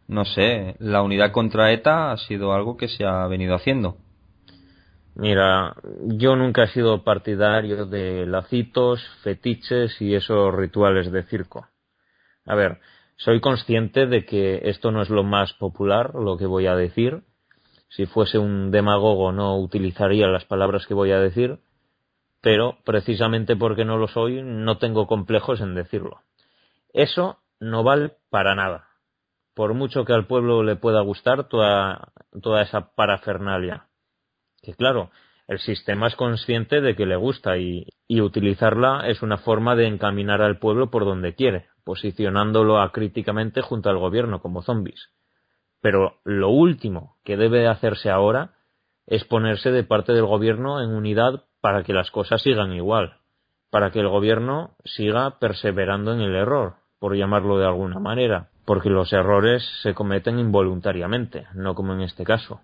No 0.07 0.25
sé, 0.25 0.77
la 0.81 1.03
unidad 1.03 1.33
contra 1.33 1.73
ETA 1.73 2.13
ha 2.13 2.17
sido 2.17 2.53
algo 2.53 2.77
que 2.77 2.89
se 2.89 3.05
ha 3.05 3.27
venido 3.27 3.55
haciendo. 3.55 3.97
Mira, 5.21 5.75
yo 6.07 6.35
nunca 6.35 6.63
he 6.63 6.69
sido 6.69 7.05
partidario 7.05 7.85
de 7.85 8.25
lacitos, 8.25 9.07
fetiches 9.23 10.01
y 10.01 10.15
esos 10.15 10.55
rituales 10.55 11.13
de 11.13 11.25
circo. 11.25 11.69
A 12.47 12.55
ver, 12.55 12.81
soy 13.17 13.39
consciente 13.39 14.07
de 14.07 14.25
que 14.25 14.63
esto 14.71 14.91
no 14.91 15.03
es 15.03 15.11
lo 15.11 15.23
más 15.23 15.53
popular, 15.53 16.15
lo 16.15 16.39
que 16.39 16.47
voy 16.47 16.69
a 16.69 16.75
decir. 16.75 17.23
Si 17.91 18.07
fuese 18.07 18.39
un 18.39 18.71
demagogo 18.71 19.31
no 19.31 19.59
utilizaría 19.59 20.27
las 20.27 20.47
palabras 20.47 20.87
que 20.87 20.95
voy 20.95 21.13
a 21.13 21.21
decir, 21.21 21.59
pero 22.41 22.79
precisamente 22.87 23.57
porque 23.57 23.85
no 23.85 23.99
lo 23.99 24.09
soy, 24.09 24.41
no 24.43 24.79
tengo 24.79 25.07
complejos 25.07 25.61
en 25.61 25.75
decirlo. 25.75 26.23
Eso 26.95 27.41
no 27.59 27.83
vale 27.83 28.13
para 28.31 28.55
nada. 28.55 28.89
Por 29.53 29.75
mucho 29.75 30.07
que 30.07 30.15
al 30.15 30.27
pueblo 30.27 30.63
le 30.63 30.77
pueda 30.77 31.03
gustar 31.03 31.47
toda, 31.47 32.11
toda 32.41 32.63
esa 32.63 32.95
parafernalia. 32.95 33.90
Que 34.63 34.75
claro, 34.75 35.11
el 35.49 35.59
sistema 35.59 36.07
es 36.07 36.17
consciente 36.17 36.81
de 36.81 36.95
que 36.95 37.07
le 37.07 37.17
gusta 37.17 37.59
y, 37.59 37.87
y 38.07 38.21
utilizarla 38.21 39.09
es 39.09 39.23
una 39.23 39.39
forma 39.39 39.75
de 39.75 39.87
encaminar 39.87 40.43
al 40.43 40.59
pueblo 40.59 40.91
por 40.91 41.05
donde 41.05 41.35
quiere, 41.35 41.67
posicionándolo 41.85 42.81
acríticamente 42.81 43.63
junto 43.63 43.91
al 43.91 43.99
gobierno 43.99 44.41
como 44.41 44.63
zombies. 44.63 45.11
Pero 45.81 46.21
lo 46.25 46.51
último 46.51 47.17
que 47.25 47.37
debe 47.37 47.67
hacerse 47.67 48.11
ahora 48.11 48.55
es 49.07 49.25
ponerse 49.25 49.73
de 49.73 49.83
parte 49.83 50.13
del 50.13 50.27
gobierno 50.27 50.83
en 50.83 50.91
unidad 50.91 51.45
para 51.61 51.83
que 51.83 51.93
las 51.93 52.11
cosas 52.11 52.43
sigan 52.43 52.73
igual, 52.73 53.17
para 53.71 53.91
que 53.91 54.01
el 54.01 54.09
gobierno 54.09 54.77
siga 54.85 55.39
perseverando 55.39 56.13
en 56.13 56.21
el 56.21 56.35
error, 56.35 56.77
por 56.99 57.17
llamarlo 57.17 57.59
de 57.59 57.67
alguna 57.67 57.99
manera, 57.99 58.51
porque 58.65 58.91
los 58.91 59.13
errores 59.13 59.69
se 59.83 59.95
cometen 59.95 60.39
involuntariamente, 60.39 61.47
no 61.55 61.75
como 61.75 61.95
en 61.95 62.03
este 62.03 62.25
caso. 62.25 62.61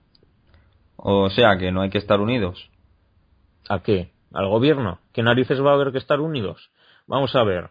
O 0.97 1.31
sea 1.31 1.57
que 1.59 1.73
no 1.73 1.83
hay 1.83 1.91
que 1.91 1.99
estar 1.99 2.21
unidos. 2.21 2.71
¿A 3.69 3.83
qué? 3.83 4.13
¿Al 4.33 4.49
gobierno? 4.49 5.01
¿Qué 5.13 5.23
narices 5.23 5.63
va 5.63 5.71
a 5.71 5.75
haber 5.75 5.93
que 5.93 5.99
estar 5.99 6.21
unidos? 6.21 6.71
Vamos 7.07 7.35
a 7.35 7.45
ver. 7.45 7.71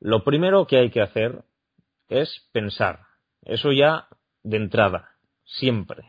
Lo 0.00 0.24
primero 0.24 0.66
que 0.66 0.78
hay 0.78 0.90
que 0.90 1.00
hacer 1.00 1.44
es 2.08 2.48
pensar. 2.52 3.00
Eso 3.42 3.72
ya 3.72 4.08
de 4.42 4.56
entrada. 4.56 5.08
siempre. 5.44 6.04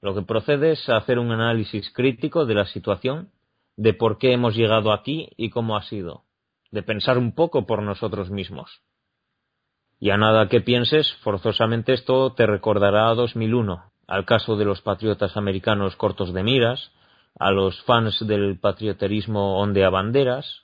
Lo 0.00 0.14
que 0.14 0.22
procede 0.22 0.72
es 0.72 0.88
hacer 0.88 1.18
un 1.18 1.30
análisis 1.30 1.90
crítico 1.92 2.44
de 2.44 2.54
la 2.54 2.66
situación, 2.66 3.30
de 3.76 3.94
por 3.94 4.18
qué 4.18 4.32
hemos 4.32 4.54
llegado 4.54 4.92
aquí 4.92 5.28
y 5.36 5.50
cómo 5.50 5.76
ha 5.76 5.82
sido, 5.82 6.24
de 6.70 6.82
pensar 6.82 7.18
un 7.18 7.34
poco 7.34 7.66
por 7.66 7.82
nosotros 7.82 8.30
mismos. 8.30 8.82
Y 10.00 10.10
a 10.10 10.16
nada 10.16 10.48
que 10.48 10.60
pienses, 10.60 11.14
forzosamente 11.22 11.92
esto 11.92 12.34
te 12.34 12.46
recordará 12.46 13.08
a 13.08 13.14
2001, 13.14 13.92
al 14.06 14.24
caso 14.24 14.56
de 14.56 14.64
los 14.64 14.80
patriotas 14.80 15.36
americanos 15.36 15.96
cortos 15.96 16.32
de 16.32 16.42
miras, 16.42 16.92
a 17.38 17.50
los 17.50 17.82
fans 17.82 18.24
del 18.26 18.58
patrioterismo 18.58 19.58
ondea 19.58 19.90
banderas, 19.90 20.62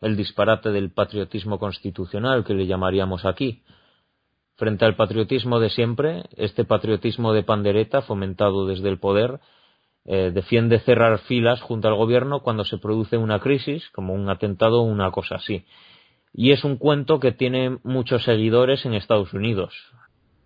el 0.00 0.16
disparate 0.16 0.70
del 0.70 0.92
patriotismo 0.92 1.58
constitucional 1.58 2.44
que 2.44 2.54
le 2.54 2.66
llamaríamos 2.66 3.24
aquí. 3.24 3.62
Frente 4.56 4.84
al 4.84 4.96
patriotismo 4.96 5.60
de 5.60 5.70
siempre, 5.70 6.24
este 6.36 6.64
patriotismo 6.64 7.32
de 7.32 7.44
pandereta 7.44 8.02
fomentado 8.02 8.66
desde 8.66 8.88
el 8.88 8.98
poder 8.98 9.40
eh, 10.04 10.32
defiende 10.34 10.80
cerrar 10.80 11.20
filas 11.20 11.60
junto 11.60 11.86
al 11.86 11.94
gobierno 11.94 12.40
cuando 12.40 12.64
se 12.64 12.78
produce 12.78 13.16
una 13.16 13.38
crisis, 13.38 13.88
como 13.90 14.12
un 14.14 14.28
atentado 14.28 14.80
o 14.80 14.84
una 14.84 15.10
cosa 15.12 15.36
así. 15.36 15.64
Y 16.34 16.50
es 16.50 16.64
un 16.64 16.76
cuento 16.76 17.20
que 17.20 17.32
tiene 17.32 17.78
muchos 17.84 18.24
seguidores 18.24 18.84
en 18.84 18.94
Estados 18.94 19.32
Unidos. 19.32 19.74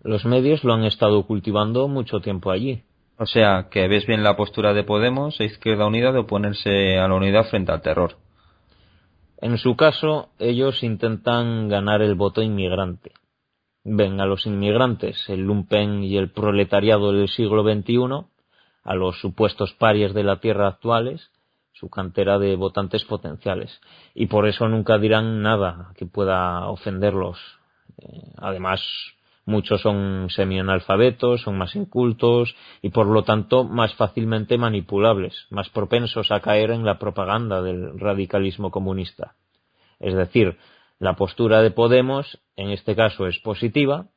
Los 0.07 0.23
medios 0.23 0.63
lo 0.63 0.73
han 0.73 0.85
estado 0.85 1.21
cultivando 1.23 1.89
mucho 1.89 2.21
tiempo 2.21 2.49
allí. 2.49 2.81
O 3.17 3.25
sea, 3.25 3.67
que 3.69 3.89
ves 3.89 4.05
bien 4.07 4.23
la 4.23 4.37
postura 4.37 4.73
de 4.73 4.85
Podemos 4.85 5.37
e 5.41 5.43
Izquierda 5.43 5.85
Unida 5.85 6.13
de 6.13 6.19
oponerse 6.19 6.97
a 6.97 7.09
la 7.09 7.15
unidad 7.15 7.49
frente 7.49 7.73
al 7.73 7.81
terror. 7.81 8.15
En 9.41 9.57
su 9.57 9.75
caso, 9.75 10.29
ellos 10.39 10.81
intentan 10.81 11.67
ganar 11.67 12.01
el 12.01 12.15
voto 12.15 12.41
inmigrante. 12.41 13.11
Ven 13.83 14.21
a 14.21 14.25
los 14.25 14.45
inmigrantes, 14.45 15.27
el 15.27 15.41
lumpen 15.41 16.05
y 16.05 16.15
el 16.15 16.31
proletariado 16.31 17.11
del 17.11 17.27
siglo 17.27 17.63
XXI, 17.63 18.27
a 18.85 18.95
los 18.95 19.19
supuestos 19.19 19.73
parias 19.73 20.13
de 20.13 20.23
la 20.23 20.39
tierra 20.39 20.69
actuales, 20.69 21.31
su 21.73 21.89
cantera 21.89 22.39
de 22.39 22.55
votantes 22.55 23.03
potenciales. 23.03 23.81
Y 24.15 24.27
por 24.27 24.47
eso 24.47 24.69
nunca 24.69 24.99
dirán 24.99 25.41
nada 25.41 25.91
que 25.97 26.05
pueda 26.05 26.65
ofenderlos. 26.69 27.37
Eh, 27.97 28.31
además, 28.37 28.81
Muchos 29.47 29.79
son 29.79 30.29
semianalfabetos, 30.29 31.43
son 31.43 31.57
más 31.57 31.73
incultos 31.77 32.53
y 32.81 32.89
por 32.89 33.07
lo 33.07 33.23
tanto 33.23 33.63
más 33.63 33.95
fácilmente 33.95 34.57
manipulables, 34.57 35.47
más 35.51 35.69
propensos 35.69 36.31
a 36.31 36.41
caer 36.41 36.69
en 36.71 36.83
la 36.83 36.99
propaganda 36.99 37.61
del 37.61 37.97
radicalismo 37.97 38.71
comunista. 38.71 39.35
Es 40.01 40.15
decir, 40.15 40.57
la 40.99 41.15
postura 41.15 41.61
de 41.61 41.71
Podemos 41.71 42.41
en 42.57 42.71
este 42.71 42.93
caso 42.93 43.25
es 43.25 43.39
positiva, 43.39 44.07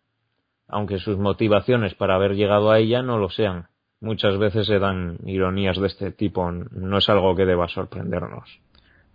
aunque 0.66 0.98
sus 0.98 1.16
motivaciones 1.16 1.94
para 1.94 2.16
haber 2.16 2.34
llegado 2.34 2.72
a 2.72 2.80
ella 2.80 3.00
no 3.00 3.16
lo 3.16 3.30
sean. 3.30 3.68
Muchas 4.00 4.36
veces 4.36 4.66
se 4.66 4.80
dan 4.80 5.18
ironías 5.24 5.78
de 5.78 5.86
este 5.86 6.10
tipo, 6.10 6.50
no 6.50 6.98
es 6.98 7.08
algo 7.08 7.36
que 7.36 7.46
deba 7.46 7.68
sorprendernos 7.68 8.60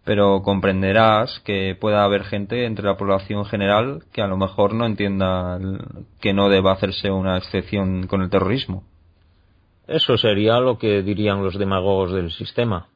pero 0.06 0.44
comprenderás 0.44 1.42
que 1.44 1.76
pueda 1.76 2.04
haber 2.04 2.24
gente 2.26 2.66
entre 2.66 2.86
la 2.86 2.96
población 2.96 3.44
general 3.46 4.04
que 4.14 4.22
a 4.22 4.28
lo 4.28 4.38
mejor 4.38 4.76
no 4.76 4.86
entienda 4.86 5.60
que 6.22 6.32
no 6.32 6.48
deba 6.48 6.74
hacerse 6.74 7.10
una 7.10 7.38
excepción 7.38 8.06
con 8.06 8.22
el 8.22 8.30
terrorismo. 8.30 8.84
Eso 9.88 10.16
sería 10.18 10.60
lo 10.60 10.78
que 10.78 11.02
dirían 11.02 11.44
los 11.44 11.58
demagogos 11.58 12.14
del 12.14 12.32
sistema. 12.32 12.88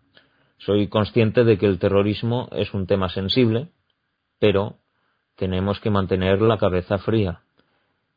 Soy 0.59 0.87
consciente 0.87 1.43
de 1.43 1.57
que 1.57 1.65
el 1.65 1.79
terrorismo 1.79 2.47
es 2.51 2.75
un 2.75 2.85
tema 2.85 3.09
sensible, 3.09 3.69
pero 4.37 4.75
tenemos 5.35 5.79
que 5.79 5.89
mantener 5.89 6.41
la 6.41 6.57
cabeza 6.57 6.99
fría. 6.99 7.41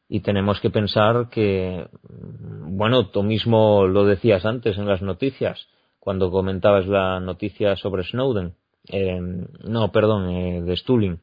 Y 0.07 0.21
tenemos 0.21 0.61
que 0.61 0.69
pensar 0.69 1.31
que, 1.31 1.89
bueno, 2.03 3.09
tú 3.09 3.23
mismo 3.23 3.87
lo 3.87 4.05
decías 4.05 4.45
antes 4.45 4.77
en 4.77 4.87
las 4.87 5.01
noticias, 5.01 5.67
cuando 5.99 6.31
comentabas 6.31 6.87
la 6.87 7.21
noticia 7.21 7.77
sobre 7.77 8.05
Snowden 8.05 8.55
no, 8.89 9.93
perdón, 9.93 10.31
eh, 10.31 10.63
de 10.63 10.77
Stulin, 10.77 11.21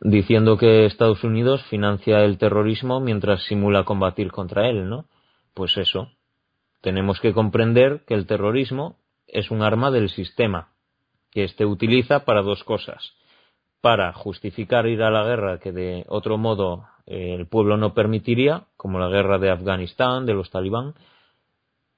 diciendo 0.00 0.58
que 0.58 0.84
Estados 0.84 1.24
Unidos 1.24 1.62
financia 1.70 2.24
el 2.24 2.38
terrorismo 2.38 3.00
mientras 3.00 3.44
simula 3.44 3.84
combatir 3.84 4.30
contra 4.30 4.68
él, 4.68 4.88
¿no? 4.88 5.06
Pues 5.54 5.76
eso. 5.76 6.10
Tenemos 6.80 7.20
que 7.20 7.32
comprender 7.32 8.02
que 8.06 8.14
el 8.14 8.26
terrorismo 8.26 8.96
es 9.28 9.50
un 9.50 9.62
arma 9.62 9.90
del 9.90 10.08
sistema, 10.08 10.72
que 11.30 11.44
éste 11.44 11.64
utiliza 11.64 12.24
para 12.24 12.42
dos 12.42 12.64
cosas. 12.64 13.14
Para 13.80 14.12
justificar 14.12 14.86
ir 14.86 15.02
a 15.02 15.10
la 15.10 15.24
guerra 15.24 15.58
que 15.58 15.72
de 15.72 16.04
otro 16.08 16.38
modo 16.38 16.84
eh, 17.06 17.34
el 17.34 17.46
pueblo 17.46 17.76
no 17.76 17.94
permitiría, 17.94 18.66
como 18.76 18.98
la 18.98 19.08
guerra 19.08 19.38
de 19.38 19.50
Afganistán, 19.50 20.26
de 20.26 20.34
los 20.34 20.50
talibán, 20.50 20.94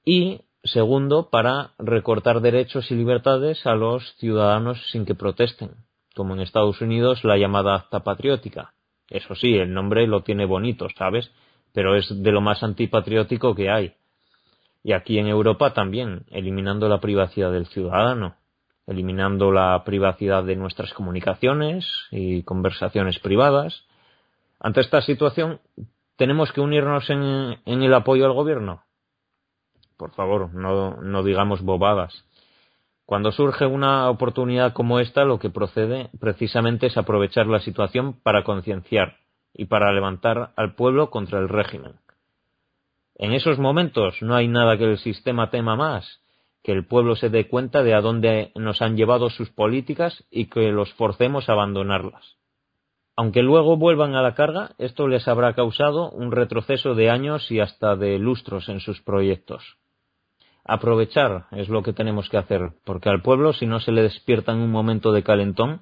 y 0.05 0.41
Segundo, 0.65 1.29
para 1.29 1.73
recortar 1.77 2.41
derechos 2.41 2.89
y 2.89 2.95
libertades 2.95 3.67
a 3.67 3.75
los 3.75 4.15
ciudadanos 4.17 4.79
sin 4.89 5.05
que 5.05 5.13
protesten, 5.13 5.75
como 6.15 6.33
en 6.33 6.39
Estados 6.41 6.81
Unidos 6.81 7.23
la 7.23 7.37
llamada 7.37 7.75
acta 7.75 8.03
patriótica. 8.03 8.73
Eso 9.07 9.35
sí, 9.35 9.55
el 9.55 9.71
nombre 9.71 10.07
lo 10.07 10.23
tiene 10.23 10.45
bonito, 10.45 10.87
¿sabes? 10.97 11.31
Pero 11.71 11.95
es 11.95 12.07
de 12.09 12.31
lo 12.31 12.41
más 12.41 12.63
antipatriótico 12.63 13.53
que 13.53 13.69
hay. 13.69 13.93
Y 14.83 14.93
aquí 14.93 15.19
en 15.19 15.27
Europa 15.27 15.75
también, 15.75 16.25
eliminando 16.31 16.89
la 16.89 16.99
privacidad 16.99 17.51
del 17.51 17.67
ciudadano, 17.67 18.35
eliminando 18.87 19.51
la 19.51 19.83
privacidad 19.83 20.43
de 20.43 20.55
nuestras 20.55 20.93
comunicaciones 20.95 21.85
y 22.09 22.41
conversaciones 22.41 23.19
privadas. 23.19 23.83
Ante 24.59 24.81
esta 24.81 25.03
situación, 25.03 25.59
¿tenemos 26.15 26.51
que 26.51 26.61
unirnos 26.61 27.07
en, 27.11 27.59
en 27.65 27.83
el 27.83 27.93
apoyo 27.93 28.25
al 28.25 28.33
gobierno? 28.33 28.81
Por 29.97 30.11
favor, 30.11 30.53
no, 30.53 31.01
no 31.01 31.23
digamos 31.23 31.61
bobadas. 31.61 32.25
Cuando 33.05 33.31
surge 33.31 33.65
una 33.65 34.09
oportunidad 34.09 34.73
como 34.73 34.99
esta, 34.99 35.25
lo 35.25 35.37
que 35.37 35.49
procede 35.49 36.09
precisamente 36.19 36.87
es 36.87 36.97
aprovechar 36.97 37.45
la 37.47 37.59
situación 37.59 38.19
para 38.23 38.43
concienciar 38.43 39.17
y 39.53 39.65
para 39.65 39.93
levantar 39.93 40.51
al 40.55 40.73
pueblo 40.75 41.09
contra 41.11 41.39
el 41.39 41.47
régimen. 41.47 41.93
En 43.15 43.31
esos 43.31 43.59
momentos 43.59 44.21
no 44.21 44.35
hay 44.35 44.47
nada 44.47 44.77
que 44.77 44.83
el 44.85 44.97
sistema 44.97 45.49
tema 45.49 45.75
más, 45.75 46.19
que 46.63 46.71
el 46.71 46.85
pueblo 46.85 47.15
se 47.15 47.29
dé 47.29 47.47
cuenta 47.47 47.83
de 47.83 47.93
a 47.93 48.01
dónde 48.01 48.51
nos 48.55 48.81
han 48.81 48.97
llevado 48.97 49.29
sus 49.29 49.51
políticas 49.51 50.25
y 50.31 50.47
que 50.47 50.71
los 50.71 50.91
forcemos 50.95 51.47
a 51.47 51.53
abandonarlas. 51.53 52.37
Aunque 53.15 53.43
luego 53.43 53.77
vuelvan 53.77 54.15
a 54.15 54.21
la 54.21 54.33
carga, 54.33 54.71
esto 54.77 55.07
les 55.07 55.27
habrá 55.27 55.53
causado 55.53 56.09
un 56.09 56.31
retroceso 56.31 56.95
de 56.95 57.09
años 57.09 57.49
y 57.51 57.59
hasta 57.61 57.95
de 57.95 58.19
lustros 58.19 58.67
en 58.67 58.81
sus 58.81 59.01
proyectos. 59.01 59.77
Aprovechar 60.67 61.45
es 61.51 61.69
lo 61.69 61.83
que 61.83 61.93
tenemos 61.93 62.27
que 62.27 62.37
hacer, 62.37 62.71
porque 62.83 63.09
al 63.09 63.21
pueblo, 63.21 63.53
si 63.53 63.67
no 63.67 63.79
se 63.79 63.91
le 63.91 64.01
despierta 64.01 64.51
en 64.51 64.57
un 64.57 64.71
momento 64.71 65.11
de 65.11 65.21
calentón, 65.21 65.81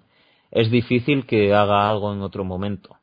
es 0.51 0.69
difícil 0.69 1.25
que 1.25 1.53
haga 1.53 1.89
algo 1.89 2.13
en 2.13 2.21
otro 2.21 2.43
momento. 2.43 2.97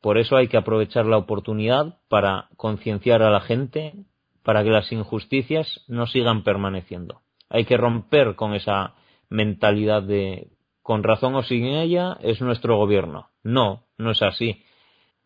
Por 0.00 0.18
eso 0.18 0.36
hay 0.36 0.48
que 0.48 0.56
aprovechar 0.56 1.06
la 1.06 1.16
oportunidad 1.16 1.98
para 2.08 2.48
concienciar 2.56 3.22
a 3.22 3.30
la 3.30 3.40
gente, 3.40 3.94
para 4.42 4.64
que 4.64 4.70
las 4.70 4.90
injusticias 4.90 5.84
no 5.86 6.06
sigan 6.06 6.42
permaneciendo. 6.42 7.20
Hay 7.48 7.64
que 7.64 7.76
romper 7.76 8.34
con 8.34 8.52
esa 8.52 8.94
mentalidad 9.30 10.02
de 10.02 10.48
con 10.82 11.02
razón 11.02 11.34
o 11.36 11.42
sin 11.42 11.64
ella 11.64 12.18
es 12.20 12.42
nuestro 12.42 12.76
gobierno. 12.76 13.30
No, 13.42 13.84
no 13.96 14.10
es 14.10 14.20
así. 14.20 14.62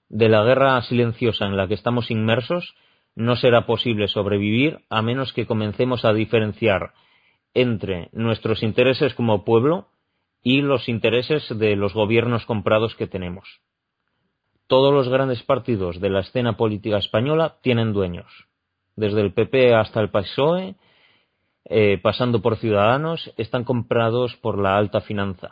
De 0.08 0.28
la 0.28 0.44
guerra 0.44 0.80
silenciosa 0.82 1.46
en 1.46 1.56
la 1.56 1.66
que 1.66 1.74
estamos 1.74 2.12
inmersos, 2.12 2.76
no 3.18 3.34
será 3.34 3.66
posible 3.66 4.06
sobrevivir 4.06 4.78
a 4.88 5.02
menos 5.02 5.32
que 5.32 5.44
comencemos 5.44 6.04
a 6.04 6.12
diferenciar 6.12 6.92
entre 7.52 8.10
nuestros 8.12 8.62
intereses 8.62 9.12
como 9.14 9.44
pueblo 9.44 9.88
y 10.40 10.62
los 10.62 10.88
intereses 10.88 11.42
de 11.58 11.74
los 11.74 11.94
gobiernos 11.94 12.46
comprados 12.46 12.94
que 12.94 13.08
tenemos. 13.08 13.60
Todos 14.68 14.94
los 14.94 15.08
grandes 15.08 15.42
partidos 15.42 16.00
de 16.00 16.10
la 16.10 16.20
escena 16.20 16.56
política 16.56 16.98
española 16.98 17.56
tienen 17.60 17.92
dueños, 17.92 18.46
desde 18.94 19.20
el 19.20 19.32
PP 19.32 19.74
hasta 19.74 20.00
el 20.00 20.10
PSOE, 20.10 20.76
eh, 21.64 21.98
pasando 22.00 22.40
por 22.40 22.56
Ciudadanos, 22.58 23.34
están 23.36 23.64
comprados 23.64 24.36
por 24.36 24.62
la 24.62 24.76
alta 24.76 25.00
finanza. 25.00 25.50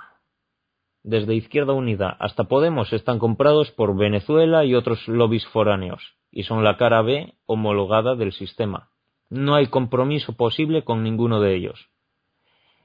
Desde 1.02 1.34
Izquierda 1.34 1.72
Unida 1.72 2.16
hasta 2.20 2.44
Podemos 2.44 2.92
están 2.92 3.18
comprados 3.18 3.72
por 3.72 3.96
Venezuela 3.96 4.64
y 4.64 4.76
otros 4.76 5.08
lobbies 5.08 5.44
foráneos 5.48 6.15
y 6.36 6.42
son 6.42 6.62
la 6.62 6.76
cara 6.76 7.00
B 7.00 7.32
homologada 7.46 8.14
del 8.14 8.30
sistema. 8.30 8.90
No 9.30 9.54
hay 9.54 9.68
compromiso 9.68 10.36
posible 10.36 10.84
con 10.84 11.02
ninguno 11.02 11.40
de 11.40 11.54
ellos. 11.56 11.88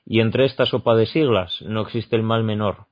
Y 0.05 0.21
entre 0.21 0.45
esta 0.45 0.65
sopa 0.65 0.95
de 0.95 1.05
siglas 1.05 1.61
no 1.63 1.81
existe 1.81 2.15
el 2.15 2.23
mal 2.23 2.45
menor. 2.45 2.85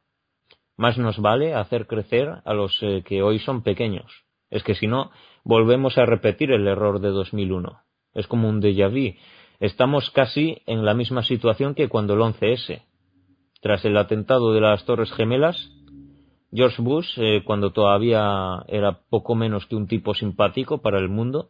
Más 0.75 0.97
nos 0.97 1.17
vale 1.19 1.53
hacer 1.53 1.87
crecer 1.87 2.41
a 2.43 2.53
los 2.53 2.77
eh, 2.81 3.03
que 3.05 3.21
hoy 3.21 3.39
son 3.39 3.63
pequeños. 3.63 4.25
Es 4.49 4.63
que 4.63 4.75
si 4.75 4.85
no, 4.85 5.11
volvemos 5.45 5.97
a 5.97 6.05
repetir 6.05 6.51
el 6.51 6.67
error 6.67 6.99
de 6.99 7.11
2001. 7.11 7.79
Es 8.13 8.27
como 8.27 8.49
un 8.49 8.61
déjà 8.61 8.89
vu. 8.89 9.17
Estamos 9.61 10.09
casi 10.09 10.61
en 10.65 10.83
la 10.83 10.93
misma 10.93 11.23
situación 11.23 11.73
que 11.73 11.87
cuando 11.87 12.15
el 12.15 12.19
11S. 12.19 12.81
Tras 13.61 13.85
el 13.85 13.95
atentado 13.95 14.51
de 14.51 14.59
las 14.59 14.83
Torres 14.83 15.13
Gemelas, 15.13 15.71
George 16.51 16.81
Bush, 16.81 17.07
eh, 17.17 17.43
cuando 17.45 17.71
todavía 17.71 18.63
era 18.67 18.99
poco 19.09 19.35
menos 19.35 19.65
que 19.67 19.75
un 19.75 19.87
tipo 19.87 20.13
simpático 20.13 20.81
para 20.81 20.97
el 20.97 21.09
mundo, 21.09 21.49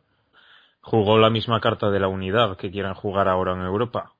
jugó 0.82 1.18
la 1.18 1.30
misma 1.30 1.62
carta 1.62 1.90
de 1.90 2.00
la 2.00 2.08
unidad 2.08 2.58
que 2.58 2.72
quieren 2.72 2.94
jugar 2.94 3.28
ahora 3.28 3.54
en 3.54 3.62
Europa. 3.62 4.14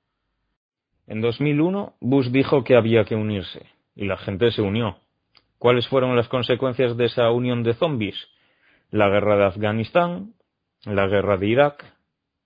En 1.08 1.22
2001, 1.22 1.96
Bush 2.00 2.28
dijo 2.28 2.64
que 2.64 2.76
había 2.76 3.04
que 3.04 3.16
unirse, 3.16 3.66
y 3.96 4.06
la 4.06 4.18
gente 4.18 4.52
se 4.52 4.62
unió. 4.62 4.98
¿Cuáles 5.58 5.88
fueron 5.88 6.16
las 6.16 6.30
consecuencias 6.30 6.96
de 6.96 7.06
esa 7.06 7.30
unión 7.32 7.64
de 7.64 7.74
zombies? 7.74 8.16
La 8.92 9.10
guerra 9.10 9.36
de 9.36 9.46
Afganistán, 9.46 10.34
la 10.86 11.08
guerra 11.08 11.38
de 11.38 11.48
Irak, 11.48 11.84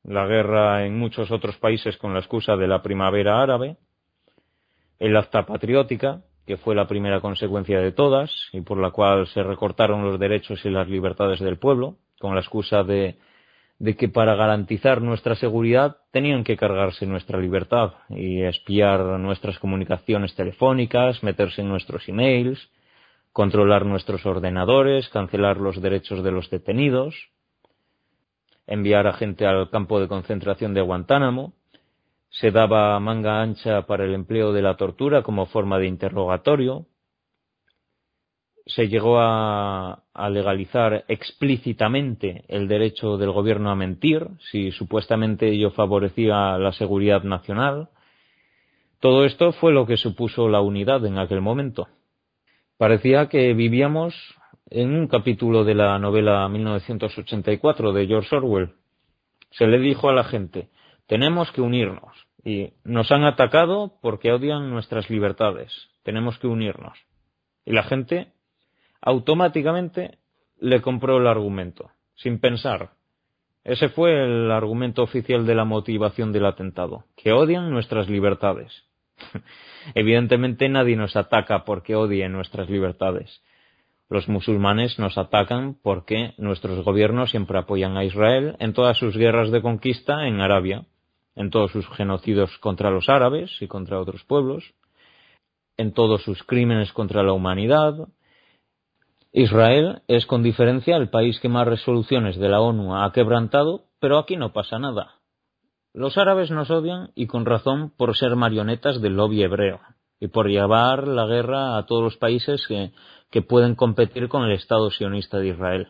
la 0.03 0.25
guerra 0.25 0.86
en 0.86 0.97
muchos 0.97 1.29
otros 1.29 1.57
países 1.57 1.97
con 1.97 2.13
la 2.13 2.19
excusa 2.19 2.55
de 2.55 2.67
la 2.67 2.81
primavera 2.81 3.41
árabe, 3.41 3.77
el 4.97 5.15
acta 5.15 5.45
patriótica, 5.45 6.21
que 6.45 6.57
fue 6.57 6.75
la 6.75 6.87
primera 6.87 7.21
consecuencia 7.21 7.79
de 7.79 7.91
todas 7.91 8.31
y 8.51 8.61
por 8.61 8.77
la 8.77 8.91
cual 8.91 9.27
se 9.27 9.43
recortaron 9.43 10.03
los 10.03 10.19
derechos 10.19 10.63
y 10.65 10.69
las 10.69 10.87
libertades 10.87 11.39
del 11.39 11.57
pueblo, 11.57 11.97
con 12.19 12.35
la 12.35 12.41
excusa 12.41 12.83
de, 12.83 13.17
de 13.79 13.95
que 13.95 14.09
para 14.09 14.35
garantizar 14.35 15.01
nuestra 15.01 15.35
seguridad 15.35 15.97
tenían 16.11 16.43
que 16.43 16.57
cargarse 16.57 17.05
nuestra 17.05 17.39
libertad 17.39 17.93
y 18.09 18.41
espiar 18.41 19.01
nuestras 19.19 19.59
comunicaciones 19.59 20.35
telefónicas, 20.35 21.23
meterse 21.23 21.61
en 21.61 21.69
nuestros 21.69 22.07
emails, 22.07 22.69
controlar 23.31 23.85
nuestros 23.85 24.25
ordenadores, 24.25 25.09
cancelar 25.09 25.57
los 25.57 25.81
derechos 25.81 26.23
de 26.23 26.31
los 26.31 26.49
detenidos, 26.49 27.15
enviar 28.67 29.07
a 29.07 29.13
gente 29.13 29.45
al 29.45 29.69
campo 29.69 29.99
de 29.99 30.07
concentración 30.07 30.73
de 30.73 30.81
Guantánamo, 30.81 31.53
se 32.34 32.49
daba 32.49 32.99
manga 32.99 33.41
ancha 33.41 33.84
para 33.84 34.05
el 34.05 34.13
empleo 34.15 34.53
de 34.53 34.63
la 34.63 34.75
tortura 34.75 35.21
como 35.21 35.45
forma 35.45 35.77
de 35.77 35.86
interrogatorio, 35.86 36.88
se 38.65 38.88
llegó 38.88 39.19
a, 39.19 39.99
legalizar 40.31 41.05
explícitamente 41.07 42.43
el 42.47 42.67
derecho 42.67 43.17
del 43.17 43.31
gobierno 43.31 43.69
a 43.69 43.75
mentir, 43.75 44.27
si 44.51 44.71
supuestamente 44.71 45.49
ello 45.49 45.71
favorecía 45.71 46.57
la 46.57 46.71
seguridad 46.71 47.23
nacional. 47.23 47.89
Todo 48.99 49.25
esto 49.25 49.51
fue 49.51 49.71
lo 49.71 49.86
que 49.86 49.97
supuso 49.97 50.49
la 50.49 50.61
unidad 50.61 51.05
en 51.05 51.19
aquel 51.19 51.41
momento. 51.41 51.88
Parecía 52.77 53.27
que 53.27 53.53
vivíamos 53.53 54.15
en 54.69 54.95
un 54.95 55.07
capítulo 55.07 55.63
de 55.65 55.75
la 55.75 55.99
novela 55.99 56.47
1984 56.49 57.93
de 57.93 58.07
George 58.07 58.36
Orwell. 58.36 58.73
Se 59.51 59.67
le 59.67 59.77
dijo 59.77 60.09
a 60.09 60.13
la 60.13 60.23
gente, 60.23 60.69
tenemos 61.08 61.51
que 61.51 61.62
unirnos. 61.62 62.28
Y 62.43 62.74
nos 62.84 63.12
han 63.12 63.24
atacado 63.24 63.99
porque 64.01 64.32
odian 64.32 64.70
nuestras 64.70 65.10
libertades. 65.10 65.72
Tenemos 66.04 66.38
que 66.39 66.47
unirnos. 66.47 66.97
Y 67.66 67.72
la 67.72 67.84
gente 67.84 68.34
automáticamente 69.01 70.18
le 70.60 70.82
compró 70.82 71.18
el 71.18 71.28
argumento, 71.28 71.91
sin 72.16 72.39
pensar. 72.39 72.91
Ese 73.64 73.89
fue 73.89 74.24
el 74.24 74.51
argumento 74.51 75.04
oficial 75.04 75.45
de 75.45 75.56
la 75.56 75.64
motivación 75.64 76.34
del 76.34 76.45
atentado, 76.45 77.06
que 77.16 77.32
odian 77.32 77.72
nuestras 77.72 78.10
libertades. 78.10 78.84
Evidentemente 79.95 80.68
nadie 80.68 80.97
nos 80.97 81.16
ataca 81.16 81.64
porque 81.64 81.95
odie 81.95 82.28
nuestras 82.28 82.70
libertades. 82.70 83.41
Los 84.10 84.28
musulmanes 84.28 84.99
nos 84.99 85.18
atacan 85.18 85.76
porque 85.82 86.34
nuestros 86.38 86.84
gobiernos 86.84 87.32
siempre 87.32 87.58
apoyan 87.58 87.97
a 87.97 88.04
Israel 88.04 88.56
en 88.60 88.74
todas 88.74 88.97
sus 88.97 89.16
guerras 89.16 89.49
de 89.51 89.62
conquista 89.62 90.28
en 90.28 90.41
Arabia, 90.41 90.86
en 91.36 91.49
todos 91.49 91.71
sus 91.71 91.88
genocidios 91.89 92.57
contra 92.59 92.91
los 92.91 93.09
árabes 93.09 93.51
y 93.61 93.67
contra 93.67 93.99
otros 93.99 94.23
pueblos, 94.23 94.73
en 95.77 95.93
todos 95.93 96.23
sus 96.23 96.43
crímenes 96.43 96.93
contra 96.93 97.23
la 97.23 97.34
humanidad. 97.34 98.07
Israel 99.31 100.03
es 100.07 100.25
con 100.25 100.43
diferencia 100.43 100.95
el 100.95 101.09
país 101.09 101.39
que 101.39 101.49
más 101.49 101.67
resoluciones 101.67 102.38
de 102.38 102.49
la 102.49 102.61
ONU 102.61 102.95
ha 102.95 103.11
quebrantado, 103.11 103.86
pero 103.99 104.19
aquí 104.19 104.38
no 104.38 104.53
pasa 104.53 104.77
nada. 104.77 105.15
Los 105.93 106.17
árabes 106.17 106.51
nos 106.51 106.69
odian 106.69 107.11
y 107.15 107.27
con 107.27 107.45
razón 107.45 107.91
por 107.95 108.15
ser 108.15 108.36
marionetas 108.36 109.01
del 109.01 109.15
lobby 109.15 109.43
hebreo 109.43 109.79
y 110.19 110.27
por 110.27 110.47
llevar 110.47 111.07
la 111.07 111.25
guerra 111.25 111.77
a 111.77 111.86
todos 111.86 112.03
los 112.03 112.17
países 112.17 112.65
que, 112.67 112.91
que 113.29 113.41
pueden 113.41 113.75
competir 113.75 114.29
con 114.29 114.43
el 114.43 114.53
Estado 114.53 114.89
sionista 114.89 115.38
de 115.39 115.49
Israel. 115.49 115.88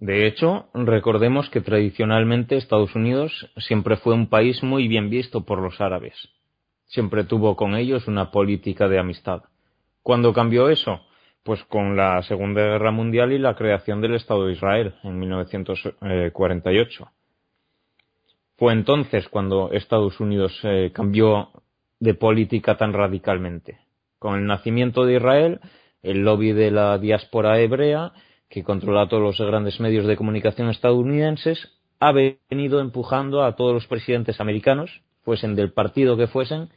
De 0.00 0.26
hecho, 0.26 0.70
recordemos 0.72 1.50
que 1.50 1.60
tradicionalmente 1.60 2.56
Estados 2.56 2.94
Unidos 2.94 3.50
siempre 3.58 3.98
fue 3.98 4.14
un 4.14 4.28
país 4.28 4.62
muy 4.62 4.88
bien 4.88 5.10
visto 5.10 5.44
por 5.44 5.60
los 5.60 5.78
árabes. 5.78 6.14
Siempre 6.86 7.24
tuvo 7.24 7.54
con 7.54 7.74
ellos 7.74 8.08
una 8.08 8.30
política 8.30 8.88
de 8.88 8.98
amistad. 8.98 9.42
¿Cuándo 10.02 10.32
cambió 10.32 10.70
eso? 10.70 11.02
Pues 11.42 11.62
con 11.64 11.98
la 11.98 12.22
Segunda 12.22 12.62
Guerra 12.62 12.92
Mundial 12.92 13.30
y 13.32 13.38
la 13.38 13.54
creación 13.54 14.00
del 14.00 14.14
Estado 14.14 14.46
de 14.46 14.54
Israel 14.54 14.94
en 15.02 15.18
1948. 15.18 17.10
Fue 18.56 18.72
entonces 18.72 19.28
cuando 19.28 19.70
Estados 19.70 20.18
Unidos 20.18 20.58
eh, 20.62 20.92
cambió 20.94 21.50
de 21.98 22.14
política 22.14 22.78
tan 22.78 22.94
radicalmente. 22.94 23.80
Con 24.18 24.38
el 24.38 24.46
nacimiento 24.46 25.04
de 25.04 25.16
Israel, 25.16 25.60
el 26.02 26.24
lobby 26.24 26.52
de 26.52 26.70
la 26.70 26.96
diáspora 26.96 27.60
hebrea, 27.60 28.14
que 28.50 28.64
controla 28.64 29.08
todos 29.08 29.22
los 29.22 29.48
grandes 29.48 29.78
medios 29.80 30.06
de 30.06 30.16
comunicación 30.16 30.68
estadounidenses, 30.68 31.70
ha 32.00 32.12
venido 32.12 32.80
empujando 32.80 33.44
a 33.44 33.54
todos 33.54 33.72
los 33.72 33.86
presidentes 33.86 34.40
americanos, 34.40 35.02
fuesen 35.22 35.54
del 35.54 35.72
partido 35.72 36.16
que 36.16 36.26
fuesen, 36.26 36.68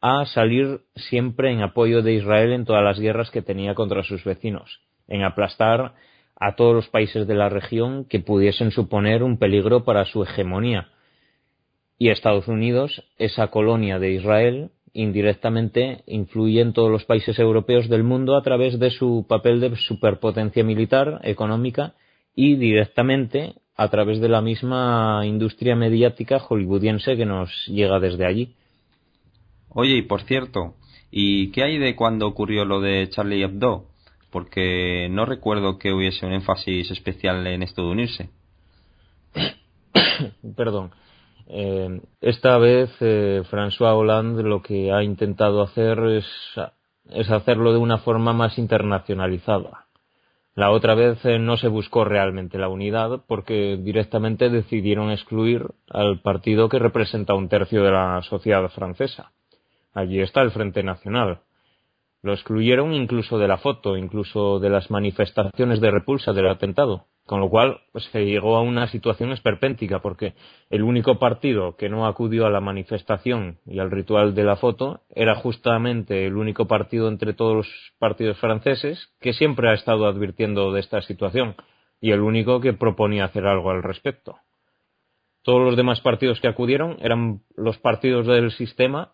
a 0.00 0.26
salir 0.26 0.80
siempre 0.96 1.52
en 1.52 1.62
apoyo 1.62 2.02
de 2.02 2.14
Israel 2.14 2.52
en 2.52 2.64
todas 2.64 2.82
las 2.82 2.98
guerras 2.98 3.30
que 3.30 3.42
tenía 3.42 3.74
contra 3.74 4.02
sus 4.02 4.24
vecinos, 4.24 4.80
en 5.06 5.22
aplastar 5.22 5.94
a 6.36 6.54
todos 6.56 6.74
los 6.74 6.88
países 6.88 7.26
de 7.26 7.34
la 7.34 7.48
región 7.48 8.04
que 8.04 8.20
pudiesen 8.20 8.72
suponer 8.72 9.22
un 9.22 9.38
peligro 9.38 9.84
para 9.84 10.04
su 10.04 10.22
hegemonía. 10.22 10.88
Y 11.96 12.10
Estados 12.10 12.46
Unidos, 12.48 13.04
esa 13.18 13.48
colonia 13.48 13.98
de 13.98 14.12
Israel, 14.12 14.70
indirectamente 14.92 16.02
influye 16.06 16.60
en 16.60 16.72
todos 16.72 16.90
los 16.90 17.04
países 17.04 17.38
europeos 17.38 17.88
del 17.88 18.04
mundo 18.04 18.36
a 18.36 18.42
través 18.42 18.78
de 18.78 18.90
su 18.90 19.26
papel 19.28 19.60
de 19.60 19.76
superpotencia 19.76 20.64
militar, 20.64 21.20
económica 21.24 21.94
y 22.34 22.56
directamente 22.56 23.54
a 23.76 23.88
través 23.88 24.20
de 24.20 24.28
la 24.28 24.42
misma 24.42 25.22
industria 25.24 25.76
mediática 25.76 26.40
hollywoodiense 26.40 27.16
que 27.16 27.26
nos 27.26 27.50
llega 27.66 28.00
desde 28.00 28.26
allí. 28.26 28.54
Oye, 29.68 29.98
y 29.98 30.02
por 30.02 30.22
cierto, 30.22 30.74
¿y 31.10 31.50
qué 31.52 31.62
hay 31.62 31.78
de 31.78 31.94
cuando 31.94 32.26
ocurrió 32.26 32.64
lo 32.64 32.80
de 32.80 33.08
Charlie 33.10 33.42
Hebdo? 33.42 33.86
Porque 34.30 35.08
no 35.10 35.24
recuerdo 35.24 35.78
que 35.78 35.92
hubiese 35.92 36.26
un 36.26 36.32
énfasis 36.32 36.90
especial 36.90 37.46
en 37.46 37.62
esto 37.62 37.82
de 37.82 37.88
unirse. 37.88 38.30
Perdón. 40.56 40.90
Eh, 41.50 42.02
esta 42.20 42.58
vez 42.58 42.90
eh, 43.00 43.42
François 43.50 43.94
Hollande 43.94 44.42
lo 44.42 44.60
que 44.60 44.92
ha 44.92 45.02
intentado 45.02 45.62
hacer 45.62 45.98
es, 46.00 46.26
hacerlo 47.30 47.72
de 47.72 47.78
una 47.78 47.98
forma 47.98 48.34
más 48.34 48.58
internacionalizada. 48.58 49.86
La 50.54 50.70
otra 50.70 50.94
vez 50.94 51.24
eh, 51.24 51.38
no 51.38 51.56
se 51.56 51.68
buscó 51.68 52.04
realmente 52.04 52.58
la 52.58 52.68
unidad 52.68 53.22
porque 53.26 53.78
directamente 53.80 54.50
decidieron 54.50 55.10
excluir 55.10 55.66
al 55.88 56.20
partido 56.20 56.68
que 56.68 56.78
representa 56.78 57.34
un 57.34 57.48
tercio 57.48 57.82
de 57.82 57.92
la 57.92 58.20
sociedad 58.22 58.68
francesa. 58.68 59.32
Allí 59.94 60.20
está 60.20 60.42
el 60.42 60.50
Frente 60.50 60.82
Nacional. 60.82 61.40
Lo 62.20 62.34
excluyeron 62.34 62.92
incluso 62.92 63.38
de 63.38 63.48
la 63.48 63.56
foto, 63.56 63.96
incluso 63.96 64.58
de 64.58 64.68
las 64.68 64.90
manifestaciones 64.90 65.80
de 65.80 65.90
repulsa 65.90 66.32
del 66.32 66.48
atentado. 66.48 67.06
Con 67.28 67.40
lo 67.40 67.50
cual 67.50 67.82
pues, 67.92 68.04
se 68.04 68.24
llegó 68.24 68.56
a 68.56 68.62
una 68.62 68.88
situación 68.88 69.32
esperpéntica, 69.32 69.98
porque 70.00 70.32
el 70.70 70.82
único 70.82 71.18
partido 71.18 71.76
que 71.76 71.90
no 71.90 72.06
acudió 72.06 72.46
a 72.46 72.50
la 72.50 72.62
manifestación 72.62 73.58
y 73.66 73.80
al 73.80 73.90
ritual 73.90 74.34
de 74.34 74.44
la 74.44 74.56
foto 74.56 75.02
era 75.14 75.34
justamente 75.34 76.24
el 76.24 76.38
único 76.38 76.66
partido 76.66 77.06
entre 77.06 77.34
todos 77.34 77.54
los 77.54 77.68
partidos 77.98 78.38
franceses 78.38 79.12
que 79.20 79.34
siempre 79.34 79.68
ha 79.68 79.74
estado 79.74 80.06
advirtiendo 80.06 80.72
de 80.72 80.80
esta 80.80 81.02
situación 81.02 81.54
y 82.00 82.12
el 82.12 82.22
único 82.22 82.62
que 82.62 82.72
proponía 82.72 83.26
hacer 83.26 83.46
algo 83.46 83.72
al 83.72 83.82
respecto. 83.82 84.38
Todos 85.42 85.60
los 85.60 85.76
demás 85.76 86.00
partidos 86.00 86.40
que 86.40 86.48
acudieron 86.48 86.96
eran 87.02 87.42
los 87.54 87.76
partidos 87.76 88.26
del 88.26 88.52
sistema 88.52 89.12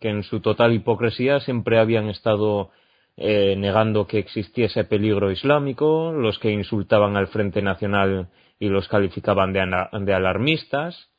que 0.00 0.10
en 0.10 0.22
su 0.22 0.40
total 0.40 0.74
hipocresía 0.74 1.40
siempre 1.40 1.78
habían 1.78 2.10
estado 2.10 2.72
eh, 3.16 3.54
negando 3.56 4.06
que 4.06 4.18
existiese 4.18 4.84
peligro 4.84 5.30
islámico, 5.30 6.12
los 6.12 6.38
que 6.38 6.50
insultaban 6.50 7.16
al 7.16 7.28
Frente 7.28 7.62
Nacional 7.62 8.28
y 8.58 8.68
los 8.68 8.88
calificaban 8.88 9.52
de, 9.52 10.14
alarmistas, 10.14 11.10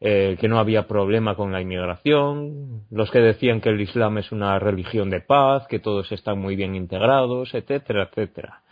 eh, 0.00 0.36
que 0.40 0.48
no 0.48 0.58
había 0.58 0.86
problema 0.86 1.34
con 1.34 1.52
la 1.52 1.60
inmigración, 1.60 2.84
los 2.90 3.10
que 3.10 3.20
decían 3.20 3.60
que 3.60 3.68
el 3.68 3.80
Islam 3.80 4.18
es 4.18 4.32
una 4.32 4.58
religión 4.58 5.10
de 5.10 5.20
paz, 5.20 5.66
que 5.68 5.80
todos 5.80 6.10
están 6.12 6.38
muy 6.38 6.56
bien 6.56 6.74
integrados, 6.74 7.52
etcétera, 7.52 8.04
etcétera. 8.10 8.62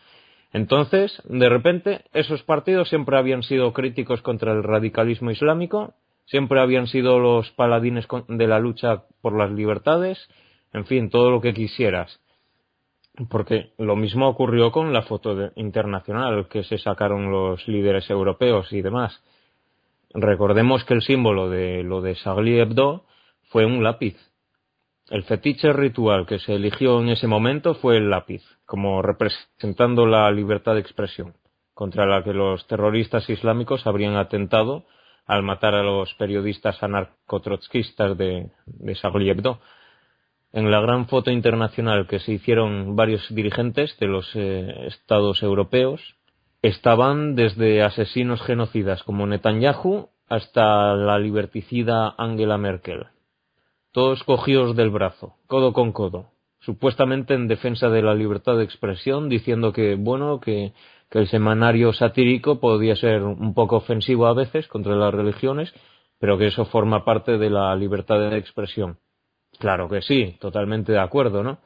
Entonces, 0.52 1.20
de 1.24 1.48
repente, 1.50 2.04
esos 2.14 2.42
partidos 2.42 2.88
siempre 2.88 3.18
habían 3.18 3.42
sido 3.42 3.74
críticos 3.74 4.22
contra 4.22 4.52
el 4.52 4.62
radicalismo 4.62 5.30
islámico, 5.30 5.94
siempre 6.24 6.60
habían 6.60 6.86
sido 6.86 7.18
los 7.18 7.50
paladines 7.50 8.06
de 8.28 8.46
la 8.46 8.58
lucha 8.58 9.04
por 9.20 9.36
las 9.36 9.50
libertades, 9.50 10.18
en 10.72 10.86
fin, 10.86 11.10
todo 11.10 11.30
lo 11.30 11.42
que 11.42 11.52
quisieras. 11.52 12.20
Porque 13.28 13.72
lo 13.78 13.96
mismo 13.96 14.28
ocurrió 14.28 14.70
con 14.70 14.92
la 14.92 15.02
foto 15.02 15.50
internacional 15.56 16.48
que 16.48 16.64
se 16.64 16.78
sacaron 16.78 17.30
los 17.30 17.66
líderes 17.66 18.10
europeos 18.10 18.72
y 18.72 18.82
demás. 18.82 19.22
Recordemos 20.12 20.84
que 20.84 20.94
el 20.94 21.02
símbolo 21.02 21.48
de 21.48 21.82
lo 21.82 22.00
de 22.00 22.14
Charlie 22.16 22.60
Hebdo 22.60 23.04
fue 23.50 23.64
un 23.64 23.82
lápiz. 23.82 24.16
El 25.08 25.22
fetiche 25.22 25.72
ritual 25.72 26.26
que 26.26 26.38
se 26.38 26.54
eligió 26.54 27.00
en 27.00 27.10
ese 27.10 27.26
momento 27.26 27.74
fue 27.74 27.96
el 27.96 28.10
lápiz, 28.10 28.42
como 28.64 29.02
representando 29.02 30.04
la 30.04 30.30
libertad 30.30 30.74
de 30.74 30.80
expresión, 30.80 31.34
contra 31.74 32.06
la 32.06 32.24
que 32.24 32.32
los 32.32 32.66
terroristas 32.66 33.28
islámicos 33.30 33.86
habrían 33.86 34.16
atentado 34.16 34.84
al 35.26 35.42
matar 35.42 35.74
a 35.74 35.82
los 35.82 36.12
periodistas 36.14 36.82
anarcotrotskistas 36.82 38.16
de, 38.16 38.50
de 38.66 38.98
Hebdo. 39.02 39.60
En 40.56 40.70
la 40.70 40.80
gran 40.80 41.06
foto 41.06 41.30
internacional 41.30 42.06
que 42.06 42.18
se 42.18 42.32
hicieron 42.32 42.96
varios 42.96 43.22
dirigentes 43.28 43.94
de 43.98 44.06
los 44.06 44.34
eh, 44.34 44.86
estados 44.86 45.42
europeos, 45.42 46.16
estaban 46.62 47.34
desde 47.34 47.82
asesinos 47.82 48.40
genocidas 48.40 49.02
como 49.02 49.26
Netanyahu 49.26 50.08
hasta 50.30 50.94
la 50.94 51.18
liberticida 51.18 52.14
Angela 52.16 52.56
Merkel. 52.56 53.04
Todos 53.92 54.24
cogidos 54.24 54.74
del 54.74 54.88
brazo, 54.88 55.34
codo 55.46 55.74
con 55.74 55.92
codo, 55.92 56.30
supuestamente 56.60 57.34
en 57.34 57.48
defensa 57.48 57.90
de 57.90 58.00
la 58.00 58.14
libertad 58.14 58.56
de 58.56 58.64
expresión, 58.64 59.28
diciendo 59.28 59.74
que, 59.74 59.94
bueno, 59.96 60.40
que 60.40 60.72
que 61.10 61.18
el 61.18 61.28
semanario 61.28 61.92
satírico 61.92 62.58
podía 62.58 62.96
ser 62.96 63.22
un 63.22 63.54
poco 63.54 63.76
ofensivo 63.76 64.26
a 64.26 64.34
veces 64.34 64.66
contra 64.68 64.96
las 64.96 65.14
religiones, 65.14 65.72
pero 66.18 66.38
que 66.38 66.46
eso 66.46 66.64
forma 66.64 67.04
parte 67.04 67.38
de 67.38 67.50
la 67.50 67.74
libertad 67.76 68.18
de 68.18 68.38
expresión. 68.38 68.98
Claro 69.58 69.88
que 69.88 70.02
sí, 70.02 70.36
totalmente 70.40 70.92
de 70.92 71.00
acuerdo, 71.00 71.42
¿no? 71.42 71.58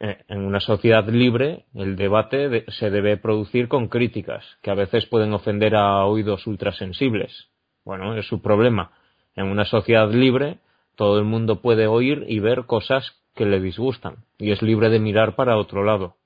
Eh, 0.00 0.18
en 0.28 0.44
una 0.44 0.60
sociedad 0.60 1.06
libre, 1.08 1.66
el 1.74 1.96
debate 1.96 2.64
se 2.68 2.90
debe 2.90 3.16
producir 3.16 3.68
con 3.68 3.88
críticas, 3.88 4.44
que 4.62 4.70
a 4.70 4.74
veces 4.74 5.06
pueden 5.06 5.32
ofender 5.32 5.74
a 5.74 6.04
oídos 6.04 6.46
ultrasensibles. 6.46 7.48
Bueno, 7.84 8.16
es 8.16 8.26
su 8.26 8.40
problema. 8.40 8.92
En 9.34 9.46
una 9.46 9.64
sociedad 9.64 10.10
libre, 10.10 10.58
todo 10.94 11.18
el 11.18 11.24
mundo 11.24 11.60
puede 11.60 11.86
oír 11.86 12.24
y 12.28 12.38
ver 12.38 12.66
cosas 12.66 13.20
que 13.34 13.46
le 13.46 13.60
disgustan, 13.60 14.24
y 14.38 14.52
es 14.52 14.62
libre 14.62 14.88
de 14.88 15.00
mirar 15.00 15.36
para 15.36 15.56
otro 15.56 15.84
lado 15.84 16.18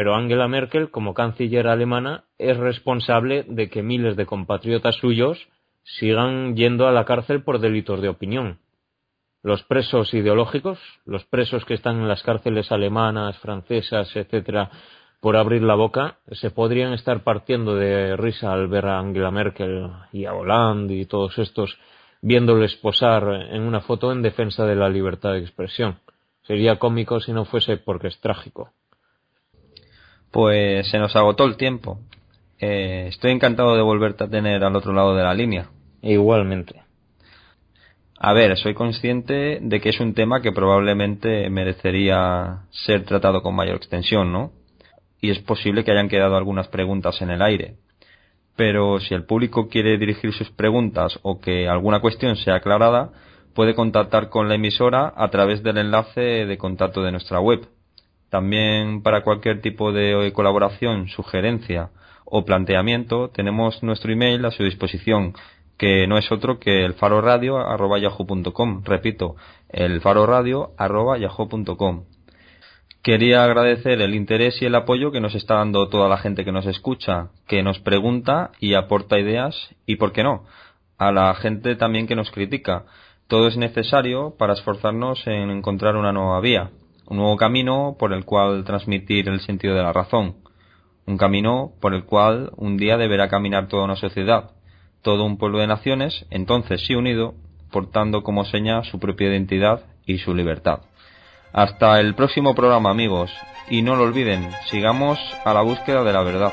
pero 0.00 0.14
Angela 0.14 0.48
Merkel, 0.48 0.90
como 0.90 1.12
canciller 1.12 1.68
alemana, 1.68 2.24
es 2.38 2.56
responsable 2.56 3.44
de 3.46 3.68
que 3.68 3.82
miles 3.82 4.16
de 4.16 4.24
compatriotas 4.24 4.96
suyos 4.96 5.48
sigan 5.82 6.56
yendo 6.56 6.88
a 6.88 6.92
la 6.92 7.04
cárcel 7.04 7.42
por 7.42 7.58
delitos 7.58 8.00
de 8.00 8.08
opinión. 8.08 8.60
Los 9.42 9.62
presos 9.62 10.12
ideológicos, 10.12 10.78
los 11.06 11.24
presos 11.24 11.64
que 11.64 11.74
están 11.74 11.96
en 11.96 12.08
las 12.08 12.22
cárceles 12.22 12.70
alemanas, 12.72 13.38
francesas, 13.38 14.14
etcétera, 14.14 14.70
por 15.20 15.36
abrir 15.36 15.62
la 15.62 15.74
boca, 15.74 16.18
se 16.32 16.50
podrían 16.50 16.92
estar 16.92 17.22
partiendo 17.22 17.74
de 17.74 18.16
risa 18.16 18.52
al 18.52 18.68
ver 18.68 18.86
a 18.86 18.98
Angela 18.98 19.30
Merkel 19.30 19.90
y 20.12 20.24
a 20.24 20.34
Hollande 20.34 20.94
y 20.94 21.06
todos 21.06 21.38
estos 21.38 21.78
viéndoles 22.22 22.76
posar 22.76 23.24
en 23.50 23.62
una 23.62 23.80
foto 23.80 24.12
en 24.12 24.22
defensa 24.22 24.66
de 24.66 24.76
la 24.76 24.88
libertad 24.88 25.32
de 25.32 25.40
expresión. 25.40 25.98
Sería 26.42 26.78
cómico 26.78 27.20
si 27.20 27.32
no 27.32 27.44
fuese 27.44 27.76
porque 27.76 28.08
es 28.08 28.20
trágico. 28.20 28.72
Pues 30.30 30.88
se 30.90 30.98
nos 30.98 31.14
agotó 31.16 31.44
el 31.44 31.56
tiempo. 31.56 32.00
Eh, 32.58 33.06
estoy 33.08 33.32
encantado 33.32 33.74
de 33.76 33.82
volverte 33.82 34.24
a 34.24 34.28
tener 34.28 34.62
al 34.64 34.76
otro 34.76 34.92
lado 34.92 35.14
de 35.14 35.22
la 35.22 35.34
línea. 35.34 35.70
Igualmente. 36.02 36.82
A 38.22 38.34
ver, 38.34 38.54
soy 38.58 38.74
consciente 38.74 39.60
de 39.62 39.80
que 39.80 39.88
es 39.88 39.98
un 39.98 40.12
tema 40.12 40.42
que 40.42 40.52
probablemente 40.52 41.48
merecería 41.48 42.66
ser 42.70 43.04
tratado 43.04 43.42
con 43.42 43.54
mayor 43.54 43.76
extensión, 43.76 44.30
¿no? 44.30 44.52
Y 45.22 45.30
es 45.30 45.38
posible 45.38 45.84
que 45.84 45.92
hayan 45.92 46.10
quedado 46.10 46.36
algunas 46.36 46.68
preguntas 46.68 47.22
en 47.22 47.30
el 47.30 47.40
aire. 47.40 47.76
Pero 48.56 49.00
si 49.00 49.14
el 49.14 49.24
público 49.24 49.68
quiere 49.68 49.96
dirigir 49.96 50.34
sus 50.34 50.50
preguntas 50.50 51.18
o 51.22 51.40
que 51.40 51.66
alguna 51.66 52.00
cuestión 52.00 52.36
sea 52.36 52.56
aclarada, 52.56 53.10
puede 53.54 53.74
contactar 53.74 54.28
con 54.28 54.50
la 54.50 54.56
emisora 54.56 55.14
a 55.16 55.30
través 55.30 55.62
del 55.62 55.78
enlace 55.78 56.20
de 56.20 56.58
contacto 56.58 57.02
de 57.02 57.12
nuestra 57.12 57.40
web 57.40 57.66
también 58.30 59.02
para 59.02 59.22
cualquier 59.22 59.60
tipo 59.60 59.92
de 59.92 60.32
colaboración, 60.32 61.08
sugerencia 61.08 61.90
o 62.24 62.44
planteamiento 62.44 63.28
tenemos 63.28 63.82
nuestro 63.82 64.12
email 64.12 64.44
a 64.44 64.52
su 64.52 64.62
disposición 64.62 65.34
que 65.80 66.06
no 66.06 66.18
es 66.18 66.30
otro 66.30 66.58
que 66.58 66.84
el 66.84 66.92
faroradio.yahoo.com. 66.92 68.82
Repito, 68.84 69.36
el 69.70 70.02
faroradio.yahoo.com. 70.02 72.04
Quería 73.02 73.44
agradecer 73.44 74.02
el 74.02 74.14
interés 74.14 74.60
y 74.60 74.66
el 74.66 74.74
apoyo 74.74 75.10
que 75.10 75.22
nos 75.22 75.34
está 75.34 75.54
dando 75.54 75.88
toda 75.88 76.10
la 76.10 76.18
gente 76.18 76.44
que 76.44 76.52
nos 76.52 76.66
escucha, 76.66 77.30
que 77.48 77.62
nos 77.62 77.78
pregunta 77.78 78.50
y 78.60 78.74
aporta 78.74 79.18
ideas 79.18 79.56
y, 79.86 79.96
¿por 79.96 80.12
qué 80.12 80.22
no?, 80.22 80.44
a 80.98 81.12
la 81.12 81.34
gente 81.34 81.74
también 81.76 82.06
que 82.06 82.14
nos 82.14 82.30
critica. 82.30 82.84
Todo 83.26 83.48
es 83.48 83.56
necesario 83.56 84.34
para 84.38 84.52
esforzarnos 84.52 85.26
en 85.26 85.50
encontrar 85.50 85.96
una 85.96 86.12
nueva 86.12 86.40
vía 86.40 86.72
un 87.06 87.16
nuevo 87.16 87.36
camino 87.36 87.96
por 87.98 88.12
el 88.12 88.26
cual 88.26 88.64
transmitir 88.64 89.30
el 89.30 89.40
sentido 89.40 89.74
de 89.74 89.82
la 89.82 89.92
razón, 89.92 90.36
un 91.06 91.16
camino 91.16 91.72
por 91.80 91.92
el 91.92 92.04
cual 92.04 92.52
un 92.56 92.76
día 92.76 92.96
deberá 92.98 93.28
caminar 93.28 93.66
toda 93.66 93.84
una 93.84 93.96
sociedad, 93.96 94.52
todo 95.02 95.24
un 95.24 95.38
pueblo 95.38 95.58
de 95.58 95.66
naciones, 95.66 96.26
entonces 96.30 96.82
sí 96.86 96.94
unido, 96.94 97.34
portando 97.70 98.22
como 98.22 98.44
seña 98.44 98.82
su 98.84 98.98
propia 98.98 99.28
identidad 99.28 99.84
y 100.06 100.18
su 100.18 100.34
libertad. 100.34 100.80
Hasta 101.52 102.00
el 102.00 102.14
próximo 102.14 102.54
programa 102.54 102.90
amigos, 102.90 103.30
y 103.68 103.82
no 103.82 103.96
lo 103.96 104.04
olviden, 104.04 104.50
sigamos 104.70 105.18
a 105.44 105.54
la 105.54 105.62
búsqueda 105.62 106.04
de 106.04 106.12
la 106.12 106.22
verdad. 106.22 106.52